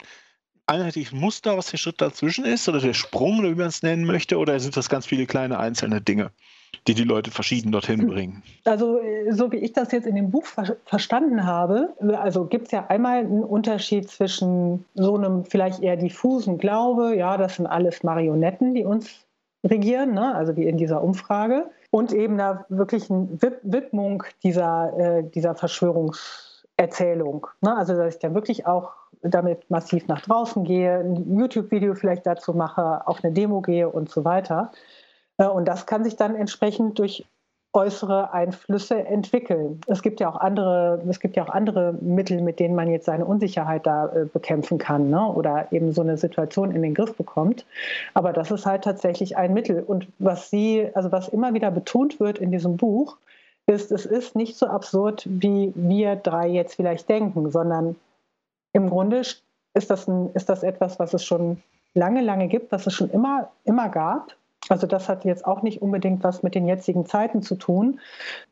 einheitlichen 0.66 1.20
Muster, 1.20 1.56
was 1.56 1.70
der 1.70 1.78
Schritt 1.78 2.00
dazwischen 2.00 2.44
ist? 2.44 2.68
Oder 2.68 2.80
der 2.80 2.94
Sprung, 2.94 3.38
oder 3.38 3.50
wie 3.50 3.54
man 3.54 3.68
es 3.68 3.82
nennen 3.82 4.06
möchte? 4.06 4.38
Oder 4.38 4.58
sind 4.58 4.76
das 4.76 4.88
ganz 4.88 5.06
viele 5.06 5.26
kleine 5.26 5.58
einzelne 5.60 6.00
Dinge? 6.00 6.32
Die 6.86 6.94
die 6.94 7.04
Leute 7.04 7.30
verschieden 7.30 7.72
dorthin 7.72 8.06
bringen. 8.06 8.42
Also 8.64 9.00
so 9.30 9.50
wie 9.52 9.56
ich 9.56 9.72
das 9.72 9.92
jetzt 9.92 10.06
in 10.06 10.14
dem 10.14 10.30
Buch 10.30 10.44
ver 10.44 10.76
verstanden 10.84 11.44
habe, 11.44 11.94
also 12.16 12.46
gibt 12.46 12.66
es 12.66 12.72
ja 12.72 12.86
einmal 12.88 13.18
einen 13.18 13.44
Unterschied 13.44 14.08
zwischen 14.08 14.84
so 14.94 15.16
einem 15.16 15.44
vielleicht 15.44 15.82
eher 15.82 15.96
diffusen 15.96 16.58
Glaube, 16.58 17.16
ja, 17.16 17.36
das 17.36 17.56
sind 17.56 17.66
alles 17.66 18.02
Marionetten, 18.02 18.74
die 18.74 18.84
uns 18.84 19.24
regieren, 19.64 20.14
ne? 20.14 20.34
also 20.34 20.56
wie 20.56 20.64
in 20.64 20.76
dieser 20.76 21.02
Umfrage, 21.02 21.70
und 21.90 22.12
eben 22.12 22.38
da 22.38 22.64
wirklich 22.68 23.10
eine 23.10 23.28
Widmung 23.62 24.24
dieser, 24.42 24.98
äh, 24.98 25.22
dieser 25.22 25.54
Verschwörungserzählung. 25.54 27.46
Ne? 27.60 27.76
Also 27.76 27.94
dass 27.96 28.14
ich 28.14 28.20
dann 28.20 28.34
wirklich 28.34 28.66
auch 28.66 28.92
damit 29.22 29.70
massiv 29.70 30.06
nach 30.06 30.20
draußen 30.20 30.64
gehe, 30.64 30.98
ein 30.98 31.38
YouTube-Video 31.38 31.94
vielleicht 31.94 32.26
dazu 32.26 32.52
mache, 32.52 33.06
auf 33.06 33.24
eine 33.24 33.32
Demo 33.32 33.62
gehe 33.62 33.88
und 33.88 34.10
so 34.10 34.24
weiter. 34.24 34.70
Äh, 35.38 35.46
und 35.46 35.66
das 35.66 35.86
kann 35.86 36.04
sich 36.04 36.16
dann 36.16 36.34
entsprechend 36.34 36.98
durch 36.98 37.24
äußere 37.74 38.32
Einflüsse 38.32 39.04
entwickeln. 39.04 39.80
Es 39.88 40.00
gibt 40.00 40.20
ja 40.20 40.28
auch 40.28 40.36
andere, 40.36 41.02
es 41.08 41.18
gibt 41.18 41.34
ja 41.34 41.44
auch 41.44 41.48
andere 41.48 41.92
Mittel, 42.00 42.40
mit 42.40 42.60
denen 42.60 42.76
man 42.76 42.88
jetzt 42.88 43.06
seine 43.06 43.24
Unsicherheit 43.24 43.84
da 43.84 44.06
äh, 44.06 44.26
bekämpfen 44.26 44.78
kann 44.78 45.10
ne? 45.10 45.26
oder 45.26 45.66
eben 45.72 45.92
so 45.92 46.00
eine 46.00 46.16
Situation 46.16 46.70
in 46.70 46.82
den 46.82 46.94
Griff 46.94 47.16
bekommt. 47.16 47.66
Aber 48.14 48.32
das 48.32 48.52
ist 48.52 48.64
halt 48.64 48.84
tatsächlich 48.84 49.36
ein 49.36 49.52
Mittel. 49.52 49.82
Und 49.82 50.06
was 50.20 50.50
sie, 50.50 50.88
also 50.94 51.10
was 51.10 51.28
immer 51.28 51.52
wieder 51.52 51.72
betont 51.72 52.20
wird 52.20 52.38
in 52.38 52.52
diesem 52.52 52.76
Buch, 52.76 53.16
ist, 53.66 53.90
es 53.90 54.06
ist 54.06 54.36
nicht 54.36 54.56
so 54.56 54.66
absurd, 54.66 55.24
wie 55.26 55.72
wir 55.74 56.16
drei 56.16 56.46
jetzt 56.48 56.76
vielleicht 56.76 57.08
denken, 57.08 57.50
sondern 57.50 57.96
im 58.72 58.88
Grunde 58.88 59.18
ist 59.18 59.42
das, 59.90 60.06
ein, 60.06 60.30
ist 60.34 60.48
das 60.48 60.62
etwas, 60.62 61.00
was 61.00 61.12
es 61.12 61.24
schon 61.24 61.60
lange, 61.94 62.20
lange 62.20 62.46
gibt, 62.46 62.70
was 62.70 62.86
es 62.86 62.94
schon 62.94 63.10
immer, 63.10 63.50
immer 63.64 63.88
gab 63.88 64.36
also 64.68 64.86
das 64.86 65.08
hat 65.08 65.24
jetzt 65.24 65.46
auch 65.46 65.62
nicht 65.62 65.82
unbedingt 65.82 66.24
was 66.24 66.42
mit 66.42 66.54
den 66.54 66.66
jetzigen 66.66 67.06
Zeiten 67.06 67.42
zu 67.42 67.54
tun. 67.54 68.00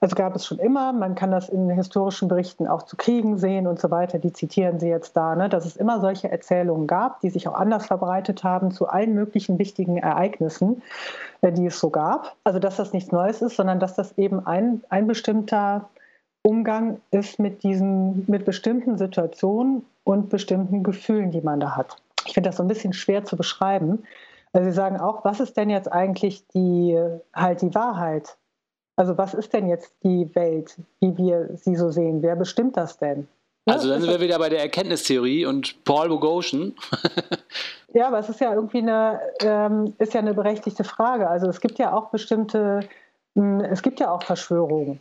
Also 0.00 0.14
gab 0.14 0.36
es 0.36 0.46
schon 0.46 0.58
immer, 0.58 0.92
man 0.92 1.14
kann 1.14 1.30
das 1.30 1.48
in 1.48 1.70
historischen 1.70 2.28
Berichten 2.28 2.66
auch 2.66 2.82
zu 2.82 2.96
Kriegen 2.96 3.38
sehen 3.38 3.66
und 3.66 3.80
so 3.80 3.90
weiter, 3.90 4.18
die 4.18 4.32
zitieren 4.32 4.78
Sie 4.78 4.88
jetzt 4.88 5.16
da, 5.16 5.34
ne, 5.34 5.48
dass 5.48 5.64
es 5.64 5.76
immer 5.76 6.00
solche 6.00 6.30
Erzählungen 6.30 6.86
gab, 6.86 7.20
die 7.20 7.30
sich 7.30 7.48
auch 7.48 7.54
anders 7.54 7.86
verbreitet 7.86 8.44
haben 8.44 8.72
zu 8.72 8.88
allen 8.88 9.14
möglichen 9.14 9.58
wichtigen 9.58 9.96
Ereignissen, 9.96 10.82
äh, 11.40 11.52
die 11.52 11.66
es 11.66 11.80
so 11.80 11.90
gab. 11.90 12.36
Also 12.44 12.58
dass 12.58 12.76
das 12.76 12.92
nichts 12.92 13.10
Neues 13.12 13.40
ist, 13.40 13.56
sondern 13.56 13.80
dass 13.80 13.94
das 13.94 14.16
eben 14.18 14.46
ein, 14.46 14.82
ein 14.90 15.06
bestimmter 15.06 15.88
Umgang 16.42 17.00
ist 17.10 17.38
mit 17.38 17.62
diesen, 17.62 18.24
mit 18.26 18.44
bestimmten 18.44 18.98
Situationen 18.98 19.84
und 20.04 20.28
bestimmten 20.28 20.82
Gefühlen, 20.82 21.30
die 21.30 21.40
man 21.40 21.60
da 21.60 21.76
hat. 21.76 21.96
Ich 22.26 22.34
finde 22.34 22.50
das 22.50 22.56
so 22.56 22.64
ein 22.64 22.68
bisschen 22.68 22.92
schwer 22.92 23.24
zu 23.24 23.36
beschreiben. 23.36 24.04
Also 24.52 24.68
Sie 24.68 24.74
sagen 24.74 25.00
auch, 25.00 25.24
was 25.24 25.40
ist 25.40 25.56
denn 25.56 25.70
jetzt 25.70 25.90
eigentlich 25.90 26.46
die, 26.48 26.98
halt 27.34 27.62
die 27.62 27.74
Wahrheit? 27.74 28.36
Also 28.96 29.16
was 29.16 29.32
ist 29.34 29.52
denn 29.54 29.68
jetzt 29.68 29.94
die 30.02 30.34
Welt, 30.34 30.76
wie 31.00 31.16
wir 31.16 31.50
sie 31.56 31.76
so 31.76 31.90
sehen? 31.90 32.22
Wer 32.22 32.36
bestimmt 32.36 32.76
das 32.76 32.98
denn? 32.98 33.26
Also 33.64 33.88
dann 33.88 34.02
sind 34.02 34.10
wir 34.10 34.20
wieder 34.20 34.38
bei 34.38 34.48
der 34.48 34.60
Erkenntnistheorie 34.60 35.46
und 35.46 35.84
Paul 35.84 36.08
Boghossian. 36.08 36.74
ja, 37.94 38.08
aber 38.08 38.18
es 38.18 38.28
ist 38.28 38.40
ja 38.40 38.52
irgendwie 38.52 38.78
eine, 38.78 39.20
ähm, 39.40 39.94
ist 39.98 40.14
ja 40.14 40.20
eine 40.20 40.34
berechtigte 40.34 40.84
Frage. 40.84 41.28
Also 41.28 41.48
es 41.48 41.60
gibt 41.60 41.78
ja 41.78 41.94
auch 41.94 42.10
bestimmte, 42.10 42.80
mh, 43.34 43.64
hm, 43.64 43.72
es 43.72 43.82
gibt 43.82 44.00
ja 44.00 44.10
auch 44.10 44.24
Verschwörungen. 44.24 45.00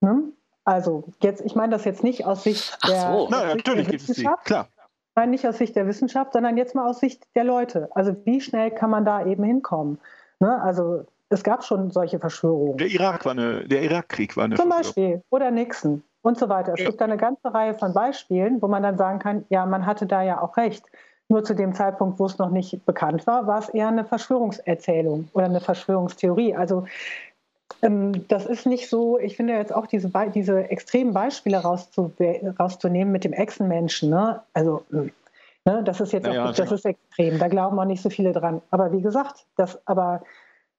Ne? 0.00 0.24
Also 0.64 1.04
jetzt, 1.22 1.40
ich 1.42 1.54
meine 1.54 1.72
das 1.72 1.84
jetzt 1.84 2.02
nicht 2.02 2.26
aus 2.26 2.42
Sicht 2.42 2.76
der, 2.86 3.08
Ach 3.08 3.12
so. 3.12 3.28
Na, 3.30 3.54
natürlich 3.54 3.88
gibt 3.88 4.08
es 4.08 4.16
die, 4.16 4.28
klar 4.44 4.68
meine 5.14 5.30
nicht 5.30 5.46
aus 5.46 5.58
Sicht 5.58 5.76
der 5.76 5.86
Wissenschaft, 5.86 6.32
sondern 6.32 6.56
jetzt 6.56 6.74
mal 6.74 6.88
aus 6.88 7.00
Sicht 7.00 7.26
der 7.34 7.44
Leute. 7.44 7.88
Also 7.94 8.14
wie 8.24 8.40
schnell 8.40 8.70
kann 8.70 8.90
man 8.90 9.04
da 9.04 9.26
eben 9.26 9.44
hinkommen? 9.44 9.98
Ne? 10.40 10.60
Also 10.62 11.04
es 11.28 11.42
gab 11.42 11.64
schon 11.64 11.90
solche 11.90 12.18
Verschwörungen. 12.18 12.78
Der 12.78 12.88
Irak 12.88 13.24
war 13.24 13.32
eine, 13.32 13.66
der 13.66 13.82
Irakkrieg 13.82 14.36
war 14.36 14.44
eine 14.44 14.56
Zum 14.56 14.68
Beispiel. 14.68 15.22
Oder 15.30 15.50
Nixon 15.50 16.02
und 16.22 16.38
so 16.38 16.48
weiter. 16.48 16.74
Es 16.74 16.80
ja. 16.80 16.86
gibt 16.86 17.00
da 17.00 17.04
eine 17.04 17.16
ganze 17.16 17.52
Reihe 17.52 17.74
von 17.74 17.92
Beispielen, 17.92 18.60
wo 18.62 18.68
man 18.68 18.82
dann 18.82 18.96
sagen 18.96 19.18
kann, 19.18 19.44
ja, 19.48 19.66
man 19.66 19.86
hatte 19.86 20.06
da 20.06 20.22
ja 20.22 20.40
auch 20.40 20.56
recht. 20.56 20.84
Nur 21.28 21.44
zu 21.44 21.54
dem 21.54 21.74
Zeitpunkt, 21.74 22.18
wo 22.18 22.26
es 22.26 22.38
noch 22.38 22.50
nicht 22.50 22.84
bekannt 22.84 23.26
war, 23.26 23.46
war 23.46 23.58
es 23.58 23.70
eher 23.70 23.88
eine 23.88 24.04
Verschwörungserzählung 24.04 25.28
oder 25.32 25.46
eine 25.46 25.60
Verschwörungstheorie. 25.60 26.54
Also 26.54 26.84
das 28.28 28.46
ist 28.46 28.66
nicht 28.66 28.88
so, 28.88 29.18
ich 29.18 29.36
finde 29.36 29.54
jetzt 29.54 29.74
auch 29.74 29.86
diese, 29.86 30.10
diese 30.34 30.70
extremen 30.70 31.12
Beispiele 31.12 31.58
rauszu, 31.58 32.12
rauszunehmen 32.58 33.12
mit 33.12 33.24
dem 33.24 33.32
Echsenmenschen. 33.32 34.10
Ne? 34.10 34.40
Also 34.52 34.84
hm, 34.90 35.10
Ne? 35.64 35.82
Das 35.84 36.00
ist 36.00 36.12
jetzt 36.12 36.26
Ja, 36.26 36.42
auch, 36.44 36.48
das 36.48 36.56
genau. 36.56 36.72
ist 36.74 36.84
extrem. 36.84 37.38
Da 37.38 37.48
glauben 37.48 37.78
auch 37.78 37.84
nicht 37.84 38.02
so 38.02 38.10
viele 38.10 38.32
dran. 38.32 38.62
Aber 38.70 38.92
wie 38.92 39.00
gesagt, 39.00 39.46
das, 39.56 39.80
aber, 39.86 40.22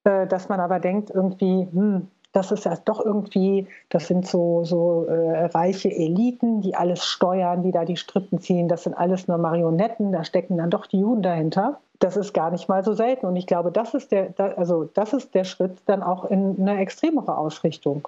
äh, 0.03 0.27
dass 0.27 0.49
man 0.49 0.59
aber 0.59 0.79
denkt, 0.79 1.09
irgendwie, 1.09 1.67
hm, 1.71 2.07
das 2.33 2.51
ist 2.51 2.65
ja 2.65 2.75
doch 2.83 2.99
irgendwie, 3.03 3.67
das 3.89 4.07
sind 4.07 4.27
so, 4.27 4.63
so 4.65 5.05
äh, 5.05 5.45
reiche 5.45 5.89
Eliten, 5.89 6.61
die 6.61 6.75
alles 6.75 7.05
steuern, 7.05 7.61
die 7.63 7.71
da 7.71 7.85
die 7.85 7.95
Strippen 7.95 8.39
ziehen. 8.39 8.67
Das 8.67 8.83
sind 8.83 8.95
alles 8.95 9.27
nur 9.27 9.37
Marionetten, 9.37 10.11
da 10.11 10.23
stecken 10.23 10.57
dann 10.57 10.71
doch 10.71 10.87
die 10.87 10.99
Juden 10.99 11.21
dahinter. 11.21 11.79
Das 11.99 12.17
ist 12.17 12.33
gar 12.33 12.51
nicht 12.51 12.67
mal 12.67 12.83
so 12.83 12.93
selten. 12.93 13.27
Und 13.27 13.35
ich 13.35 13.47
glaube, 13.47 13.71
das 13.71 13.93
ist 13.93 14.11
der, 14.11 14.31
da, 14.31 14.47
also 14.53 14.89
das 14.93 15.13
ist 15.13 15.33
der 15.35 15.43
Schritt 15.43 15.77
dann 15.85 16.03
auch 16.03 16.25
in 16.25 16.57
eine 16.59 16.79
extremere 16.79 17.37
Ausrichtung. 17.37 18.07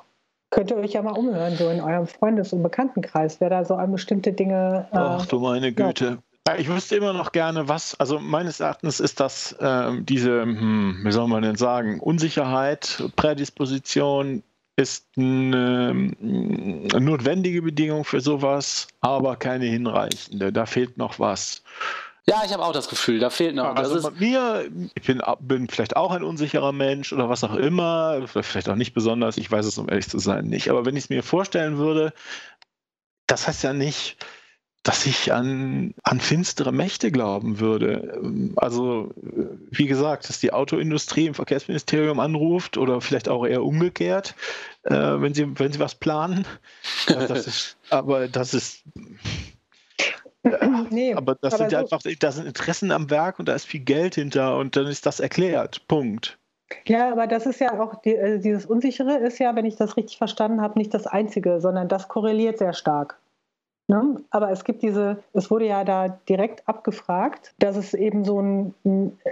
Könnt 0.49 0.71
ihr 0.71 0.78
euch 0.78 0.93
ja 0.93 1.03
mal 1.03 1.17
umhören, 1.17 1.55
so 1.55 1.69
in 1.69 1.82
eurem 1.82 2.07
Freundes- 2.07 2.51
und 2.51 2.63
Bekanntenkreis, 2.63 3.39
wer 3.39 3.49
da 3.49 3.63
so 3.63 3.76
an 3.76 3.91
bestimmte 3.91 4.34
Dinge. 4.34 4.88
äh, 4.91 4.97
Ach 4.97 5.26
du 5.28 5.39
meine 5.39 5.71
Güte. 5.71 6.05
Ja, 6.05 6.17
Ich 6.58 6.70
wüsste 6.70 6.96
immer 6.96 7.14
noch 7.14 7.32
gerne, 7.32 7.68
was, 7.68 8.00
also 8.00 8.20
meines 8.20 8.60
Erachtens 8.60 9.00
ist 9.00 9.20
das 9.20 9.56
ähm, 9.60 10.06
diese, 10.06 10.43
hm, 10.43 11.00
wie 11.04 11.12
soll 11.12 11.28
man 11.28 11.41
denn 11.41 11.56
sagen, 11.56 12.00
Unsicherheit, 12.00 13.04
Prädisposition 13.16 14.43
ist 14.76 15.08
eine, 15.18 15.89
eine 16.22 17.02
notwendige 17.02 17.64
Bedingung 17.64 18.06
für 18.06 18.22
sowas, 18.22 18.88
aber 19.02 19.38
keine 19.38 19.66
hinreichende. 19.66 20.54
Da 20.54 20.68
fehlt 20.68 20.98
noch 20.98 21.18
was. 21.18 21.64
Ja, 22.28 22.43
ich 22.46 22.54
habe 22.54 22.64
auch 22.64 22.74
das 22.74 22.89
Gefühl, 22.89 23.20
da 23.20 23.30
fehlt 23.32 23.56
noch. 23.56 23.74
Das 23.74 23.91
Also 23.91 24.12
bei 24.12 24.20
mir, 24.20 24.70
ich 24.93 25.04
bin, 25.04 25.22
bin 25.39 25.68
vielleicht 25.68 25.96
auch 25.96 26.12
ein 26.12 26.24
unsicherer 26.24 26.74
Mensch 26.74 27.14
oder 27.14 27.30
was 27.30 27.43
auch 27.43 27.56
immer, 27.56 28.28
vielleicht 28.28 28.70
auch 28.70 28.76
nicht 28.76 28.93
besonders, 28.93 29.38
ich 29.38 29.50
weiß 29.50 29.66
es 29.66 29.78
um 29.80 29.89
ehrlich 29.89 30.10
zu 30.10 30.20
sein 30.20 30.46
nicht. 30.46 30.70
Aber 30.70 30.86
wenn 30.86 30.96
ich 30.96 31.06
es 31.06 31.10
mir 31.10 31.24
vorstellen 31.24 31.78
würde, 31.78 32.14
das 33.28 33.48
heißt 33.48 33.64
ja 33.64 33.74
nicht, 33.74 34.18
dass 34.86 35.07
ich 35.07 35.33
an, 35.33 35.95
an 36.03 36.19
finstere 36.19 36.71
Mächte 36.71 37.11
glauben 37.11 37.59
würde. 37.59 38.21
Also, 38.55 39.09
wie 39.71 39.88
gesagt, 39.88 40.29
dass 40.29 40.39
die 40.39 40.53
Autoindustrie 40.53 41.25
im 41.25 41.33
Verkehrsministerium 41.33 42.19
anruft 42.19 42.77
oder 42.77 43.01
vielleicht 43.01 43.27
auch 43.27 43.47
eher 43.47 43.63
umgekehrt, 43.63 44.36
äh, 44.83 44.93
wenn, 44.93 45.33
sie, 45.33 45.59
wenn 45.59 45.71
sie 45.73 45.79
was 45.79 45.95
planen. 45.95 46.45
Das 47.07 47.47
ist, 47.47 47.77
aber 47.89 48.27
das 48.27 48.53
ist, 48.53 48.83
nee, 50.91 51.15
aber 51.15 51.33
das 51.33 51.55
aber 51.55 51.63
sind 51.63 51.71
ja 51.71 51.79
so- 51.79 51.95
einfach, 51.95 52.01
da 52.19 52.31
sind 52.31 52.45
Interessen 52.45 52.91
am 52.91 53.09
Werk 53.09 53.39
und 53.39 53.47
da 53.47 53.55
ist 53.55 53.65
viel 53.65 53.79
Geld 53.81 54.13
hinter 54.13 54.55
und 54.55 54.75
dann 54.75 54.86
ist 54.86 55.07
das 55.07 55.19
erklärt. 55.19 55.81
Punkt. 55.88 56.38
Ja, 56.86 57.11
aber 57.11 57.25
das 57.25 57.47
ist 57.47 57.59
ja 57.59 57.79
auch, 57.79 58.01
die, 58.03 58.15
äh, 58.15 58.38
dieses 58.38 58.67
Unsichere 58.67 59.17
ist 59.17 59.39
ja, 59.39 59.55
wenn 59.55 59.65
ich 59.65 59.77
das 59.77 59.97
richtig 59.97 60.19
verstanden 60.19 60.61
habe, 60.61 60.77
nicht 60.77 60.93
das 60.93 61.07
Einzige, 61.07 61.59
sondern 61.59 61.88
das 61.88 62.07
korreliert 62.07 62.59
sehr 62.59 62.73
stark. 62.73 63.17
Ne? 63.88 64.21
Aber 64.31 64.51
es 64.51 64.63
gibt 64.63 64.81
diese, 64.81 65.23
es 65.33 65.51
wurde 65.51 65.67
ja 65.67 65.83
da 65.83 66.07
direkt 66.27 66.67
abgefragt, 66.67 67.53
dass 67.59 67.75
es 67.75 67.93
eben 67.93 68.25
so 68.25 68.41
ein, 68.41 68.73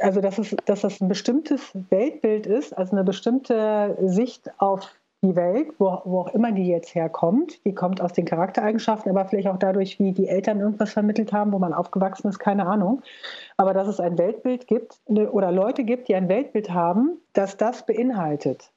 also 0.01 0.21
dass, 0.21 0.37
es, 0.37 0.55
dass 0.65 0.81
das 0.81 1.01
ein 1.01 1.07
bestimmtes 1.07 1.71
Weltbild 1.89 2.45
ist, 2.45 2.77
also 2.77 2.91
eine 2.91 3.03
bestimmte 3.03 3.97
Sicht 4.01 4.51
auf 4.59 4.91
die 5.23 5.35
Welt, 5.35 5.69
wo, 5.79 6.01
wo 6.03 6.19
auch 6.19 6.33
immer 6.33 6.51
die 6.51 6.67
jetzt 6.67 6.93
herkommt. 6.93 7.65
Die 7.65 7.73
kommt 7.73 8.01
aus 8.01 8.13
den 8.13 8.25
Charaktereigenschaften, 8.25 9.09
aber 9.09 9.27
vielleicht 9.27 9.47
auch 9.47 9.57
dadurch, 9.57 9.97
wie 9.97 10.11
die 10.11 10.27
Eltern 10.27 10.59
irgendwas 10.59 10.91
vermittelt 10.91 11.31
haben, 11.31 11.53
wo 11.53 11.59
man 11.59 11.73
aufgewachsen 11.73 12.27
ist, 12.27 12.39
keine 12.39 12.67
Ahnung. 12.67 13.01
Aber 13.57 13.73
dass 13.73 13.87
es 13.87 13.99
ein 13.99 14.17
Weltbild 14.17 14.67
gibt 14.67 14.99
ne, 15.07 15.31
oder 15.31 15.51
Leute 15.51 15.83
gibt, 15.83 16.09
die 16.09 16.15
ein 16.15 16.29
Weltbild 16.29 16.71
haben, 16.71 17.17
das 17.31 17.57
das 17.57 17.85
beinhaltet. 17.85 18.72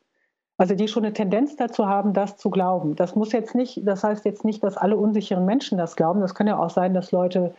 Also 0.58 0.74
die 0.74 0.88
schon 0.88 1.04
eine 1.04 1.12
Tendenz 1.12 1.56
dazu 1.56 1.86
haben, 1.86 2.14
das 2.14 2.36
zu 2.36 2.50
glauben. 2.50 2.96
Das 2.96 3.14
muss 3.14 3.32
jetzt 3.32 3.54
nicht, 3.54 3.86
das 3.86 4.02
heißt 4.02 4.24
jetzt 4.24 4.44
nicht, 4.44 4.64
dass 4.64 4.76
alle 4.76 4.96
unsicheren 4.96 5.44
Menschen 5.44 5.76
das 5.76 5.96
glauben. 5.96 6.20
Das 6.20 6.34
kann 6.34 6.46
ja 6.46 6.58
auch 6.58 6.70
sein, 6.70 6.94
dass 6.94 7.12
Leute, 7.12 7.54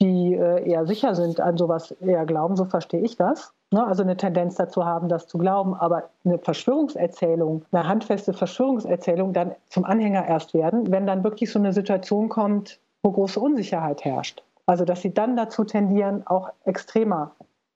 die 0.00 0.34
äh, 0.34 0.68
eher 0.68 0.86
sicher 0.86 1.14
sind, 1.14 1.40
an 1.40 1.56
sowas 1.56 1.92
eher 1.92 2.26
glauben. 2.26 2.56
So 2.56 2.66
verstehe 2.66 3.00
ich 3.00 3.16
das. 3.16 3.54
Ne? 3.70 3.86
Also 3.86 4.02
eine 4.02 4.16
Tendenz 4.16 4.56
dazu 4.56 4.84
haben, 4.84 5.08
das 5.08 5.26
zu 5.26 5.38
glauben. 5.38 5.74
Aber 5.74 6.10
eine 6.24 6.38
Verschwörungserzählung, 6.38 7.64
eine 7.72 7.88
handfeste 7.88 8.34
Verschwörungserzählung 8.34 9.32
dann 9.32 9.54
zum 9.68 9.84
Anhänger 9.84 10.26
erst 10.26 10.52
werden, 10.52 10.90
wenn 10.90 11.06
dann 11.06 11.24
wirklich 11.24 11.50
so 11.50 11.58
eine 11.58 11.72
Situation 11.72 12.28
kommt, 12.28 12.80
wo 13.02 13.12
große 13.12 13.40
Unsicherheit 13.40 14.04
herrscht. 14.04 14.42
Also 14.66 14.84
dass 14.84 15.00
sie 15.00 15.14
dann 15.14 15.36
dazu 15.36 15.64
tendieren, 15.64 16.26
auch 16.26 16.50
extremer 16.64 17.32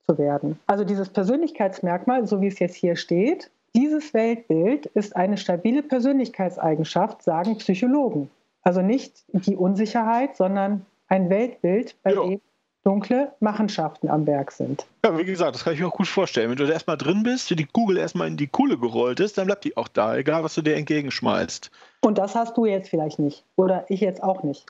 zu 0.07 0.19
werden. 0.19 0.59
Also 0.67 0.85
dieses 0.85 1.09
Persönlichkeitsmerkmal, 1.09 2.27
so 2.27 2.41
wie 2.41 2.47
es 2.47 2.59
jetzt 2.59 2.77
hier 2.77 2.97
steht, 2.97 3.51
dieses 3.77 4.15
Weltbild 4.15 4.87
ist 4.87 5.15
eine 5.15 5.37
stabile 5.37 5.83
Persönlichkeitseigenschaft, 5.83 7.23
sagen 7.23 7.59
Psychologen. 7.59 8.31
Also 8.63 8.81
nicht 8.83 9.25
die 9.33 9.55
Unsicherheit, 9.55 10.37
sondern 10.37 10.85
ein 11.09 11.31
Weltbild, 11.31 11.95
bei 12.03 12.13
Ja. 12.15 12.23
dem 12.23 12.41
dunkle 12.83 13.33
Machenschaften 13.41 14.09
am 14.09 14.27
Werk 14.27 14.51
sind. 14.53 14.87
Ja, 15.05 15.17
wie 15.19 15.25
gesagt, 15.25 15.55
das 15.55 15.65
kann 15.65 15.75
ich 15.75 15.81
mir 15.81 15.89
auch 15.89 15.93
gut 15.97 16.07
vorstellen. 16.07 16.51
Wenn 16.51 16.57
du 16.57 16.67
da 16.67 16.73
erstmal 16.73 16.97
drin 16.97 17.23
bist, 17.23 17.51
wenn 17.51 17.57
die 17.59 17.65
Kugel 17.67 17.97
erstmal 17.97 18.29
in 18.29 18.37
die 18.37 18.47
Kuhle 18.47 18.79
gerollt 18.79 19.21
ist, 19.21 19.37
dann 19.39 19.47
bleibt 19.47 19.65
die 19.65 19.77
auch 19.77 19.89
da, 19.89 20.17
egal 20.17 20.43
was 20.45 20.55
du 20.55 20.63
dir 20.63 20.77
entgegenschmeißt. 20.77 21.71
Und 22.03 22.19
das 22.19 22.35
hast 22.35 22.57
du 22.57 22.65
jetzt 22.65 22.89
vielleicht 22.89 23.19
nicht. 23.19 23.45
Oder 23.57 23.85
ich 23.89 24.01
jetzt 24.01 24.23
auch 24.23 24.43
nicht. 24.43 24.67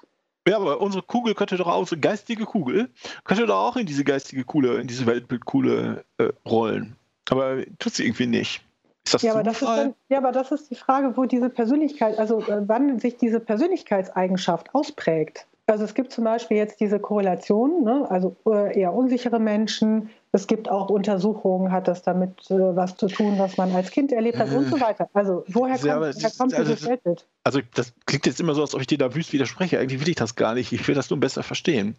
Ja, 0.48 0.57
aber 0.57 0.80
unsere 0.80 1.02
Kugel 1.02 1.34
könnte 1.34 1.57
doch 1.57 1.66
auch, 1.66 1.80
unsere 1.80 2.00
geistige 2.00 2.44
Kugel, 2.44 2.88
könnte 3.24 3.46
doch 3.46 3.59
auch 3.59 3.76
in 3.76 3.86
diese 3.86 4.04
geistige 4.04 4.44
Kuhle, 4.44 4.80
in 4.80 4.86
diese 4.86 5.04
Weltbildkuhle 5.07 6.04
äh, 6.18 6.28
rollen. 6.48 6.96
Aber 7.30 7.59
tut 7.78 7.94
sie 7.94 8.04
irgendwie 8.04 8.26
nicht. 8.26 8.62
Ist 9.07 9.14
das 9.14 9.22
Ja 9.22 9.32
aber, 9.32 9.44
das 9.44 9.62
ist 9.62 9.68
dann, 9.68 9.94
ja, 10.09 10.18
aber 10.18 10.32
das 10.32 10.50
ist 10.50 10.68
die 10.70 10.74
Frage, 10.74 11.16
wo 11.16 11.24
diese 11.24 11.48
Persönlichkeit, 11.48 12.18
also 12.18 12.40
äh, 12.40 12.62
wann 12.66 12.98
sich 12.98 13.16
diese 13.16 13.38
Persönlichkeitseigenschaft 13.40 14.74
ausprägt. 14.74 15.46
Also 15.68 15.84
es 15.84 15.94
gibt 15.94 16.12
zum 16.12 16.24
Beispiel 16.24 16.57
jetzt 16.57 16.80
diese 16.80 16.98
Korrelation, 17.00 17.84
ne? 17.84 18.07
also 18.09 18.36
äh, 18.46 18.78
eher 18.80 18.92
unsichere 18.92 19.38
Menschen. 19.40 20.11
Es 20.32 20.46
gibt 20.46 20.68
auch 20.68 20.90
Untersuchungen, 20.90 21.72
hat 21.72 21.88
das 21.88 22.02
damit 22.02 22.50
äh, 22.50 22.54
was 22.76 22.96
zu 22.96 23.07
tun, 23.07 23.38
was 23.38 23.57
man 23.57 23.74
als 23.74 23.90
Kind 23.90 24.12
erlebt 24.12 24.38
hat 24.38 24.50
und 24.50 24.68
so 24.68 24.80
weiter. 24.80 25.09
Also 25.12 25.44
woher 25.48 25.76
Ja, 25.76 25.98
kommt, 26.00 26.16
woher 26.16 26.30
kommt 26.38 26.54
also 26.54 26.64
dieses 26.72 26.82
es- 26.82 26.88
Weltbild? 26.88 27.26
Also 27.44 27.61
das 27.74 27.92
klingt 28.07 28.26
jetzt 28.26 28.40
immer 28.40 28.54
so, 28.54 28.62
als 28.62 28.74
ob 28.74 28.80
ich 28.80 28.86
dir 28.88 28.98
da 28.98 29.14
wüst 29.14 29.32
widerspreche. 29.32 29.78
Eigentlich 29.78 30.00
will 30.00 30.09
ich 30.09 30.16
das 30.16 30.34
gar 30.34 30.54
nicht. 30.54 30.72
Ich 30.72 30.86
will 30.88 30.96
das 30.96 31.11
nur 31.11 31.20
besser 31.20 31.44
verstehen. 31.44 31.96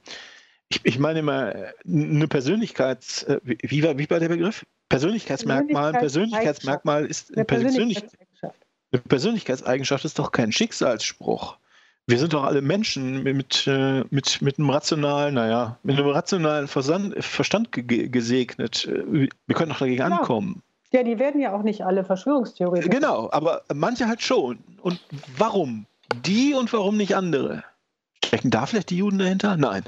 Ich, 0.70 0.82
ich 0.84 1.00
meine 1.00 1.20
immer, 1.20 1.56
äh, 1.56 1.74
eine 1.86 2.28
Persönlichkeits... 2.28 3.24
äh, 3.24 3.40
wie 3.44 3.84
war, 3.84 3.98
wie 3.98 4.10
war 4.10 4.20
der 4.20 4.30
Begriff? 4.30 4.66
Persönlichkeitsmerkmal. 4.90 5.92
Persönlichkeitsmerkmal 5.94 7.06
ist 7.06 7.30
Eine 7.32 7.38
eine, 7.38 7.46
Persönlich, 7.46 7.76
Persönlichkeitseigenschaft. 7.76 8.56
eine 8.92 9.02
Persönlichkeitseigenschaft 9.02 10.06
ist 10.06 10.20
doch 10.20 10.32
kein 10.32 10.52
Schicksalsspruch. 10.52 11.58
Wir 12.10 12.18
sind 12.20 12.32
doch 12.32 12.44
alle 12.44 12.62
Menschen 12.62 13.24
mit, 13.24 13.68
äh, 13.68 14.06
mit, 14.12 14.42
mit 14.42 14.58
einem 14.60 14.70
rationalen, 14.70 15.34
naja, 15.36 15.78
mit 15.84 15.98
einem 15.98 16.08
rationalen 16.08 16.68
Verstand, 16.70 17.22
Verstand 17.22 17.72
ge 17.74 18.08
gesegnet. 18.08 18.88
Wir 18.88 19.56
können 19.56 19.72
doch 19.72 19.80
dagegen 19.80 20.04
Genau. 20.04 20.18
ankommen. 20.20 20.64
Ja, 20.94 21.04
die 21.04 21.20
werden 21.20 21.42
ja 21.42 21.54
auch 21.54 21.64
nicht 21.64 21.82
alle 21.82 22.06
Verschwörungstheoretiker. 22.06 22.90
Genau, 22.90 23.30
aber 23.34 23.64
manche 23.74 24.08
halt 24.08 24.22
schon. 24.22 24.60
Und 24.82 25.02
warum? 25.38 25.86
Die 26.26 26.54
und 26.54 26.72
warum 26.72 26.96
nicht 26.96 27.14
andere? 27.18 27.66
Stecken 28.24 28.52
da 28.52 28.66
vielleicht 28.66 28.90
die 28.90 28.98
Juden 28.98 29.20
dahinter? 29.20 29.58
Nein. 29.58 29.84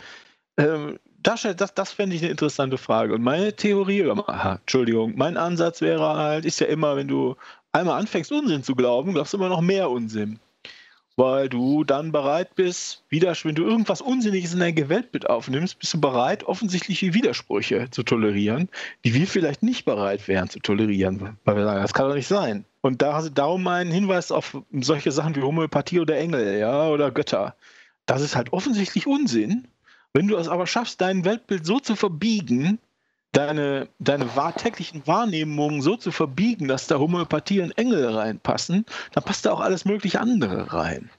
Ähm, 0.58 1.00
das 1.30 1.56
das, 1.56 1.74
das 1.74 1.92
fände 1.92 2.16
ich 2.16 2.22
eine 2.22 2.32
interessante 2.32 2.78
Frage. 2.78 3.14
Und 3.14 3.22
meine 3.22 3.56
Theorie, 3.56 4.10
aha, 4.10 4.56
Entschuldigung, 4.56 5.14
mein 5.16 5.38
Ansatz 5.38 5.82
wäre 5.82 6.16
halt, 6.16 6.46
ist 6.46 6.60
ja 6.60 6.68
immer, 6.68 6.96
wenn 6.96 7.08
du 7.08 7.36
einmal 7.72 8.00
anfängst, 8.00 8.32
Unsinn 8.32 8.64
zu 8.64 8.76
glauben, 8.76 9.14
glaubst 9.14 9.34
du 9.34 9.38
immer 9.38 9.50
noch 9.50 9.62
mehr 9.62 9.90
Unsinn. 9.90 10.40
Weil 11.16 11.50
du 11.50 11.84
dann 11.84 12.14
bereit 12.14 12.56
bist, 12.56 13.04
wieder, 13.10 13.34
wenn 13.44 13.56
du 13.56 13.66
irgendwas 13.66 14.00
Unsinniges 14.00 14.54
in 14.54 14.62
dein 14.62 14.88
Weltbild 14.88 15.30
aufnimmst, 15.30 15.78
bist 15.78 15.94
du 15.94 16.00
bereit, 16.00 16.46
offensichtliche 16.46 17.14
Widersprüche 17.14 17.90
zu 17.92 18.04
tolerieren, 18.04 18.70
die 19.04 19.14
wir 19.14 19.28
vielleicht 19.28 19.62
nicht 19.62 19.84
bereit 19.84 20.30
wären 20.30 20.50
zu 20.50 20.60
tolerieren. 20.60 21.38
Weil 21.44 21.58
wir 21.58 21.66
sagen, 21.66 21.82
das 21.82 21.94
kann 21.94 22.08
doch 22.08 22.16
nicht 22.16 22.30
sein. 22.30 22.64
Und 22.80 23.02
da, 23.02 23.22
darum 23.28 23.64
mein 23.64 23.92
Hinweis 23.92 24.32
auf 24.32 24.58
solche 24.72 25.12
Sachen 25.12 25.36
wie 25.36 25.42
Homöopathie 25.42 26.00
oder 26.00 26.18
Engel, 26.18 26.58
ja, 26.58 26.88
oder 26.88 27.12
Götter. 27.12 27.56
Das 28.06 28.22
ist 28.22 28.38
halt 28.38 28.54
offensichtlich 28.54 29.06
Unsinn. 29.06 29.68
Wenn 30.14 30.28
du 30.28 30.38
es 30.38 30.48
aber 30.48 30.68
schaffst, 30.68 31.02
dein 31.02 31.24
Weltbild 31.26 31.66
so 31.66 31.80
zu 31.80 31.96
verbiegen, 31.96 32.80
deine, 33.32 33.88
deine 34.00 34.36
wahr, 34.36 34.56
täglichen 34.56 35.06
Wahrnehmungen 35.06 35.82
so 35.82 35.96
zu 35.96 36.12
verbiegen, 36.12 36.68
dass 36.68 36.88
da 36.88 36.98
Homöopathie 36.98 37.62
und 37.62 37.78
Engel 37.78 38.06
reinpassen, 38.08 38.86
dann 39.14 39.24
passt 39.24 39.46
da 39.46 39.52
auch 39.52 39.60
alles 39.62 39.86
mögliche 39.86 40.20
andere 40.20 40.74
rein. 40.74 41.10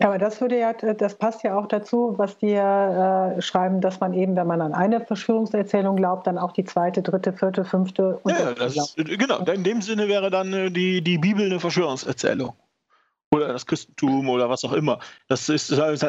Aber 0.00 0.18
das 0.18 0.40
würde 0.40 0.58
ja, 0.58 0.72
das 0.72 1.14
passt 1.14 1.42
ja 1.44 1.58
auch 1.58 1.66
dazu, 1.66 2.14
was 2.16 2.36
die 2.38 2.52
äh, 2.52 3.40
schreiben, 3.40 3.80
dass 3.80 4.00
man 4.00 4.12
eben, 4.12 4.36
wenn 4.36 4.46
man 4.46 4.60
an 4.60 4.74
eine 4.74 5.00
Verschwörungserzählung 5.00 5.96
glaubt, 5.96 6.26
dann 6.26 6.38
auch 6.38 6.52
die 6.52 6.64
zweite, 6.64 7.02
dritte, 7.02 7.32
vierte, 7.32 7.64
fünfte 7.64 8.18
und 8.22 8.32
Ja, 8.32 8.52
das 8.52 8.76
ist, 8.76 8.96
genau. 8.96 9.38
In 9.38 9.64
dem 9.64 9.80
Sinne 9.80 10.08
wäre 10.08 10.30
dann 10.30 10.52
äh, 10.52 10.70
die, 10.70 11.02
die 11.02 11.18
Bibel 11.18 11.46
eine 11.46 11.58
Verschwörungserzählung. 11.58 12.52
Oder 13.30 13.48
das 13.48 13.66
Christentum 13.66 14.28
oder 14.30 14.48
was 14.48 14.64
auch 14.64 14.72
immer. 14.72 15.00
Das 15.28 15.48
ist, 15.48 15.70
das 15.70 16.02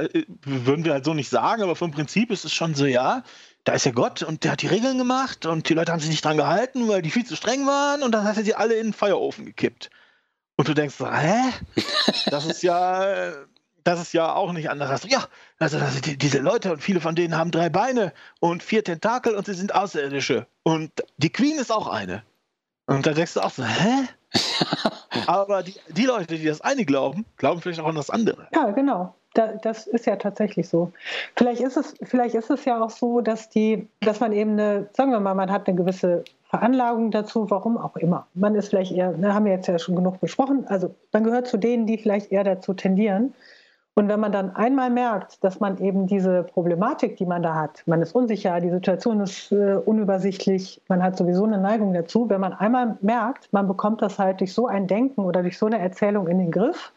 würden 0.45 0.86
wir 0.86 0.93
halt 0.93 1.05
so 1.05 1.13
nicht 1.13 1.30
sagen, 1.30 1.63
aber 1.63 1.76
vom 1.76 1.91
Prinzip 1.91 2.32
ist 2.32 2.45
es 2.45 2.53
schon 2.53 2.76
so, 2.76 2.86
ja, 2.86 3.24
da 3.65 3.74
ist 3.74 3.86
ja 3.86 3.91
Gott 3.91 4.24
und 4.24 4.43
der 4.43 4.53
hat 4.53 4.61
die 4.61 4.67
Regeln 4.67 4.97
gemacht 4.97 5.45
und 5.45 5.67
die 5.67 5.74
Leute 5.74 5.91
haben 5.91 5.99
sich 5.99 6.09
nicht 6.09 6.24
dran 6.24 6.38
gehalten, 6.38 6.88
weil 6.88 7.01
die 7.01 7.11
viel 7.11 7.26
zu 7.26 7.36
streng 7.36 7.67
waren 7.67 8.03
und 8.03 8.13
dann 8.13 8.24
hat 8.24 8.38
er 8.38 8.43
sie 8.43 8.55
alle 8.55 8.76
in 8.76 8.88
den 8.88 8.93
Feuerofen 8.93 9.45
gekippt. 9.45 9.89
Und 10.55 10.67
du 10.67 10.74
denkst, 10.74 10.95
hä? 10.99 11.53
Das 12.30 12.45
ist 12.45 12.63
ja, 12.63 13.34
das 13.84 14.01
ist 14.01 14.13
ja 14.13 14.34
auch 14.34 14.51
nicht 14.51 14.70
anders. 14.70 15.03
Ja, 15.07 15.26
also, 15.57 15.78
also 15.78 15.99
die, 15.99 16.17
diese 16.17 16.39
Leute 16.39 16.72
und 16.72 16.82
viele 16.82 17.01
von 17.01 17.15
denen 17.15 17.36
haben 17.38 17.51
drei 17.51 17.70
Beine 17.70 18.13
und 18.39 18.63
vier 18.63 18.84
Tentakel 18.84 19.36
und 19.36 19.45
sie 19.45 19.53
sind 19.53 19.74
Außerirdische. 19.74 20.47
Und 20.63 20.91
die 21.17 21.32
Queen 21.32 21.57
ist 21.59 21.72
auch 21.72 21.88
eine. 21.88 22.24
Und 22.88 23.05
da 23.05 23.13
denkst 23.13 23.36
du 23.36 23.41
auch 23.41 23.51
so, 23.51 23.63
hä? 23.63 24.07
Aber 25.28 25.64
die, 25.64 25.76
die 25.89 26.05
Leute, 26.05 26.38
die 26.38 26.45
das 26.45 26.62
eine 26.62 26.86
glauben, 26.86 27.26
glauben 27.38 27.62
vielleicht 27.62 27.80
auch 27.80 27.88
an 27.88 27.95
das 27.95 28.10
andere. 28.10 28.47
Ja, 28.53 28.72
genau. 28.72 29.14
Da, 29.36 29.53
das 29.62 29.86
ist 29.86 30.07
ja 30.07 30.16
tatsächlich 30.16 30.68
so. 30.68 30.91
Vielleicht 31.36 31.62
ist 31.62 31.78
es, 31.78 31.93
vielleicht 32.01 32.34
ist 32.34 32.49
es 32.49 32.66
ja 32.66 32.82
auch 32.82 32.89
so, 32.89 33.22
dass 33.22 33.49
die, 33.49 33.88
dass 34.01 34.20
man 34.20 34.34
eben 34.34 34.51
eine, 34.51 34.89
sagen 34.93 35.12
wir 35.12 35.20
mal, 35.20 35.36
man 35.36 35.51
hat 35.51 35.68
eine 35.68 35.78
gewisse 35.78 36.24
Veranlagung 36.49 37.12
dazu, 37.12 37.49
warum 37.51 37.78
auch 37.78 37.95
immer. 37.95 38.26
Man 38.34 38.55
ist 38.55 38.70
vielleicht 38.70 38.91
eher, 38.91 39.12
ne, 39.12 39.34
haben 39.34 39.45
wir 39.45 39.51
jetzt 39.51 39.68
ja 39.68 39.78
schon 39.78 39.95
genug 39.95 40.20
besprochen, 40.20 40.66
also 40.68 40.95
man 41.12 41.24
gehört 41.24 41.47
zu 41.47 41.57
denen, 41.57 41.86
die 41.86 41.99
vielleicht 41.99 42.32
eher 42.32 42.43
dazu 42.43 42.74
tendieren. 42.74 43.36
Und 44.00 44.08
wenn 44.08 44.22
man 44.22 44.32
dann 44.32 44.56
einmal 44.56 44.89
merkt, 44.89 45.43
dass 45.43 45.60
man 45.60 45.78
eben 45.80 46.08
diese 46.08 46.43
Problematik, 46.43 47.18
die 47.18 47.26
man 47.26 47.43
da 47.43 47.54
hat, 47.54 47.84
man 47.86 48.02
ist 48.02 48.16
unsicher, 48.16 48.62
die 48.62 48.70
Situation 48.70 49.20
ist 49.20 49.52
äh, 49.52 49.74
unübersichtlich, 49.74 50.82
man 50.88 51.04
hat 51.04 51.18
sowieso 51.18 51.43
eine 51.43 51.58
Neigung 51.58 51.93
dazu, 51.93 52.30
wenn 52.30 52.39
man 52.39 52.54
einmal 52.54 52.97
merkt, 53.02 53.52
man 53.52 53.68
bekommt 53.68 54.02
das 54.02 54.18
halt 54.18 54.39
durch 54.39 54.54
so 54.54 54.68
ein 54.68 54.88
Denken 54.88 55.26
oder 55.26 55.41
durch 55.41 55.58
so 55.58 55.66
eine 55.66 55.80
Erzählung 55.80 56.30
in 56.30 56.39
den 56.39 56.50
Griff, 56.50 56.93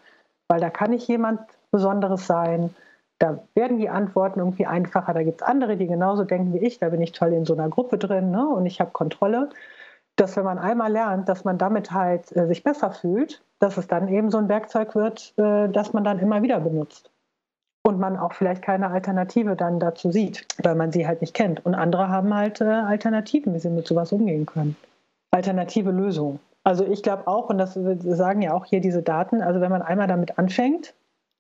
weil 0.47 0.61
da 0.61 0.71
kann 0.71 0.91
nicht 0.91 1.09
jemand 1.09 1.41
Besonderes 1.73 2.29
sein, 2.29 2.71
da 3.19 3.41
werden 3.57 3.79
die 3.79 3.89
Antworten 3.89 4.39
irgendwie 4.39 4.67
einfacher. 4.67 5.13
Da 5.13 5.25
gibt 5.25 5.43
es 5.43 5.49
andere, 5.49 5.77
die 5.77 5.89
genauso 5.89 6.23
denken 6.23 6.55
wie 6.55 6.65
ich. 6.65 6.79
Da 6.79 6.91
bin 6.91 7.03
ich 7.03 7.11
toll 7.11 7.33
in 7.33 7.45
so 7.45 7.55
einer 7.55 7.69
Gruppe 7.69 7.99
drin 7.99 8.31
ne? 8.31 8.47
und 8.47 8.65
ich 8.65 8.81
habe 8.81 8.93
Kontrolle. 8.93 9.51
Dass 10.17 10.37
wenn 10.37 10.45
man 10.45 10.59
einmal 10.59 10.93
lernt, 10.93 11.29
dass 11.29 11.45
man 11.45 11.59
damit 11.59 11.91
halt 11.91 12.35
äh, 12.37 12.47
sich 12.47 12.63
besser 12.63 12.91
fühlt, 12.91 13.43
dass 13.59 13.77
es 13.77 13.87
dann 13.87 14.09
eben 14.09 14.31
so 14.31 14.39
ein 14.39 14.49
Werkzeug 14.49 14.95
wird, 14.95 15.35
äh, 15.39 15.69
das 15.69 15.93
man 15.93 16.05
dann 16.05 16.19
immer 16.19 16.43
wieder 16.43 16.61
benutzt. 16.61 17.11
Und 17.85 17.99
man 17.99 18.17
auch 18.17 18.33
vielleicht 18.33 18.63
keine 18.63 18.91
Alternative 18.91 19.57
dann 19.57 19.81
dazu 19.81 20.13
sieht, 20.13 20.47
weil 20.63 20.77
man 20.77 20.93
sie 20.93 21.07
halt 21.07 21.21
nicht 21.21 21.35
kennt. 21.35 21.65
Und 21.67 21.75
andere 21.75 22.09
haben 22.09 22.33
halt 22.33 22.61
äh, 22.61 22.65
Alternativen, 22.65 23.55
wie 23.55 23.59
sie 23.59 23.71
mit 23.71 23.87
sowas 23.87 24.13
umgehen 24.13 24.47
können. 24.47 24.77
Alternative 25.33 25.91
Lösungen. 25.91 26.39
Also 26.65 26.85
ich 26.87 27.03
glaube 27.03 27.27
auch, 27.27 27.49
und 27.49 27.59
das 27.59 27.75
sagen 27.75 28.43
ja 28.43 28.53
auch 28.53 28.67
hier 28.67 28.81
diese 28.81 29.03
Daten, 29.03 29.43
also 29.43 29.61
wenn 29.61 29.71
man 29.71 29.83
einmal 29.83 30.07
damit 30.07 30.39
anfängt, 30.39 30.95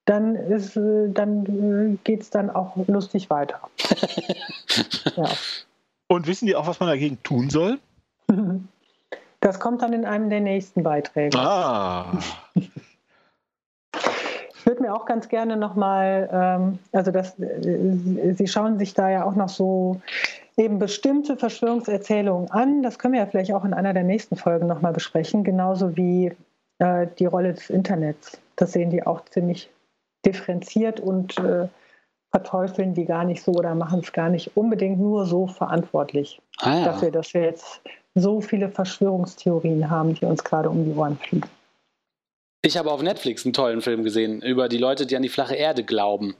dann, 0.04 0.34
ist, 0.34 0.76
äh, 0.76 1.08
dann 1.10 1.46
äh, 1.94 1.98
geht 2.02 2.22
es 2.22 2.30
dann 2.30 2.50
auch 2.50 2.76
lustig 2.88 3.30
weiter. 3.30 3.60
ja. 5.16 5.28
Und 6.08 6.26
wissen 6.26 6.46
die 6.46 6.56
auch, 6.56 6.66
was 6.66 6.80
man 6.80 6.88
dagegen 6.88 7.22
tun 7.22 7.50
soll? 7.50 7.78
Das 9.42 9.58
kommt 9.58 9.82
dann 9.82 9.92
in 9.92 10.04
einem 10.04 10.30
der 10.30 10.40
nächsten 10.40 10.84
Beiträge. 10.84 11.36
Ah. 11.36 12.06
Ich 12.54 12.70
würde 14.64 14.82
mir 14.82 14.94
auch 14.94 15.04
ganz 15.04 15.28
gerne 15.28 15.56
nochmal, 15.56 16.28
ähm, 16.32 16.78
also 16.92 17.10
das, 17.10 17.36
äh, 17.40 18.34
Sie 18.34 18.46
schauen 18.46 18.78
sich 18.78 18.94
da 18.94 19.10
ja 19.10 19.24
auch 19.24 19.34
noch 19.34 19.48
so 19.48 20.00
eben 20.56 20.78
bestimmte 20.78 21.36
Verschwörungserzählungen 21.36 22.52
an. 22.52 22.84
Das 22.84 23.00
können 23.00 23.14
wir 23.14 23.20
ja 23.20 23.26
vielleicht 23.26 23.52
auch 23.52 23.64
in 23.64 23.74
einer 23.74 23.92
der 23.92 24.04
nächsten 24.04 24.36
Folgen 24.36 24.68
nochmal 24.68 24.92
besprechen, 24.92 25.42
genauso 25.42 25.96
wie 25.96 26.32
äh, 26.78 27.08
die 27.18 27.26
Rolle 27.26 27.54
des 27.54 27.68
Internets. 27.68 28.40
Das 28.54 28.72
sehen 28.72 28.90
die 28.90 29.04
auch 29.04 29.24
ziemlich 29.24 29.68
differenziert 30.24 31.00
und 31.00 31.36
äh, 31.40 31.66
verteufeln 32.30 32.94
die 32.94 33.06
gar 33.06 33.24
nicht 33.24 33.42
so 33.42 33.50
oder 33.50 33.74
machen 33.74 34.02
es 34.04 34.12
gar 34.12 34.28
nicht 34.28 34.56
unbedingt 34.56 35.00
nur 35.00 35.26
so 35.26 35.48
verantwortlich 35.48 36.40
ah, 36.60 36.78
ja. 36.78 36.84
dafür, 36.84 37.10
dass 37.10 37.34
wir 37.34 37.42
jetzt 37.42 37.82
so 38.14 38.40
viele 38.40 38.68
Verschwörungstheorien 38.68 39.88
haben, 39.90 40.14
die 40.14 40.24
uns 40.24 40.44
gerade 40.44 40.68
um 40.68 40.84
die 40.84 40.92
Ohren 40.92 41.18
fliegen. 41.18 41.48
Ich 42.64 42.76
habe 42.76 42.90
auf 42.90 43.02
Netflix 43.02 43.44
einen 43.44 43.52
tollen 43.52 43.82
Film 43.82 44.04
gesehen 44.04 44.40
über 44.40 44.68
die 44.68 44.78
Leute, 44.78 45.06
die 45.06 45.16
an 45.16 45.22
die 45.22 45.28
flache 45.28 45.56
Erde 45.56 45.82
glauben. 45.82 46.36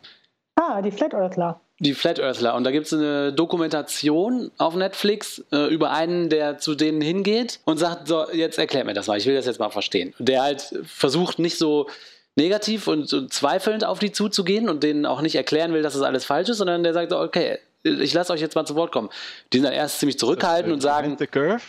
Ah, 0.54 0.80
die 0.80 0.90
Flat 0.90 1.14
Earthler. 1.14 1.60
Die 1.80 1.94
Flat 1.94 2.20
Earthler. 2.20 2.54
Und 2.54 2.64
da 2.64 2.70
gibt 2.70 2.86
es 2.86 2.92
eine 2.92 3.32
Dokumentation 3.32 4.52
auf 4.58 4.76
Netflix 4.76 5.42
äh, 5.50 5.66
über 5.72 5.90
einen, 5.90 6.28
der 6.28 6.58
zu 6.58 6.74
denen 6.76 7.00
hingeht 7.00 7.58
und 7.64 7.78
sagt: 7.78 8.06
So, 8.06 8.30
jetzt 8.30 8.58
erklär 8.58 8.84
mir 8.84 8.94
das 8.94 9.08
mal, 9.08 9.18
ich 9.18 9.26
will 9.26 9.34
das 9.34 9.46
jetzt 9.46 9.58
mal 9.58 9.70
verstehen. 9.70 10.14
Der 10.18 10.42
halt 10.42 10.74
versucht, 10.84 11.38
nicht 11.40 11.58
so 11.58 11.88
negativ 12.36 12.86
und, 12.86 13.12
und 13.12 13.32
zweifelnd 13.32 13.84
auf 13.84 13.98
die 13.98 14.12
zuzugehen 14.12 14.68
und 14.68 14.82
denen 14.82 15.06
auch 15.06 15.22
nicht 15.22 15.34
erklären 15.34 15.72
will, 15.72 15.82
dass 15.82 15.94
das 15.94 16.02
alles 16.02 16.24
falsch 16.24 16.50
ist, 16.50 16.58
sondern 16.58 16.84
der 16.84 16.94
sagt, 16.94 17.12
okay, 17.12 17.58
ich 17.82 18.14
lasse 18.14 18.32
euch 18.32 18.40
jetzt 18.40 18.54
mal 18.54 18.64
zu 18.64 18.74
Wort 18.74 18.92
kommen. 18.92 19.08
Die 19.52 19.58
sind 19.58 19.64
dann 19.64 19.74
erst 19.74 19.98
ziemlich 19.98 20.18
zurückhaltend 20.18 20.72
und 20.72 20.80
sagen. 20.80 21.16
The 21.18 21.26
curve? 21.26 21.62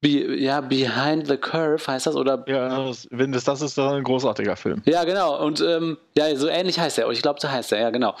Be, 0.00 0.36
ja, 0.36 0.60
Behind 0.60 1.26
the 1.26 1.38
Curve 1.38 1.86
heißt 1.86 2.06
das, 2.06 2.16
oder? 2.16 2.44
Ja, 2.46 2.92
wenn 3.10 3.32
das 3.32 3.44
das 3.44 3.62
ist, 3.62 3.78
dann 3.78 3.94
ein 3.94 4.04
großartiger 4.04 4.54
Film. 4.54 4.82
Ja, 4.84 5.04
genau. 5.04 5.42
Und 5.42 5.60
ähm, 5.62 5.96
ja, 6.16 6.36
so 6.36 6.48
ähnlich 6.48 6.78
heißt 6.78 6.98
er. 6.98 7.10
Ich 7.10 7.22
glaube, 7.22 7.40
so 7.40 7.50
heißt 7.50 7.72
er, 7.72 7.80
ja, 7.80 7.90
genau. 7.90 8.14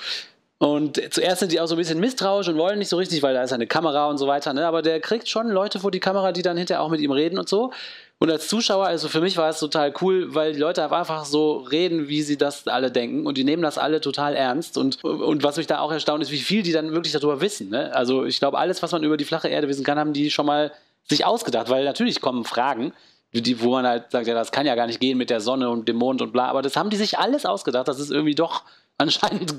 Und 0.58 0.98
zuerst 1.12 1.40
sind 1.40 1.52
die 1.52 1.60
auch 1.60 1.66
so 1.66 1.74
ein 1.74 1.78
bisschen 1.78 2.00
misstrauisch 2.00 2.48
und 2.48 2.56
wollen 2.56 2.78
nicht 2.78 2.88
so 2.88 2.96
richtig, 2.96 3.22
weil 3.22 3.34
da 3.34 3.42
ist 3.42 3.52
eine 3.52 3.66
Kamera 3.66 4.06
und 4.06 4.16
so 4.16 4.26
weiter. 4.26 4.54
Ne? 4.54 4.66
Aber 4.66 4.80
der 4.80 5.00
kriegt 5.00 5.28
schon 5.28 5.48
Leute 5.48 5.80
vor 5.80 5.90
die 5.90 6.00
Kamera, 6.00 6.32
die 6.32 6.40
dann 6.40 6.56
hinterher 6.56 6.82
auch 6.82 6.88
mit 6.88 7.00
ihm 7.00 7.10
reden 7.10 7.38
und 7.38 7.48
so. 7.48 7.72
Und 8.18 8.30
als 8.30 8.48
Zuschauer, 8.48 8.86
also 8.86 9.08
für 9.08 9.20
mich 9.20 9.36
war 9.36 9.50
es 9.50 9.58
total 9.58 9.92
cool, 10.00 10.34
weil 10.34 10.54
die 10.54 10.58
Leute 10.58 10.90
einfach 10.90 11.26
so 11.26 11.58
reden, 11.58 12.08
wie 12.08 12.22
sie 12.22 12.38
das 12.38 12.66
alle 12.66 12.90
denken. 12.90 13.26
Und 13.26 13.36
die 13.36 13.44
nehmen 13.44 13.62
das 13.62 13.76
alle 13.76 14.00
total 14.00 14.34
ernst. 14.34 14.78
Und, 14.78 15.04
und 15.04 15.42
was 15.42 15.58
mich 15.58 15.66
da 15.66 15.80
auch 15.80 15.92
erstaunt 15.92 16.22
ist, 16.22 16.30
wie 16.30 16.38
viel 16.38 16.62
die 16.62 16.72
dann 16.72 16.92
wirklich 16.92 17.12
darüber 17.12 17.42
wissen. 17.42 17.68
Ne? 17.68 17.94
Also 17.94 18.24
ich 18.24 18.38
glaube, 18.38 18.56
alles, 18.56 18.82
was 18.82 18.92
man 18.92 19.04
über 19.04 19.18
die 19.18 19.26
flache 19.26 19.48
Erde 19.48 19.68
wissen 19.68 19.84
kann, 19.84 19.98
haben 19.98 20.14
die 20.14 20.30
schon 20.30 20.46
mal 20.46 20.72
sich 21.04 21.26
ausgedacht. 21.26 21.68
Weil 21.68 21.84
natürlich 21.84 22.22
kommen 22.22 22.46
Fragen, 22.46 22.94
die, 23.32 23.60
wo 23.60 23.70
man 23.70 23.86
halt 23.86 24.10
sagt, 24.10 24.26
ja, 24.26 24.34
das 24.34 24.50
kann 24.50 24.64
ja 24.64 24.74
gar 24.76 24.86
nicht 24.86 25.00
gehen 25.00 25.18
mit 25.18 25.28
der 25.28 25.42
Sonne 25.42 25.68
und 25.68 25.86
dem 25.86 25.96
Mond 25.96 26.22
und 26.22 26.32
bla. 26.32 26.46
Aber 26.46 26.62
das 26.62 26.76
haben 26.76 26.88
die 26.88 26.96
sich 26.96 27.18
alles 27.18 27.44
ausgedacht, 27.44 27.86
dass 27.86 27.98
es 27.98 28.10
irgendwie 28.10 28.34
doch 28.34 28.62
anscheinend 28.98 29.56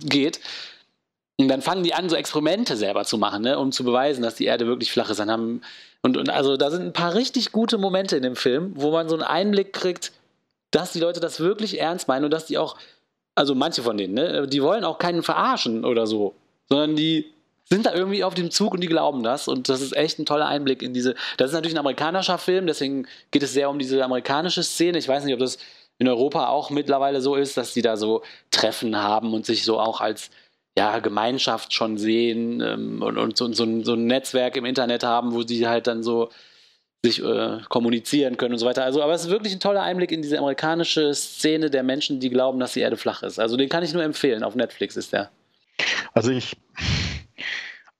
geht. 0.00 0.40
Und 1.38 1.46
dann 1.48 1.62
fangen 1.62 1.84
die 1.84 1.94
an, 1.94 2.08
so 2.08 2.16
Experimente 2.16 2.76
selber 2.76 3.04
zu 3.04 3.16
machen, 3.16 3.42
ne, 3.42 3.58
um 3.58 3.72
zu 3.72 3.84
beweisen, 3.84 4.22
dass 4.22 4.34
die 4.34 4.44
Erde 4.44 4.66
wirklich 4.66 4.90
flach 4.92 5.08
ist. 5.08 5.18
Dann 5.18 5.30
haben, 5.30 5.62
und, 6.02 6.16
und 6.16 6.30
also 6.30 6.56
da 6.56 6.70
sind 6.70 6.82
ein 6.82 6.92
paar 6.92 7.14
richtig 7.14 7.52
gute 7.52 7.78
Momente 7.78 8.16
in 8.16 8.22
dem 8.22 8.36
Film, 8.36 8.72
wo 8.76 8.90
man 8.90 9.08
so 9.08 9.14
einen 9.14 9.22
Einblick 9.22 9.72
kriegt, 9.72 10.12
dass 10.70 10.92
die 10.92 11.00
Leute 11.00 11.20
das 11.20 11.40
wirklich 11.40 11.80
ernst 11.80 12.08
meinen 12.08 12.24
und 12.24 12.32
dass 12.32 12.46
die 12.46 12.58
auch, 12.58 12.76
also 13.34 13.54
manche 13.54 13.82
von 13.82 13.96
denen, 13.96 14.14
ne, 14.14 14.46
die 14.48 14.62
wollen 14.62 14.84
auch 14.84 14.98
keinen 14.98 15.22
verarschen 15.22 15.84
oder 15.84 16.06
so, 16.06 16.34
sondern 16.68 16.96
die 16.96 17.32
sind 17.64 17.86
da 17.86 17.94
irgendwie 17.94 18.24
auf 18.24 18.34
dem 18.34 18.50
Zug 18.50 18.74
und 18.74 18.80
die 18.80 18.88
glauben 18.88 19.22
das. 19.22 19.48
Und 19.48 19.68
das 19.68 19.80
ist 19.80 19.96
echt 19.96 20.18
ein 20.18 20.26
toller 20.26 20.46
Einblick 20.46 20.82
in 20.82 20.92
diese. 20.92 21.14
Das 21.38 21.50
ist 21.50 21.54
natürlich 21.54 21.74
ein 21.74 21.80
amerikanischer 21.80 22.36
Film, 22.36 22.66
deswegen 22.66 23.06
geht 23.30 23.42
es 23.42 23.52
sehr 23.52 23.70
um 23.70 23.78
diese 23.78 24.04
amerikanische 24.04 24.62
Szene. 24.62 24.98
Ich 24.98 25.08
weiß 25.08 25.24
nicht, 25.24 25.32
ob 25.32 25.40
das 25.40 25.58
in 25.98 26.08
Europa 26.08 26.48
auch 26.48 26.70
mittlerweile 26.70 27.20
so 27.20 27.36
ist, 27.36 27.56
dass 27.56 27.72
die 27.72 27.82
da 27.82 27.96
so 27.96 28.22
Treffen 28.50 28.96
haben 28.96 29.32
und 29.32 29.46
sich 29.46 29.64
so 29.64 29.78
auch 29.78 30.00
als 30.00 30.30
ja, 30.76 30.98
Gemeinschaft 31.00 31.74
schon 31.74 31.98
sehen 31.98 32.60
ähm, 32.60 33.02
und, 33.02 33.18
und 33.18 33.36
so, 33.36 33.52
so, 33.52 33.64
ein, 33.64 33.84
so, 33.84 33.94
ein, 33.94 34.06
Netzwerk 34.06 34.56
im 34.56 34.64
Internet 34.64 35.04
haben, 35.04 35.34
wo 35.34 35.42
sie 35.42 35.66
halt 35.66 35.86
dann 35.86 36.02
so 36.02 36.30
sich 37.04 37.22
äh, 37.22 37.58
kommunizieren 37.68 38.36
können 38.36 38.54
und 38.54 38.58
so 38.58 38.66
weiter. 38.66 38.84
Also, 38.84 39.02
aber 39.02 39.12
es 39.12 39.24
ist 39.24 39.30
wirklich 39.30 39.52
ein 39.52 39.60
toller 39.60 39.82
Einblick 39.82 40.12
in 40.12 40.22
diese 40.22 40.38
amerikanische 40.38 41.12
Szene 41.14 41.68
der 41.68 41.82
Menschen, 41.82 42.20
die 42.20 42.30
glauben, 42.30 42.60
dass 42.60 42.74
die 42.74 42.80
Erde 42.80 42.96
flach 42.96 43.22
ist. 43.22 43.38
Also 43.38 43.56
den 43.56 43.68
kann 43.68 43.82
ich 43.82 43.92
nur 43.92 44.04
empfehlen. 44.04 44.44
Auf 44.44 44.54
Netflix 44.54 44.96
ist 44.96 45.12
der. 45.12 45.30
Also 46.14 46.30
ich, 46.30 46.56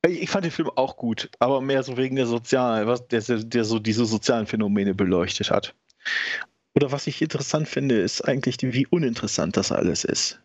ich 0.07 0.31
fand 0.31 0.45
den 0.45 0.53
Film 0.53 0.71
auch 0.77 0.97
gut, 0.97 1.29
aber 1.41 1.61
mehr 1.61 1.83
so 1.83 1.97
wegen 1.97 2.17
der 2.17 2.27
sozialen, 2.27 2.87
was 2.87 3.07
der, 3.09 3.21
der 3.21 3.65
so 3.65 3.81
diese 3.81 4.07
sozialen 4.07 4.47
Phänomene 4.47 4.95
beleuchtet 4.95 5.51
hat. 5.51 5.75
Oder 6.75 6.93
was 6.93 7.07
ich 7.07 7.21
interessant 7.21 7.69
finde, 7.69 8.01
ist 8.01 8.23
eigentlich, 8.23 8.57
wie 8.61 8.87
uninteressant 8.87 9.57
das 9.57 9.73
alles 9.73 10.05
ist. 10.05 10.41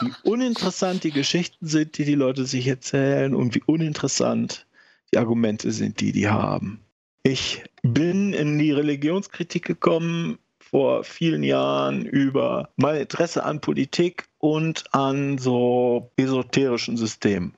Wie 0.00 0.12
uninteressant 0.28 1.04
die 1.04 1.10
Geschichten 1.10 1.66
sind, 1.66 1.98
die 1.98 2.04
die 2.04 2.14
Leute 2.14 2.44
sich 2.44 2.66
erzählen 2.66 3.34
und 3.34 3.54
wie 3.54 3.62
uninteressant 3.64 4.66
die 5.12 5.18
Argumente 5.18 5.70
sind, 5.72 6.00
die 6.00 6.12
die 6.12 6.28
haben. 6.28 6.80
Ich 7.22 7.62
bin 7.82 8.32
in 8.32 8.58
die 8.58 8.72
Religionskritik 8.72 9.64
gekommen 9.64 10.38
vor 10.58 11.04
vielen 11.04 11.42
Jahren 11.42 12.06
über 12.06 12.70
mein 12.76 13.00
Interesse 13.00 13.44
an 13.44 13.60
Politik 13.60 14.28
und 14.38 14.84
an 14.94 15.38
so 15.38 16.12
esoterischen 16.16 16.96
Systemen. 16.96 17.54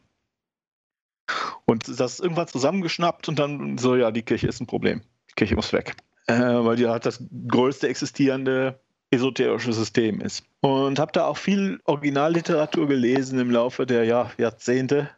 Und 1.66 2.00
das 2.00 2.20
irgendwann 2.20 2.48
zusammengeschnappt 2.48 3.28
und 3.28 3.38
dann 3.38 3.78
so, 3.78 3.96
ja, 3.96 4.10
die 4.10 4.22
Kirche 4.22 4.48
ist 4.48 4.60
ein 4.60 4.66
Problem. 4.66 5.02
Die 5.30 5.34
Kirche 5.34 5.54
muss 5.54 5.72
weg 5.72 5.94
äh, 6.26 6.64
weil 6.64 6.76
die 6.76 6.88
halt 6.88 7.06
das 7.06 7.22
größte 7.48 7.88
existierende 7.88 8.80
esoterische 9.10 9.72
System 9.72 10.20
ist. 10.20 10.44
Und 10.62 11.00
habe 11.00 11.10
da 11.10 11.26
auch 11.26 11.38
viel 11.38 11.80
Originalliteratur 11.84 12.86
gelesen 12.86 13.40
im 13.40 13.50
Laufe 13.50 13.84
der 13.84 14.04
ja, 14.04 14.30
Jahrzehnte. 14.38 15.10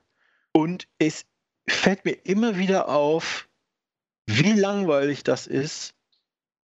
Und 0.52 0.88
es 0.98 1.26
fällt 1.68 2.06
mir 2.06 2.16
immer 2.24 2.56
wieder 2.56 2.88
auf, 2.88 3.46
wie 4.26 4.52
langweilig 4.52 5.22
das 5.22 5.46
ist, 5.46 5.94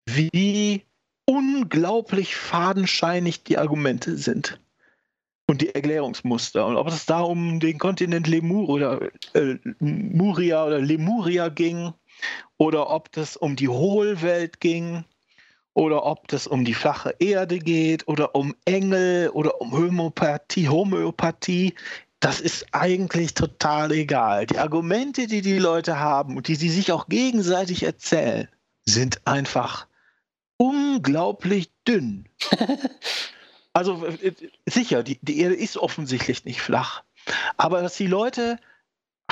wie 0.06 0.86
unglaublich 1.26 2.34
fadenscheinig 2.34 3.44
die 3.44 3.58
Argumente 3.58 4.16
sind 4.16 4.58
und 5.46 5.60
die 5.60 5.74
Erklärungsmuster. 5.74 6.66
Und 6.66 6.76
ob 6.76 6.88
es 6.88 7.04
da 7.04 7.20
um 7.20 7.60
den 7.60 7.78
Kontinent 7.78 8.28
Lemur 8.28 8.68
oder 8.68 9.10
äh, 9.34 9.56
Muria 9.78 10.64
oder 10.64 10.80
Lemuria 10.80 11.50
ging 11.50 11.92
oder 12.56 12.88
ob 12.88 13.12
das 13.12 13.36
um 13.36 13.56
die 13.56 13.68
Hohlwelt 13.68 14.60
ging 14.60 15.04
oder 15.74 16.04
ob 16.04 16.28
das 16.28 16.46
um 16.46 16.64
die 16.64 16.74
flache 16.74 17.14
Erde 17.18 17.58
geht 17.58 18.08
oder 18.08 18.34
um 18.34 18.54
Engel 18.64 19.30
oder 19.30 19.60
um 19.60 19.72
Homöopathie, 19.72 20.68
Homöopathie, 20.68 21.74
das 22.20 22.40
ist 22.40 22.66
eigentlich 22.72 23.34
total 23.34 23.92
egal. 23.92 24.46
Die 24.46 24.58
Argumente, 24.58 25.26
die 25.26 25.40
die 25.40 25.58
Leute 25.58 25.98
haben 25.98 26.36
und 26.36 26.48
die 26.48 26.54
sie 26.54 26.68
sich 26.68 26.92
auch 26.92 27.08
gegenseitig 27.08 27.82
erzählen, 27.82 28.48
sind 28.84 29.26
einfach 29.26 29.86
unglaublich 30.58 31.70
dünn. 31.88 32.28
also 33.72 34.04
äh, 34.04 34.34
sicher, 34.66 35.02
die, 35.02 35.18
die 35.22 35.40
Erde 35.40 35.54
ist 35.54 35.78
offensichtlich 35.78 36.44
nicht 36.44 36.60
flach, 36.60 37.02
aber 37.56 37.80
dass 37.80 37.96
die 37.96 38.06
Leute 38.06 38.58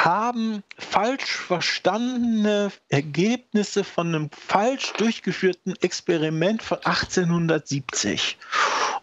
haben 0.04 0.62
falsch 0.76 1.36
verstandene 1.36 2.72
Ergebnisse 2.88 3.84
von 3.84 4.08
einem 4.08 4.30
falsch 4.30 4.92
durchgeführten 4.94 5.74
Experiment 5.80 6.62
von 6.62 6.78
1870. 6.78 8.38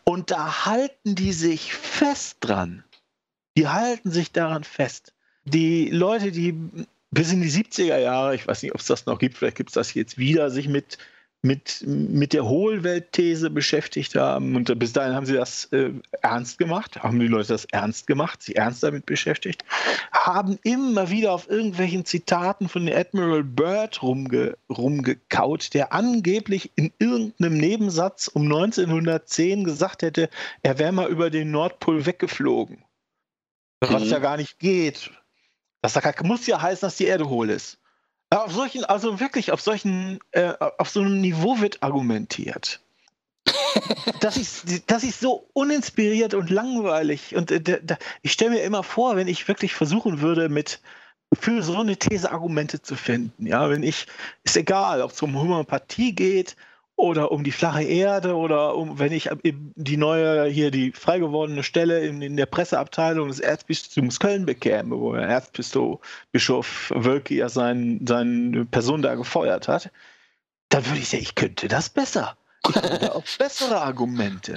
Und 0.04 0.32
da 0.32 0.66
halten 0.66 1.16
die 1.16 1.34
sich 1.34 1.74
fest 1.74 2.38
dran. 2.42 2.84
Die 3.58 3.68
halten 3.68 4.12
sich 4.12 4.32
daran 4.32 4.64
fest. 4.64 5.14
Die 5.46 5.90
Leute, 5.90 6.32
die 6.32 6.58
bis 7.12 7.32
in 7.32 7.42
die 7.42 7.52
70er 7.52 7.98
Jahre, 7.98 8.36
ich 8.36 8.48
weiß 8.48 8.64
nicht, 8.64 8.74
ob 8.74 8.82
es 8.82 8.88
das 8.88 9.06
noch 9.06 9.20
gibt, 9.20 9.38
vielleicht 9.38 9.58
gibt 9.58 9.70
es 9.70 9.76
das 9.76 9.94
jetzt 9.94 10.18
wieder, 10.18 10.50
sich 10.52 10.68
mit 10.68 10.98
mit, 11.46 11.84
mit 11.86 12.34
der 12.34 12.46
Hohlweltthese 12.46 13.52
beschäftigt 13.52 14.16
haben. 14.16 14.56
Und 14.56 14.78
bis 14.80 14.94
dahin 14.94 15.14
haben 15.14 15.28
sie 15.28 15.36
das 15.36 15.66
äh, 15.66 15.92
ernst 16.22 16.58
gemacht, 16.58 17.04
haben 17.04 17.20
die 17.20 17.28
Leute 17.28 17.50
das 17.50 17.66
ernst 17.66 18.08
gemacht, 18.08 18.42
sich 18.42 18.58
ernst 18.58 18.82
damit 18.82 19.06
beschäftigt, 19.06 19.64
haben 20.12 20.58
immer 20.64 21.12
wieder 21.12 21.34
auf 21.34 21.48
irgendwelchen 21.48 22.04
Zitaten 22.04 22.68
von 22.68 22.90
Admiral 22.90 23.44
Byrd 23.44 24.02
rumge, 24.02 24.58
rumgekaut, 24.70 25.74
der 25.76 25.94
angeblich 25.94 26.72
in 26.76 26.92
irgendeinem 26.98 27.58
Nebensatz 27.58 28.28
um 28.28 28.44
1910 28.44 29.64
gesagt 29.64 30.02
hätte, 30.02 30.30
er 30.64 30.80
wäre 30.80 30.92
mal 30.92 31.10
über 31.10 31.30
den 31.30 31.52
Nordpol 31.52 32.08
weggeflogen. 32.08 32.84
Was 33.82 34.04
mhm. 34.04 34.10
ja 34.10 34.20
gar 34.20 34.38
nicht 34.38 34.58
geht. 34.58 35.12
Das 35.82 36.00
muss 36.24 36.48
ja 36.48 36.60
heißen, 36.60 36.88
dass 36.88 36.98
die 36.98 37.06
Erde 37.06 37.30
hohl 37.30 37.52
ist. 37.52 37.78
Auf 38.36 38.54
solchen, 38.54 38.84
also 38.86 39.20
wirklich 39.20 39.52
auf 39.52 39.62
solchen, 39.62 40.20
äh, 40.32 40.54
auf 40.78 40.90
so 40.90 41.02
einem 41.02 41.22
Niveau 41.22 41.60
wird 41.60 41.82
argumentiert. 41.82 42.82
das, 44.20 44.38
ist, 44.38 44.66
das 44.88 45.04
ist 45.04 45.20
so 45.20 45.48
uninspiriert 45.54 46.34
und 46.34 46.50
langweilig. 46.50 47.36
Und 47.36 47.52
äh, 47.52 47.62
da, 47.62 47.98
ich 48.22 48.32
stelle 48.32 48.52
mir 48.52 48.64
immer 48.64 48.84
vor, 48.84 49.16
wenn 49.16 49.28
ich 49.28 49.48
wirklich 49.48 49.74
versuchen 49.74 50.22
würde, 50.22 50.50
mit 50.50 50.82
für 51.34 51.62
so 51.62 51.78
eine 51.78 51.98
These 51.98 52.32
Argumente 52.32 52.82
zu 52.82 52.96
finden. 52.96 53.46
Ja, 53.46 53.70
wenn 53.70 53.84
ich, 53.84 54.08
ist 54.44 54.58
egal, 54.58 55.02
ob 55.02 55.12
es 55.12 55.22
um 55.22 55.36
Homöopathie 55.36 56.14
geht 56.14 56.56
oder 56.98 57.32
um 57.32 57.44
die 57.44 57.52
flache 57.52 57.84
Erde 57.84 58.36
oder 58.36 58.76
um, 58.76 59.00
wenn 59.00 59.12
ich 59.12 59.30
die 59.44 59.98
neue, 59.98 60.46
hier 60.46 60.72
die 60.72 60.92
frei 60.92 61.20
gewordene 61.20 61.64
Stelle 61.64 62.06
in, 62.06 62.22
in 62.22 62.38
der 62.38 62.46
Presseabteilung 62.46 63.28
des 63.28 63.40
Erzbistums 63.40 64.20
Köln 64.20 64.46
bekäme, 64.46 64.98
wo 65.00 65.14
der 65.14 65.28
Erzbischof 65.28 66.94
Wölki 66.96 67.38
ja 67.38 67.50
sein, 67.50 68.06
seine 68.08 68.66
Person 68.66 69.02
da 69.02 69.16
gefeuert 69.16 69.68
hat, 69.68 69.92
dann 70.70 70.86
würde 70.86 71.00
ich 71.00 71.10
sagen, 71.10 71.24
ich 71.24 71.36
könnte 71.36 71.68
das 71.68 71.90
besser. 71.90 72.38
Ich 72.70 72.76
hätte 72.76 73.14
auch 73.14 73.24
bessere 73.38 73.82
Argumente. 73.82 74.56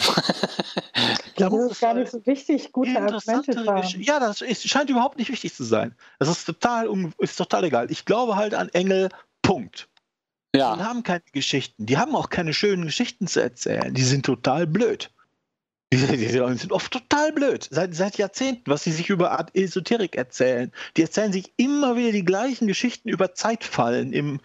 ich 1.26 1.34
glaube, 1.34 1.58
es 1.58 1.72
ist 1.72 1.80
gar 1.80 1.94
nicht 1.94 2.10
so 2.10 2.24
wichtig, 2.24 2.72
gute 2.72 3.00
Argumente 3.00 3.52
zu 3.52 3.66
haben. 3.66 4.00
Ja, 4.00 4.20
das 4.20 4.40
ist, 4.40 4.66
scheint 4.68 4.90
überhaupt 4.90 5.18
nicht 5.18 5.30
wichtig 5.30 5.54
zu 5.54 5.64
sein. 5.64 5.94
Das 6.18 6.28
ist 6.28 6.44
total, 6.44 6.88
ist 7.18 7.36
total 7.36 7.64
egal. 7.64 7.90
Ich 7.90 8.04
glaube 8.04 8.36
halt 8.36 8.54
an 8.54 8.68
Engel, 8.70 9.10
Punkt. 9.42 9.88
Ja. 10.54 10.76
Die 10.76 10.82
haben 10.82 11.02
keine 11.02 11.22
Geschichten. 11.32 11.86
Die 11.86 11.98
haben 11.98 12.14
auch 12.16 12.30
keine 12.30 12.54
schönen 12.54 12.86
Geschichten 12.86 13.26
zu 13.26 13.40
erzählen. 13.40 13.92
Die 13.92 14.02
sind 14.02 14.24
total 14.24 14.66
blöd. 14.66 15.10
Die, 15.92 16.06
die, 16.06 16.28
sind 16.28 16.72
oft 16.72 16.92
total 16.92 17.32
blöd. 17.32 17.66
Seit, 17.70 17.94
seit 17.94 18.18
Jahrzehnten, 18.18 18.70
was 18.70 18.84
sie 18.84 18.92
sich 18.92 19.08
über 19.08 19.32
Art 19.32 19.54
Esoterik 19.54 20.16
erzählen. 20.16 20.70
Die 20.96 21.02
erzählen 21.02 21.32
sich 21.32 21.52
immer 21.56 21.96
wieder 21.96 22.12
die 22.12 22.24
gleichen 22.24 22.66
Geschichten 22.66 23.08
über 23.08 23.34
Zeitfallen, 23.34 24.12
im, 24.12 24.40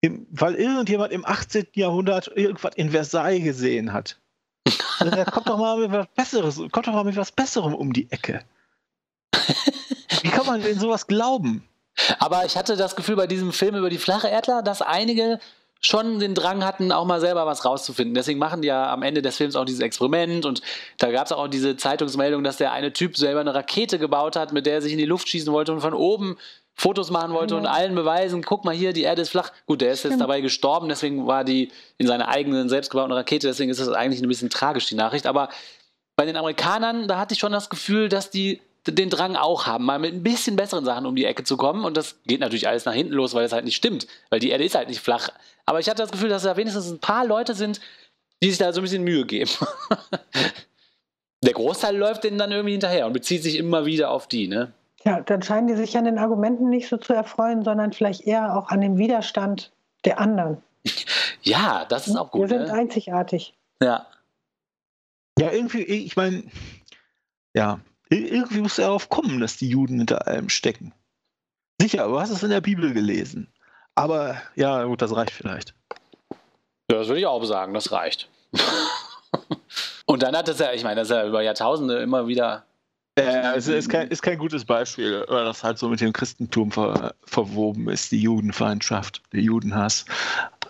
im, 0.00 0.26
weil 0.30 0.54
irgendjemand 0.54 1.12
im 1.12 1.24
18. 1.24 1.66
Jahrhundert 1.74 2.28
irgendwas 2.28 2.74
in 2.76 2.90
Versailles 2.90 3.42
gesehen 3.42 3.92
hat. 3.92 4.20
Also, 5.00 5.14
da 5.14 5.24
kommt 5.24 5.48
doch 5.48 5.58
mal 5.58 5.78
mit 5.78 5.92
was 5.92 6.08
Besseres, 6.16 6.56
kommt 6.72 6.88
doch 6.88 6.92
mal 6.92 7.04
mit 7.04 7.14
was 7.14 7.30
Besserem 7.30 7.72
um 7.72 7.92
die 7.92 8.10
Ecke. 8.10 8.44
Wie 10.22 10.28
kann 10.28 10.44
man 10.44 10.60
denn 10.60 10.76
sowas 10.76 11.06
glauben? 11.06 11.67
Aber 12.18 12.44
ich 12.44 12.56
hatte 12.56 12.76
das 12.76 12.96
Gefühl 12.96 13.16
bei 13.16 13.26
diesem 13.26 13.52
Film 13.52 13.74
über 13.74 13.90
die 13.90 13.98
flache 13.98 14.28
Erdler, 14.28 14.62
dass 14.62 14.82
einige 14.82 15.38
schon 15.80 16.18
den 16.18 16.34
Drang 16.34 16.64
hatten, 16.64 16.90
auch 16.90 17.04
mal 17.04 17.20
selber 17.20 17.46
was 17.46 17.64
rauszufinden. 17.64 18.14
Deswegen 18.14 18.38
machen 18.38 18.62
die 18.62 18.68
ja 18.68 18.92
am 18.92 19.02
Ende 19.02 19.22
des 19.22 19.36
Films 19.36 19.54
auch 19.54 19.64
dieses 19.64 19.80
Experiment 19.80 20.44
und 20.44 20.60
da 20.98 21.10
gab 21.12 21.26
es 21.26 21.32
auch 21.32 21.46
diese 21.48 21.76
Zeitungsmeldung, 21.76 22.42
dass 22.42 22.56
der 22.56 22.72
eine 22.72 22.92
Typ 22.92 23.16
selber 23.16 23.40
eine 23.40 23.54
Rakete 23.54 23.98
gebaut 23.98 24.34
hat, 24.34 24.52
mit 24.52 24.66
der 24.66 24.74
er 24.74 24.82
sich 24.82 24.92
in 24.92 24.98
die 24.98 25.04
Luft 25.04 25.28
schießen 25.28 25.52
wollte 25.52 25.72
und 25.72 25.80
von 25.80 25.94
oben 25.94 26.36
Fotos 26.74 27.10
machen 27.10 27.32
wollte 27.32 27.54
ja. 27.54 27.60
und 27.60 27.66
allen 27.66 27.94
beweisen, 27.94 28.42
guck 28.42 28.64
mal 28.64 28.74
hier, 28.74 28.92
die 28.92 29.02
Erde 29.02 29.22
ist 29.22 29.30
flach. 29.30 29.52
Gut, 29.66 29.80
der 29.80 29.92
ist 29.92 30.00
Stimmt. 30.00 30.12
jetzt 30.12 30.20
dabei 30.20 30.40
gestorben, 30.40 30.88
deswegen 30.88 31.26
war 31.26 31.44
die 31.44 31.70
in 31.96 32.06
seiner 32.06 32.28
eigenen 32.28 32.68
selbstgebauten 32.68 33.12
Rakete, 33.12 33.48
deswegen 33.48 33.70
ist 33.70 33.80
das 33.80 33.88
eigentlich 33.88 34.22
ein 34.22 34.28
bisschen 34.28 34.50
tragisch, 34.50 34.86
die 34.86 34.94
Nachricht. 34.94 35.26
Aber 35.26 35.48
bei 36.16 36.24
den 36.24 36.36
Amerikanern, 36.36 37.08
da 37.08 37.18
hatte 37.18 37.34
ich 37.34 37.40
schon 37.40 37.52
das 37.52 37.68
Gefühl, 37.68 38.08
dass 38.08 38.30
die 38.30 38.60
den 38.86 39.10
Drang 39.10 39.36
auch 39.36 39.66
haben, 39.66 39.84
mal 39.84 39.98
mit 39.98 40.14
ein 40.14 40.22
bisschen 40.22 40.56
besseren 40.56 40.84
Sachen 40.84 41.06
um 41.06 41.16
die 41.16 41.24
Ecke 41.24 41.44
zu 41.44 41.56
kommen. 41.56 41.84
Und 41.84 41.96
das 41.96 42.16
geht 42.26 42.40
natürlich 42.40 42.68
alles 42.68 42.84
nach 42.84 42.94
hinten 42.94 43.12
los, 43.12 43.34
weil 43.34 43.44
es 43.44 43.52
halt 43.52 43.64
nicht 43.64 43.76
stimmt. 43.76 44.06
Weil 44.30 44.40
die 44.40 44.50
Erde 44.50 44.64
ist 44.64 44.74
halt 44.74 44.88
nicht 44.88 45.00
flach. 45.00 45.30
Aber 45.66 45.80
ich 45.80 45.88
hatte 45.88 46.02
das 46.02 46.12
Gefühl, 46.12 46.28
dass 46.28 46.42
da 46.42 46.56
wenigstens 46.56 46.90
ein 46.90 46.98
paar 46.98 47.26
Leute 47.26 47.54
sind, 47.54 47.80
die 48.42 48.48
sich 48.48 48.58
da 48.58 48.72
so 48.72 48.80
ein 48.80 48.84
bisschen 48.84 49.04
Mühe 49.04 49.26
geben. 49.26 49.50
Der 51.44 51.52
Großteil 51.52 51.96
läuft 51.96 52.24
denen 52.24 52.38
dann 52.38 52.50
irgendwie 52.50 52.72
hinterher 52.72 53.06
und 53.06 53.12
bezieht 53.12 53.42
sich 53.42 53.58
immer 53.58 53.86
wieder 53.86 54.10
auf 54.10 54.26
die, 54.26 54.48
ne? 54.48 54.72
Ja, 55.04 55.20
dann 55.20 55.42
scheinen 55.42 55.68
die 55.68 55.76
sich 55.76 55.96
an 55.96 56.04
den 56.04 56.18
Argumenten 56.18 56.68
nicht 56.68 56.88
so 56.88 56.96
zu 56.96 57.12
erfreuen, 57.12 57.62
sondern 57.62 57.92
vielleicht 57.92 58.26
eher 58.26 58.56
auch 58.56 58.70
an 58.70 58.80
dem 58.80 58.98
Widerstand 58.98 59.70
der 60.04 60.18
anderen. 60.20 60.62
Ja, 61.42 61.86
das 61.88 62.08
ist 62.08 62.16
auch 62.16 62.32
gut. 62.32 62.42
Wir 62.42 62.48
sind 62.48 62.66
ne? 62.66 62.72
einzigartig. 62.72 63.54
Ja. 63.80 64.06
Ja, 65.38 65.52
irgendwie, 65.52 65.82
ich 65.84 66.16
meine, 66.16 66.42
ja, 67.54 67.80
irgendwie 68.10 68.60
muss 68.60 68.78
er 68.78 68.86
darauf 68.86 69.08
kommen, 69.08 69.40
dass 69.40 69.56
die 69.56 69.68
Juden 69.68 69.98
hinter 69.98 70.26
allem 70.26 70.48
stecken. 70.48 70.92
Sicher, 71.80 72.08
du 72.08 72.18
hast 72.18 72.30
es 72.30 72.42
in 72.42 72.50
der 72.50 72.60
Bibel 72.60 72.92
gelesen. 72.92 73.52
Aber 73.94 74.40
ja, 74.54 74.84
gut, 74.84 75.02
das 75.02 75.14
reicht 75.14 75.32
vielleicht. 75.32 75.74
Ja, 76.90 76.98
das 76.98 77.08
würde 77.08 77.20
ich 77.20 77.26
auch 77.26 77.44
sagen, 77.44 77.74
das 77.74 77.92
reicht. 77.92 78.28
Und 80.06 80.22
dann 80.22 80.36
hat 80.36 80.48
es 80.48 80.58
ja, 80.58 80.72
ich 80.72 80.84
meine, 80.84 80.96
das 80.96 81.10
ist 81.10 81.16
ja 81.16 81.26
über 81.26 81.42
Jahrtausende 81.42 81.98
immer 81.98 82.26
wieder. 82.26 82.64
Ja, 83.18 83.54
es 83.54 83.66
ist 83.66 83.90
kein, 83.90 84.08
ist 84.08 84.22
kein 84.22 84.38
gutes 84.38 84.64
Beispiel, 84.64 85.24
weil 85.28 85.44
das 85.44 85.64
halt 85.64 85.78
so 85.78 85.88
mit 85.88 86.00
dem 86.00 86.12
Christentum 86.12 86.70
ver, 86.70 87.14
verwoben 87.24 87.88
ist, 87.88 88.12
die 88.12 88.22
Judenfeindschaft, 88.22 89.22
der 89.32 89.40
Judenhass. 89.40 90.04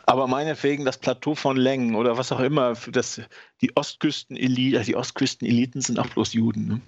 Aber 0.06 0.26
meinetwegen 0.26 0.86
das 0.86 0.96
Plateau 0.96 1.34
von 1.34 1.58
Längen 1.58 1.94
oder 1.94 2.16
was 2.16 2.32
auch 2.32 2.40
immer, 2.40 2.74
das, 2.90 3.20
die 3.60 3.76
Ostküsten-Eliten 3.76 4.82
die 4.84 4.96
Ostküsten 4.96 5.82
sind 5.82 5.98
auch 5.98 6.08
bloß 6.08 6.32
Juden. 6.32 6.66
Ne? 6.66 6.80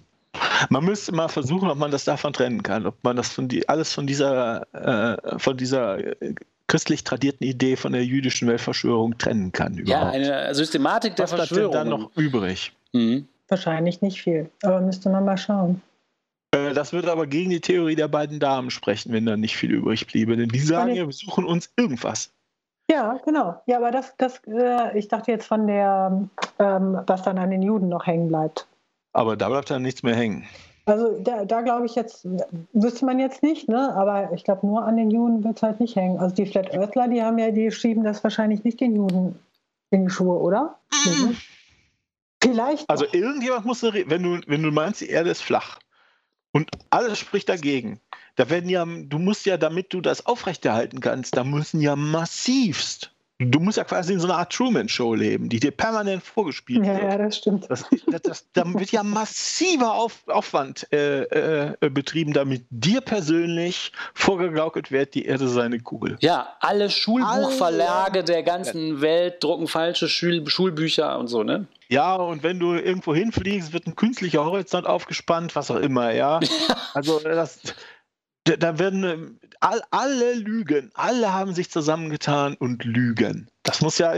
Man 0.68 0.84
müsste 0.84 1.12
mal 1.12 1.28
versuchen, 1.28 1.70
ob 1.70 1.78
man 1.78 1.90
das 1.90 2.04
davon 2.04 2.32
trennen 2.32 2.62
kann, 2.62 2.86
ob 2.86 3.02
man 3.02 3.16
das 3.16 3.32
von 3.32 3.48
die, 3.48 3.68
alles 3.68 3.92
von 3.92 4.06
dieser, 4.06 4.66
äh, 4.74 5.38
von 5.38 5.56
dieser 5.56 5.98
äh, 6.22 6.34
christlich 6.68 7.02
tradierten 7.02 7.46
Idee 7.46 7.76
von 7.76 7.92
der 7.92 8.04
jüdischen 8.04 8.46
Weltverschwörung 8.46 9.18
trennen 9.18 9.52
kann. 9.52 9.78
Überhaupt. 9.78 10.14
Ja, 10.14 10.32
eine 10.42 10.54
Systematik 10.54 11.16
der 11.16 11.24
Was 11.24 11.32
Verschwörung. 11.32 11.74
Was 11.74 11.82
denn 11.82 11.90
dann 11.90 12.00
noch 12.00 12.16
übrig? 12.16 12.72
Mhm. 12.92 13.26
Wahrscheinlich 13.48 14.00
nicht 14.02 14.22
viel, 14.22 14.48
aber 14.62 14.80
müsste 14.80 15.10
man 15.10 15.24
mal 15.24 15.36
schauen. 15.36 15.82
Äh, 16.52 16.72
das 16.74 16.92
würde 16.92 17.10
aber 17.10 17.26
gegen 17.26 17.50
die 17.50 17.60
Theorie 17.60 17.96
der 17.96 18.08
beiden 18.08 18.38
Damen 18.38 18.70
sprechen, 18.70 19.12
wenn 19.12 19.26
da 19.26 19.36
nicht 19.36 19.56
viel 19.56 19.72
übrig 19.72 20.06
bliebe. 20.06 20.36
Denn 20.36 20.48
die 20.48 20.60
sagen 20.60 20.94
ja, 20.94 21.06
wir 21.06 21.12
suchen 21.12 21.44
uns 21.44 21.72
irgendwas. 21.76 22.32
Ja, 22.90 23.20
genau. 23.24 23.60
Ja, 23.66 23.78
aber 23.78 23.90
das, 23.90 24.14
das 24.18 24.40
äh, 24.46 24.96
ich 24.98 25.08
dachte 25.08 25.30
jetzt 25.30 25.46
von 25.46 25.66
der, 25.66 26.28
ähm, 26.58 27.00
was 27.06 27.22
dann 27.22 27.38
an 27.38 27.50
den 27.50 27.62
Juden 27.62 27.88
noch 27.88 28.06
hängen 28.06 28.28
bleibt. 28.28 28.66
Aber 29.12 29.36
da 29.36 29.48
bleibt 29.48 29.70
dann 29.70 29.82
nichts 29.82 30.02
mehr 30.02 30.14
hängen. 30.14 30.46
Also 30.86 31.18
da, 31.20 31.44
da 31.44 31.60
glaube 31.60 31.86
ich 31.86 31.94
jetzt, 31.94 32.26
wüsste 32.72 33.04
man 33.04 33.18
jetzt 33.18 33.42
nicht, 33.42 33.68
ne? 33.68 33.94
aber 33.94 34.32
ich 34.32 34.44
glaube, 34.44 34.66
nur 34.66 34.84
an 34.84 34.96
den 34.96 35.10
Juden 35.10 35.44
wird 35.44 35.56
es 35.56 35.62
halt 35.62 35.78
nicht 35.78 35.94
hängen. 35.94 36.18
Also 36.18 36.34
die 36.34 36.46
Flat 36.46 36.74
Earthler, 36.74 37.08
die 37.08 37.22
haben 37.22 37.38
ja, 37.38 37.50
die 37.50 37.70
schieben 37.70 38.02
das 38.02 38.24
wahrscheinlich 38.24 38.64
nicht 38.64 38.80
den 38.80 38.96
Juden 38.96 39.38
in 39.90 40.06
die 40.06 40.10
Schuhe, 40.10 40.38
oder? 40.38 40.78
Mhm. 41.04 41.36
Vielleicht. 42.42 42.88
Also 42.88 43.04
doch. 43.04 43.14
irgendjemand 43.14 43.66
muss, 43.66 43.82
wenn 43.82 44.22
du, 44.22 44.40
wenn 44.46 44.62
du 44.62 44.70
meinst, 44.70 45.00
die 45.02 45.10
Erde 45.10 45.30
ist 45.30 45.42
flach 45.42 45.78
und 46.52 46.70
alles 46.88 47.18
spricht 47.18 47.48
dagegen, 47.48 48.00
da 48.36 48.48
werden 48.48 48.70
ja, 48.70 48.84
du 48.84 49.18
musst 49.18 49.44
ja, 49.46 49.58
damit 49.58 49.92
du 49.92 50.00
das 50.00 50.24
aufrechterhalten 50.24 51.00
kannst, 51.00 51.36
da 51.36 51.44
müssen 51.44 51.80
ja 51.80 51.96
massivst 51.96 53.12
Du 53.42 53.58
musst 53.58 53.78
ja 53.78 53.84
quasi 53.84 54.12
in 54.12 54.20
so 54.20 54.26
einer 54.26 54.36
Art 54.36 54.52
Truman-Show 54.52 55.14
leben, 55.14 55.48
die 55.48 55.58
dir 55.60 55.70
permanent 55.70 56.22
vorgespielt 56.22 56.84
Ja, 56.84 56.92
wird. 56.92 57.02
ja, 57.04 57.16
das 57.18 57.38
stimmt. 57.38 57.64
Das, 57.70 57.84
das, 58.06 58.20
das, 58.22 58.44
da 58.52 58.64
wird 58.74 58.92
ja 58.92 59.02
massiver 59.02 59.94
Auf, 59.94 60.22
Aufwand 60.28 60.86
äh, 60.92 61.70
äh, 61.70 61.90
betrieben, 61.90 62.34
damit 62.34 62.66
dir 62.68 63.00
persönlich 63.00 63.92
vorgegaukelt 64.12 64.92
wird, 64.92 65.14
die 65.14 65.24
Erde 65.24 65.48
sei 65.48 65.62
eine 65.62 65.80
Kugel. 65.80 66.18
Ja, 66.20 66.54
alle 66.60 66.90
Schulbuchverlage 66.90 68.24
der 68.24 68.42
ganzen 68.42 69.00
Welt 69.00 69.42
drucken 69.42 69.68
falsche 69.68 70.08
Schul 70.08 70.46
Schulbücher 70.46 71.18
und 71.18 71.28
so, 71.28 71.42
ne? 71.42 71.66
Ja, 71.88 72.14
und 72.16 72.42
wenn 72.42 72.58
du 72.60 72.74
irgendwo 72.74 73.14
hinfliegst, 73.14 73.72
wird 73.72 73.86
ein 73.86 73.96
künstlicher 73.96 74.44
Horizont 74.44 74.86
aufgespannt, 74.86 75.56
was 75.56 75.70
auch 75.70 75.76
immer, 75.80 76.12
ja. 76.12 76.40
Also 76.94 77.20
das, 77.20 77.60
da- 78.44 78.78
werden 78.78 79.40
all, 79.60 79.82
alle 79.90 80.34
lügen, 80.34 80.90
alle 80.94 81.32
haben 81.32 81.54
sich 81.54 81.70
zusammengetan 81.70 82.54
und 82.54 82.84
lügen. 82.84 83.48
Das 83.62 83.80
muss 83.80 83.98
ja, 83.98 84.14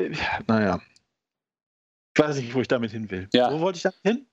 naja. 0.47 0.80
Ich 2.14 2.22
weiß 2.22 2.36
nicht, 2.36 2.55
wo 2.55 2.61
ich 2.61 2.68
damit 2.68 2.90
hin 2.90 3.11
will. 3.11 3.28
Ja. 3.32 3.53
Wo 3.53 3.61
wollte 3.61 3.76
ich 3.78 3.82
damit 3.82 4.01
hin? 4.03 4.26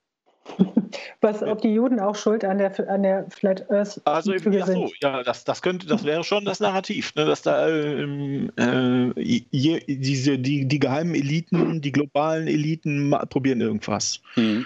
Was, 1.22 1.44
ob 1.44 1.62
die 1.62 1.74
Juden 1.74 2.00
auch 2.00 2.16
schuld 2.16 2.44
an 2.44 2.58
der, 2.58 2.90
an 2.90 3.04
der 3.04 3.30
Flat 3.30 3.70
Earth 3.70 4.02
Also 4.06 4.34
eben, 4.34 4.46
Lüge 4.46 4.64
ach 4.64 4.68
so, 4.68 4.90
ja, 5.02 5.22
das, 5.22 5.44
das 5.44 5.62
könnte, 5.62 5.86
das 5.86 6.04
wäre 6.04 6.24
schon 6.24 6.46
das 6.46 6.60
Narrativ, 6.60 7.14
ne, 7.16 7.26
dass 7.26 7.42
da 7.42 7.68
ähm, 7.70 8.52
äh, 8.58 9.12
je, 9.22 9.84
diese, 9.88 10.40
die, 10.40 10.66
die 10.66 10.80
geheimen 10.80 11.14
Eliten, 11.14 11.82
die 11.82 11.92
globalen 11.92 12.48
Eliten 12.48 13.12
probieren 13.30 13.62
irgendwas. 13.62 14.22
Hm. 14.36 14.66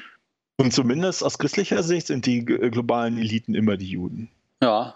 Und 0.58 0.72
zumindest 0.74 1.24
aus 1.24 1.38
christlicher 1.38 1.84
Sicht 1.84 2.08
sind 2.08 2.26
die 2.28 2.46
g- 2.46 2.70
globalen 2.70 3.18
Eliten 3.18 3.56
immer 3.56 3.76
die 3.76 3.90
Juden. 3.90 4.30
Ja. 4.62 4.96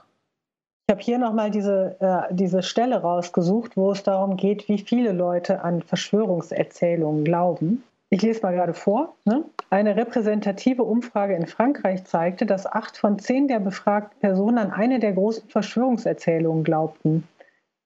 Ich 0.89 0.93
habe 0.93 1.03
hier 1.03 1.17
nochmal 1.17 1.51
diese, 1.51 1.97
äh, 1.99 2.33
diese 2.33 2.63
Stelle 2.63 3.01
rausgesucht, 3.01 3.75
wo 3.75 3.91
es 3.91 4.03
darum 4.03 4.37
geht, 4.37 4.69
wie 4.69 4.77
viele 4.77 5.11
Leute 5.11 5.61
an 5.61 5.81
Verschwörungserzählungen 5.81 7.25
glauben. 7.25 7.83
Ich 8.09 8.21
lese 8.21 8.41
mal 8.41 8.53
gerade 8.53 8.73
vor. 8.73 9.13
Ne? 9.25 9.43
Eine 9.69 9.97
repräsentative 9.97 10.83
Umfrage 10.83 11.35
in 11.35 11.45
Frankreich 11.45 12.05
zeigte, 12.05 12.45
dass 12.45 12.65
acht 12.65 12.95
von 12.95 13.19
zehn 13.19 13.49
der 13.49 13.59
befragten 13.59 14.17
Personen 14.21 14.57
an 14.57 14.71
eine 14.71 14.99
der 14.99 15.11
großen 15.11 15.49
Verschwörungserzählungen 15.49 16.63
glaubten. 16.63 17.27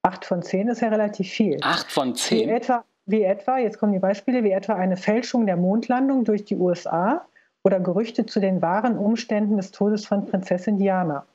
Acht 0.04 0.24
von 0.24 0.44
zehn 0.44 0.68
ist 0.68 0.82
ja 0.82 0.90
relativ 0.90 1.28
viel. 1.28 1.58
Acht 1.64 1.92
von 1.92 2.10
Wie 2.10 2.14
zehn. 2.14 2.50
etwa, 2.50 2.84
wie 3.08 3.24
etwa, 3.24 3.58
jetzt 3.58 3.80
kommen 3.80 3.94
die 3.94 4.00
Beispiele, 4.00 4.44
wie 4.44 4.52
etwa 4.52 4.76
eine 4.76 4.96
Fälschung 4.96 5.48
der 5.48 5.58
Mondlandung 5.58 6.24
durch 6.24 6.46
die 6.46 6.56
USA 6.56 7.26
oder 7.64 7.80
Gerüchte 7.80 8.28
zu 8.28 8.40
den 8.40 8.62
wahren 8.62 8.96
Umständen 8.96 9.58
des 9.58 9.72
Todes 9.72 10.06
von 10.06 10.28
Prinzessin 10.28 10.78
Diana. 10.78 11.26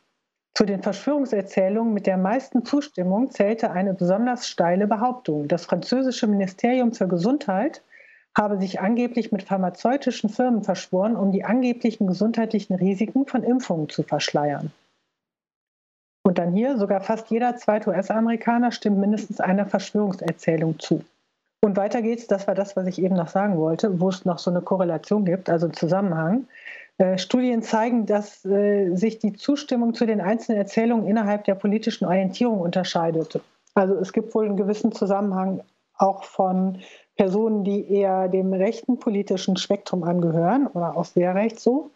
Zu 0.56 0.64
den 0.64 0.82
Verschwörungserzählungen 0.82 1.92
mit 1.92 2.06
der 2.06 2.16
meisten 2.16 2.64
Zustimmung 2.64 3.30
zählte 3.30 3.72
eine 3.72 3.92
besonders 3.92 4.48
steile 4.48 4.86
Behauptung. 4.86 5.48
Das 5.48 5.66
französische 5.66 6.26
Ministerium 6.26 6.94
für 6.94 7.06
Gesundheit 7.06 7.82
habe 8.34 8.58
sich 8.58 8.80
angeblich 8.80 9.32
mit 9.32 9.42
pharmazeutischen 9.42 10.30
Firmen 10.30 10.64
verschworen, 10.64 11.14
um 11.14 11.30
die 11.30 11.44
angeblichen 11.44 12.06
gesundheitlichen 12.06 12.74
Risiken 12.74 13.26
von 13.26 13.42
Impfungen 13.42 13.90
zu 13.90 14.02
verschleiern. 14.02 14.72
Und 16.22 16.38
dann 16.38 16.54
hier, 16.54 16.78
sogar 16.78 17.02
fast 17.02 17.30
jeder 17.30 17.56
zweite 17.56 17.90
US-Amerikaner 17.90 18.72
stimmt 18.72 18.96
mindestens 18.96 19.40
einer 19.40 19.66
Verschwörungserzählung 19.66 20.78
zu. 20.78 21.04
Und 21.62 21.76
weiter 21.76 22.00
geht's, 22.00 22.28
das 22.28 22.46
war 22.46 22.54
das, 22.54 22.76
was 22.76 22.86
ich 22.86 23.02
eben 23.02 23.16
noch 23.16 23.28
sagen 23.28 23.58
wollte, 23.58 24.00
wo 24.00 24.08
es 24.08 24.24
noch 24.24 24.38
so 24.38 24.50
eine 24.50 24.62
Korrelation 24.62 25.26
gibt, 25.26 25.50
also 25.50 25.66
einen 25.66 25.74
Zusammenhang. 25.74 26.46
Äh, 26.98 27.18
Studien 27.18 27.62
zeigen, 27.62 28.06
dass 28.06 28.44
äh, 28.44 28.94
sich 28.94 29.18
die 29.18 29.34
Zustimmung 29.34 29.94
zu 29.94 30.06
den 30.06 30.20
einzelnen 30.20 30.58
Erzählungen 30.58 31.06
innerhalb 31.06 31.44
der 31.44 31.54
politischen 31.54 32.06
Orientierung 32.06 32.60
unterscheidet. 32.60 33.40
Also 33.74 33.94
es 33.96 34.12
gibt 34.12 34.34
wohl 34.34 34.46
einen 34.46 34.56
gewissen 34.56 34.92
Zusammenhang 34.92 35.60
auch 35.98 36.24
von 36.24 36.78
Personen, 37.16 37.64
die 37.64 37.90
eher 37.90 38.28
dem 38.28 38.52
rechten 38.52 38.98
politischen 38.98 39.56
Spektrum 39.56 40.04
angehören 40.04 40.66
oder 40.66 40.96
auch 40.96 41.04
sehr 41.04 41.34
rechts 41.34 41.62
so, 41.62 41.90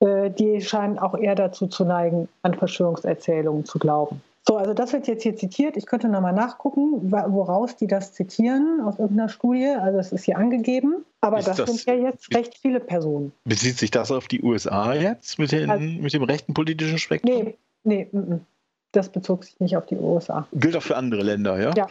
äh, 0.00 0.30
die 0.30 0.60
scheinen 0.62 0.98
auch 0.98 1.16
eher 1.16 1.34
dazu 1.34 1.66
zu 1.66 1.84
neigen, 1.84 2.28
an 2.42 2.54
Verschwörungserzählungen 2.54 3.66
zu 3.66 3.78
glauben. 3.78 4.22
So, 4.50 4.56
also 4.56 4.74
das 4.74 4.92
wird 4.92 5.06
jetzt 5.06 5.22
hier 5.22 5.36
zitiert. 5.36 5.76
Ich 5.76 5.86
könnte 5.86 6.08
nochmal 6.08 6.32
nachgucken, 6.32 7.12
woraus 7.12 7.76
die 7.76 7.86
das 7.86 8.14
zitieren, 8.14 8.80
aus 8.80 8.98
irgendeiner 8.98 9.28
Studie. 9.28 9.68
Also 9.68 10.00
es 10.00 10.10
ist 10.10 10.24
hier 10.24 10.38
angegeben. 10.38 11.04
Aber 11.20 11.36
das, 11.40 11.56
das- 11.56 11.70
sind 11.70 11.84
ja 11.84 11.94
jetzt 11.94 12.34
recht 12.34 12.58
viele 12.58 12.80
Personen. 12.80 13.30
Bezieht 13.44 13.78
sich 13.78 13.92
das 13.92 14.10
auf 14.10 14.26
die 14.26 14.42
USA 14.42 14.92
jetzt 14.92 15.38
mit, 15.38 15.52
den, 15.52 15.70
Also- 15.70 15.84
mit 15.84 16.12
dem 16.12 16.24
rechten 16.24 16.52
politischen 16.52 16.98
Spektrum? 16.98 17.32
Nee, 17.32 17.58
nee, 17.84 18.08
mm, 18.10 18.18
mm. 18.18 18.40
das 18.90 19.08
bezog 19.08 19.44
sich 19.44 19.60
nicht 19.60 19.76
auf 19.76 19.86
die 19.86 19.94
USA. 19.94 20.48
Gilt 20.52 20.74
auch 20.76 20.82
für 20.82 20.96
andere 20.96 21.22
Länder, 21.22 21.56
ja? 21.60 21.72
Ja. 21.76 21.86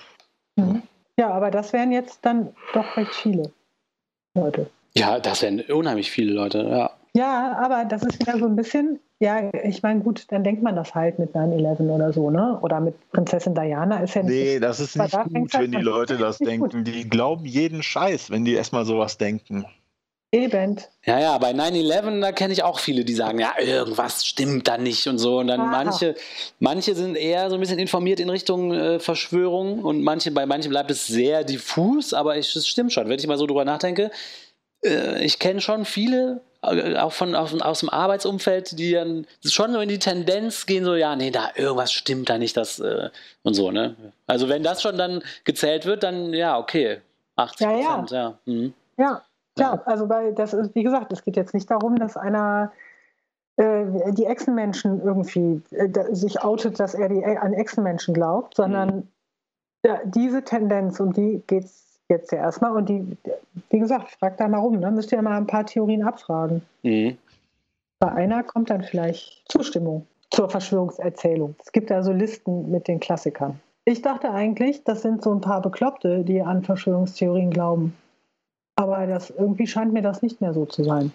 Mhm. 0.57 0.82
Ja, 1.18 1.32
aber 1.32 1.51
das 1.51 1.72
wären 1.72 1.93
jetzt 1.93 2.20
dann 2.24 2.49
doch 2.74 2.97
recht 2.97 3.14
viele 3.16 3.53
Leute. 4.36 4.70
Ja, 4.97 5.18
das 5.22 5.43
wären 5.43 5.62
unheimlich 5.62 6.12
viele 6.12 6.34
Leute, 6.34 6.64
ja. 6.70 6.91
Ja, 7.14 7.57
aber 7.60 7.86
das 7.86 8.03
ist 8.03 8.20
wieder 8.20 8.38
so 8.38 8.45
ein 8.45 8.55
bisschen, 8.55 8.99
ja, 9.20 9.49
ich 9.64 9.82
meine, 9.82 10.01
gut, 10.01 10.26
dann 10.30 10.43
denkt 10.43 10.62
man 10.62 10.76
das 10.76 10.93
halt 10.93 11.18
mit 11.20 11.34
9-11 11.34 11.89
oder 11.89 12.14
so, 12.14 12.30
ne? 12.30 12.60
Oder 12.62 12.80
mit 12.80 12.95
Prinzessin 13.12 13.55
Diana 13.55 13.99
ist 14.01 14.14
ja 14.14 14.24
nicht. 14.24 14.34
Nee, 14.34 14.60
das 14.60 14.80
ist 14.80 14.95
nicht 14.95 15.14
da 15.14 15.24
gut, 15.24 15.53
halt 15.53 15.64
wenn 15.64 15.72
die. 15.72 15.80
Leute 15.80 16.18
das 16.18 16.39
Nicht 16.39 16.60
gut. 16.60 16.74
denken. 16.74 16.84
Die 16.86 17.10
glauben 17.10 17.45
jeden 17.45 17.82
Scheiß, 17.84 18.30
wenn 18.30 18.45
die 18.45 18.53
erstmal 18.53 18.86
sowas 18.86 19.18
denken. 19.18 19.66
Eben. 20.32 20.78
Ja, 21.05 21.20
ja, 21.20 21.38
bei 21.39 21.53
9-11, 21.53 22.22
da 22.22 22.32
kenne 22.32 22.53
ich 22.53 22.62
auch 22.62 22.78
viele, 22.80 23.03
die 23.03 23.16
sagen, 23.16 23.39
ja, 23.39 23.53
irgendwas 23.60 24.24
stimmt 24.24 24.68
da 24.68 24.78
nicht 24.78 25.07
und 25.07 25.18
so. 25.18 25.39
Und 25.39 25.47
dann 25.47 25.62
Ah. 25.62 25.72
manche, 25.84 26.14
manche 26.60 26.93
sind 26.93 27.16
eher 27.18 27.49
so 27.49 27.55
ein 27.55 27.60
bisschen 27.60 27.80
informiert 27.80 28.20
in 28.20 28.30
Richtung 28.30 28.72
äh, 28.72 28.99
Verschwörung 28.99 29.80
und 29.84 30.03
manche, 30.03 30.30
bei 30.30 30.45
manchen 30.45 30.70
bleibt 30.70 30.91
es 30.91 31.07
sehr 31.07 31.43
diffus, 31.43 32.14
aber 32.14 32.38
es 32.38 32.68
stimmt 32.68 32.93
schon, 32.93 33.10
wenn 33.10 33.18
ich 33.18 33.26
mal 33.26 33.39
so 33.39 33.47
drüber 33.47 33.66
nachdenke. 33.66 34.12
Äh, 34.86 35.26
ich 35.26 35.39
kenne 35.39 35.62
schon 35.62 35.84
viele, 35.84 36.41
auch 36.62 37.14
von, 37.14 37.36
aus, 37.36 37.60
aus 37.62 37.80
dem 37.80 37.89
Arbeitsumfeld, 37.89 38.78
die 38.78 38.91
dann 38.91 39.26
schon 39.45 39.72
so 39.72 39.80
in 39.80 39.89
die 39.89 39.99
Tendenz 39.99 40.66
gehen, 40.66 40.84
so, 40.84 40.95
ja, 40.95 41.16
nee, 41.16 41.32
da 41.32 41.49
irgendwas 41.55 41.93
stimmt 41.93 42.30
da 42.30 42.38
nicht, 42.38 42.57
das 42.57 42.80
äh, 42.80 43.10
und 43.43 43.53
so, 43.53 43.72
ne? 43.72 43.95
Also 44.28 44.49
wenn 44.49 44.64
das 44.64 44.82
schon 44.82 44.97
dann 44.97 45.24
gezählt 45.45 45.86
wird, 45.86 46.03
dann 46.03 46.34
ja, 46.34 46.57
okay. 46.57 46.99
80 47.38 47.62
Ja, 47.62 47.72
ja. 47.72 47.88
Prozent, 47.88 48.12
ja. 48.12 48.39
Mhm. 48.45 48.74
Ja, 48.97 49.22
klar. 49.55 49.82
Also 49.86 50.10
weil 50.10 50.34
das 50.34 50.53
ist, 50.53 50.76
wie 50.76 50.84
gesagt, 50.84 51.14
es 51.14 51.24
geht 51.24 51.38
jetzt 51.38 51.53
nicht 51.53 51.72
darum, 51.72 51.95
dass 51.95 52.18
einer 52.18 52.74
äh, 53.55 53.86
die 54.12 54.26
Echsenmenschen 54.26 55.01
irgendwie 55.01 55.62
äh, 55.72 55.89
sich 56.14 56.41
outet, 56.41 56.80
dass 56.80 56.93
er 56.93 57.07
die, 57.07 57.24
an 57.24 57.53
Echsenmenschen 57.53 58.14
glaubt, 58.14 58.55
sondern 58.55 59.07
ja, 59.86 59.99
diese 60.03 60.43
Tendenz, 60.43 60.99
um 60.99 61.14
die 61.14 61.41
geht 61.47 61.64
es 61.64 61.88
jetzt 62.10 62.32
ja 62.32 62.39
erstmal. 62.39 62.72
Und 62.72 62.89
die, 62.89 63.18
wie 63.70 63.80
gesagt, 63.80 64.12
fragt 64.12 64.39
da 64.39 64.47
mal 64.47 64.60
rum, 64.60 64.80
ne? 64.80 64.91
müsst 64.91 65.12
ihr 65.12 65.22
mal 65.22 65.38
ein 65.38 65.47
paar 65.47 65.66
Theorien 65.66 66.03
abfragen. 66.03 66.62
Mhm. 66.84 67.18
Bei 67.99 68.12
einer 68.12 68.43
kommt 68.43 68.70
dann 68.70 68.84
vielleicht 68.84 69.43
Zustimmung 69.49 70.07
zur 70.32 70.49
Verschwörungserzählung. 70.49 71.55
Es 71.64 71.72
gibt 71.72 71.89
da 71.89 72.03
so 72.03 72.12
Listen 72.12 72.72
mit 72.72 72.88
den 72.88 72.99
Klassikern. 72.99 73.60
Ich 73.86 74.01
dachte 74.01 74.32
eigentlich, 74.32 74.84
das 74.84 75.01
sind 75.01 75.24
so 75.24 75.34
ein 75.34 75.41
paar 75.41 75.62
Bekloppte, 75.62 76.24
die 76.24 76.41
an 76.41 76.64
Verschwörungstheorien 76.64 77.49
glauben. 77.49 77.95
Aber 78.76 79.05
das, 79.07 79.32
irgendwie 79.32 79.68
scheint 79.68 79.93
mir 79.93 80.01
das 80.01 80.22
nicht 80.22 80.41
mehr 80.41 80.53
so 80.53 80.66
zu 80.66 80.84
sein. 80.84 81.12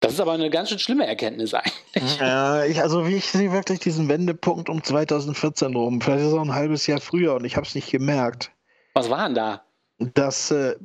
Das 0.00 0.12
ist 0.12 0.20
aber 0.20 0.32
eine 0.32 0.48
ganz 0.48 0.68
schön 0.68 0.78
schlimme 0.78 1.06
Erkenntnis 1.06 1.52
eigentlich. 1.54 2.20
Ja, 2.20 2.64
ich, 2.64 2.80
also 2.80 3.06
wie 3.08 3.16
ich 3.16 3.26
sehe 3.26 3.52
wirklich 3.52 3.80
diesen 3.80 4.08
Wendepunkt 4.08 4.68
um 4.68 4.82
2014 4.82 5.74
rum. 5.74 6.00
Vielleicht 6.00 6.20
ist 6.20 6.28
es 6.28 6.34
auch 6.34 6.44
ein 6.44 6.54
halbes 6.54 6.86
Jahr 6.86 7.00
früher 7.00 7.34
und 7.34 7.44
ich 7.44 7.56
habe 7.56 7.66
es 7.66 7.74
nicht 7.74 7.90
gemerkt. 7.90 8.52
Was 8.94 9.10
war 9.10 9.26
denn 9.26 9.34
da? 9.34 9.62
Dass 9.98 10.50
äh, 10.50 10.76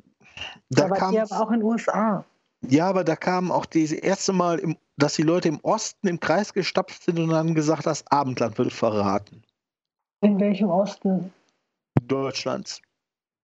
da 0.70 0.90
war 0.90 0.98
kam, 0.98 1.12
die 1.12 1.20
aber 1.20 1.40
auch 1.40 1.52
in 1.52 1.60
den 1.60 1.64
USA. 1.64 2.26
ja, 2.62 2.88
aber 2.88 3.04
da 3.04 3.16
kam 3.16 3.52
auch 3.52 3.66
das 3.66 3.92
erste 3.92 4.34
Mal, 4.34 4.60
im, 4.60 4.78
dass 4.98 5.16
die 5.16 5.24
Leute 5.24 5.50
im 5.50 5.60
Osten 5.62 6.08
im 6.08 6.20
Kreis 6.20 6.54
gestapft 6.54 7.04
sind 7.04 7.20
und 7.20 7.34
haben 7.34 7.56
gesagt, 7.56 7.86
das 7.86 8.06
Abendland 8.08 8.58
wird 8.58 8.74
verraten. 8.74 9.44
In 10.22 10.40
welchem 10.40 10.70
Osten? 10.70 11.34
Deutschlands. 12.02 12.82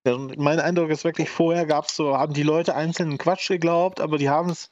Ja, 0.05 0.13
und 0.13 0.37
mein 0.37 0.59
Eindruck 0.59 0.89
ist 0.89 1.03
wirklich, 1.03 1.29
vorher 1.29 1.65
gab 1.65 1.85
es 1.85 1.95
so, 1.95 2.17
haben 2.17 2.33
die 2.33 2.43
Leute 2.43 2.75
einzelnen 2.75 3.17
Quatsch 3.17 3.49
geglaubt, 3.49 3.99
aber 3.99 4.17
die 4.17 4.29
haben 4.29 4.49
es 4.49 4.69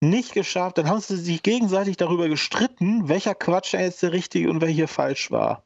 nicht 0.00 0.32
geschafft. 0.32 0.78
Dann 0.78 0.88
haben 0.88 1.00
sie 1.00 1.16
sich 1.16 1.42
gegenseitig 1.42 1.96
darüber 1.96 2.28
gestritten, 2.28 3.08
welcher 3.08 3.34
Quatsch 3.34 3.74
jetzt 3.74 4.02
der 4.02 4.12
richtige 4.12 4.50
und 4.50 4.60
welcher 4.60 4.88
falsch 4.88 5.30
war. 5.30 5.64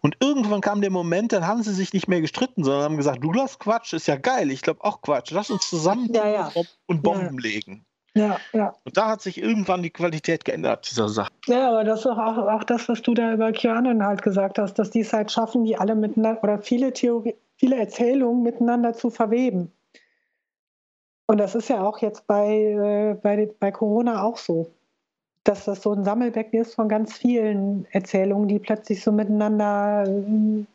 Und 0.00 0.16
irgendwann 0.20 0.60
kam 0.60 0.80
der 0.80 0.90
Moment, 0.90 1.32
dann 1.32 1.46
haben 1.46 1.62
sie 1.62 1.74
sich 1.74 1.92
nicht 1.92 2.08
mehr 2.08 2.20
gestritten, 2.20 2.64
sondern 2.64 2.82
haben 2.82 2.96
gesagt, 2.96 3.22
du 3.22 3.30
glaubst 3.30 3.58
Quatsch, 3.58 3.92
ist 3.92 4.06
ja 4.06 4.16
geil, 4.16 4.50
ich 4.50 4.62
glaube 4.62 4.84
auch 4.84 5.00
Quatsch. 5.02 5.30
Lass 5.30 5.50
uns 5.50 5.68
zusammen 5.68 6.12
Ja, 6.12 6.28
ja. 6.28 6.50
und 6.86 7.02
Bomben 7.02 7.38
legen. 7.38 7.84
Ja, 8.16 8.36
ja. 8.52 8.72
Und 8.84 8.96
da 8.96 9.08
hat 9.08 9.22
sich 9.22 9.42
irgendwann 9.42 9.82
die 9.82 9.90
Qualität 9.90 10.44
geändert, 10.44 10.88
dieser 10.88 11.08
Sache. 11.08 11.32
Ja, 11.46 11.70
aber 11.70 11.82
das 11.82 12.00
ist 12.00 12.06
auch, 12.06 12.18
auch 12.18 12.64
das, 12.64 12.88
was 12.88 13.02
du 13.02 13.12
da 13.12 13.32
über 13.32 13.50
QAnon 13.52 14.04
halt 14.04 14.22
gesagt 14.22 14.58
hast, 14.58 14.78
dass 14.78 14.90
die 14.90 15.00
es 15.00 15.12
halt 15.12 15.32
schaffen, 15.32 15.64
die 15.64 15.76
alle 15.76 15.96
miteinander 15.96 16.42
oder 16.44 16.58
viele 16.60 16.92
Theorie, 16.92 17.34
viele 17.56 17.76
Erzählungen 17.76 18.42
miteinander 18.44 18.92
zu 18.92 19.10
verweben. 19.10 19.72
Und 21.26 21.38
das 21.38 21.56
ist 21.56 21.68
ja 21.68 21.82
auch 21.82 21.98
jetzt 21.98 22.26
bei, 22.26 22.54
äh, 22.54 23.14
bei, 23.20 23.50
bei 23.58 23.72
Corona 23.72 24.22
auch 24.22 24.36
so, 24.36 24.70
dass 25.44 25.66
das 25.66 25.82
so 25.82 25.92
ein 25.92 26.04
Sammelbecken 26.04 26.60
ist 26.60 26.74
von 26.74 26.88
ganz 26.88 27.16
vielen 27.16 27.86
Erzählungen, 27.92 28.48
die 28.48 28.58
plötzlich 28.58 29.02
so 29.02 29.12
miteinander 29.12 30.04
ähm, 30.06 30.66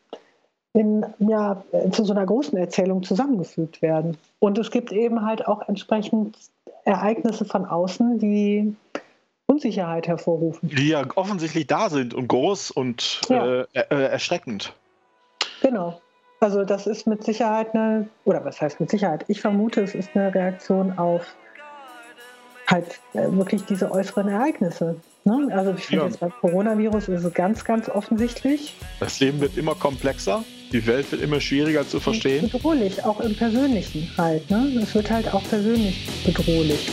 in, 0.72 1.04
ja, 1.18 1.62
zu 1.90 2.04
so 2.04 2.12
einer 2.12 2.24
großen 2.24 2.56
Erzählung 2.56 3.02
zusammengefügt 3.02 3.82
werden. 3.82 4.16
Und 4.38 4.56
es 4.58 4.70
gibt 4.70 4.92
eben 4.92 5.26
halt 5.26 5.46
auch 5.46 5.68
entsprechend 5.68 6.38
Ereignisse 6.84 7.44
von 7.44 7.66
außen, 7.66 8.18
die 8.20 8.74
Unsicherheit 9.46 10.06
hervorrufen. 10.06 10.68
Die 10.68 10.90
ja 10.90 11.04
offensichtlich 11.16 11.66
da 11.66 11.90
sind 11.90 12.14
und 12.14 12.28
groß 12.28 12.70
und 12.70 13.20
ja. 13.28 13.62
äh, 13.62 13.66
äh, 13.72 14.04
erschreckend. 14.04 14.72
Genau. 15.60 16.00
Also 16.38 16.64
das 16.64 16.86
ist 16.86 17.06
mit 17.06 17.24
Sicherheit 17.24 17.74
eine, 17.74 18.08
oder 18.24 18.44
was 18.44 18.60
heißt 18.60 18.80
mit 18.80 18.90
Sicherheit? 18.90 19.24
Ich 19.28 19.40
vermute, 19.40 19.82
es 19.82 19.94
ist 19.94 20.10
eine 20.14 20.32
Reaktion 20.34 20.96
auf 20.98 21.36
halt 22.70 23.00
äh, 23.14 23.30
wirklich 23.32 23.64
diese 23.64 23.90
äußeren 23.90 24.28
Ereignisse. 24.28 24.96
Ne? 25.24 25.48
Also 25.52 25.74
ich 25.76 25.84
finde 25.86 26.04
ja. 26.04 26.08
jetzt 26.08 26.20
beim 26.20 26.32
Coronavirus 26.40 27.08
ist 27.08 27.24
es 27.24 27.34
ganz, 27.34 27.64
ganz 27.64 27.88
offensichtlich. 27.88 28.74
Das 29.00 29.20
Leben 29.20 29.40
wird 29.40 29.56
immer 29.56 29.74
komplexer, 29.74 30.44
die 30.72 30.86
Welt 30.86 31.10
wird 31.10 31.22
immer 31.22 31.40
schwieriger 31.40 31.86
zu 31.86 32.00
verstehen. 32.00 32.48
Bedrohlich, 32.48 33.04
auch 33.04 33.20
im 33.20 33.34
Persönlichen 33.34 34.08
halt. 34.16 34.48
Ne? 34.50 34.80
Es 34.82 34.94
wird 34.94 35.10
halt 35.10 35.32
auch 35.34 35.42
persönlich 35.48 36.06
bedrohlich. 36.24 36.90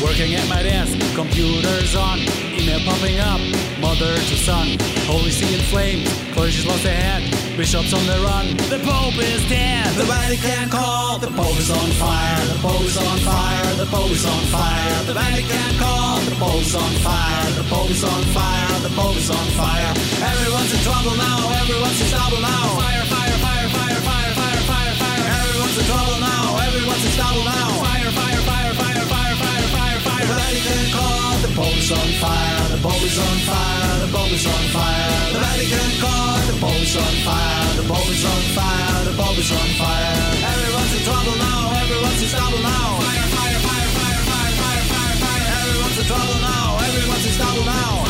Working 0.00 0.36
at 0.36 0.48
my 0.48 0.62
desk, 0.62 0.96
computers 1.16 1.96
on, 1.96 2.20
email 2.56 2.78
popping 2.84 3.18
up, 3.18 3.40
mother 3.80 4.14
to 4.14 4.36
son. 4.36 4.78
Holy 5.08 5.30
see 5.30 5.52
in 5.52 5.60
flames, 5.60 6.08
clergy's 6.34 6.64
lost 6.64 6.84
their 6.84 6.94
head, 6.94 7.22
bishops 7.58 7.92
on 7.92 8.06
the 8.06 8.14
run. 8.22 8.46
The 8.70 8.78
Pope 8.86 9.18
is 9.18 9.42
dead, 9.50 9.90
the 9.98 10.06
Vatican 10.06 10.70
call, 10.70 11.18
the 11.18 11.26
Pope 11.26 11.58
is 11.58 11.70
on 11.74 11.90
fire, 11.98 12.38
the 12.46 12.58
Pope 12.62 12.86
is 12.86 12.96
on 12.96 13.18
fire, 13.26 13.74
the 13.74 13.86
Pope 13.90 14.14
is 14.14 14.24
on 14.24 14.42
fire. 14.46 15.02
The 15.10 15.14
Vatican 15.14 15.70
call, 15.74 16.22
the 16.22 16.36
Pope 16.38 16.62
is 16.62 16.74
on 16.78 16.92
fire, 17.02 17.50
the 17.58 17.66
Pope 17.66 17.90
is 17.90 18.04
on 18.04 18.22
fire, 18.30 18.78
the 18.86 18.94
Pope 18.94 19.16
is 19.18 19.28
on 19.28 19.46
fire. 19.58 19.90
Everyone's 20.22 20.70
in 20.70 20.80
trouble 20.86 21.18
now, 21.18 21.50
everyone's 21.58 21.98
in 21.98 22.06
trouble 22.14 22.38
now. 22.38 22.78
Fire, 22.78 23.04
fire, 23.10 23.36
fire, 23.42 23.68
fire, 23.74 24.00
fire, 24.06 24.32
fire, 24.38 24.62
fire, 24.70 24.94
fire. 25.02 25.24
Everyone's 25.42 25.78
in 25.82 25.86
trouble 25.90 26.18
now, 26.22 26.62
everyone's 26.62 27.04
in 27.10 27.12
trouble 27.18 27.42
now. 27.42 27.66
Fire, 27.82 28.10
fire, 28.14 28.40
fire, 28.46 28.57
Vatican 30.34 30.84
caught 30.92 31.38
the 31.40 31.50
Pope 31.56 31.78
is 31.78 31.90
on 31.92 32.08
fire. 32.20 32.68
The 32.68 32.80
Pope 32.84 33.04
is 33.04 33.18
on 33.18 33.36
fire. 33.48 33.94
The 34.04 34.08
Pope 34.12 34.32
is 34.32 34.46
on 34.46 34.64
fire. 34.76 35.32
The 35.32 35.40
Vatican 35.40 35.90
caught 36.04 36.44
the 36.48 36.56
Pope 36.60 36.82
is 36.84 36.96
on 36.96 37.14
fire. 37.24 37.68
The 37.80 37.84
Pope 37.88 38.10
is 38.12 38.24
on 38.24 38.42
fire. 38.56 39.04
The 39.08 39.14
Pope 39.16 39.38
is 39.38 39.50
on 39.52 39.68
fire. 39.80 40.16
Everyone's 40.52 40.92
in 40.96 41.02
trouble 41.08 41.36
now. 41.38 41.60
Everyone's 41.80 42.20
in 42.22 42.28
trouble 42.28 42.60
now. 42.60 42.88
Fire, 43.00 43.28
fire, 43.36 43.60
fire, 43.66 43.88
fire, 43.96 44.20
fire, 44.28 44.52
fire, 44.58 44.84
fire, 44.92 45.16
fire. 45.22 45.46
Everyone's 45.56 45.98
in 45.98 46.06
trouble 46.12 46.38
now. 46.44 46.66
Everyone's 46.76 47.26
in 47.28 47.34
trouble 47.40 47.64
now. 47.64 48.07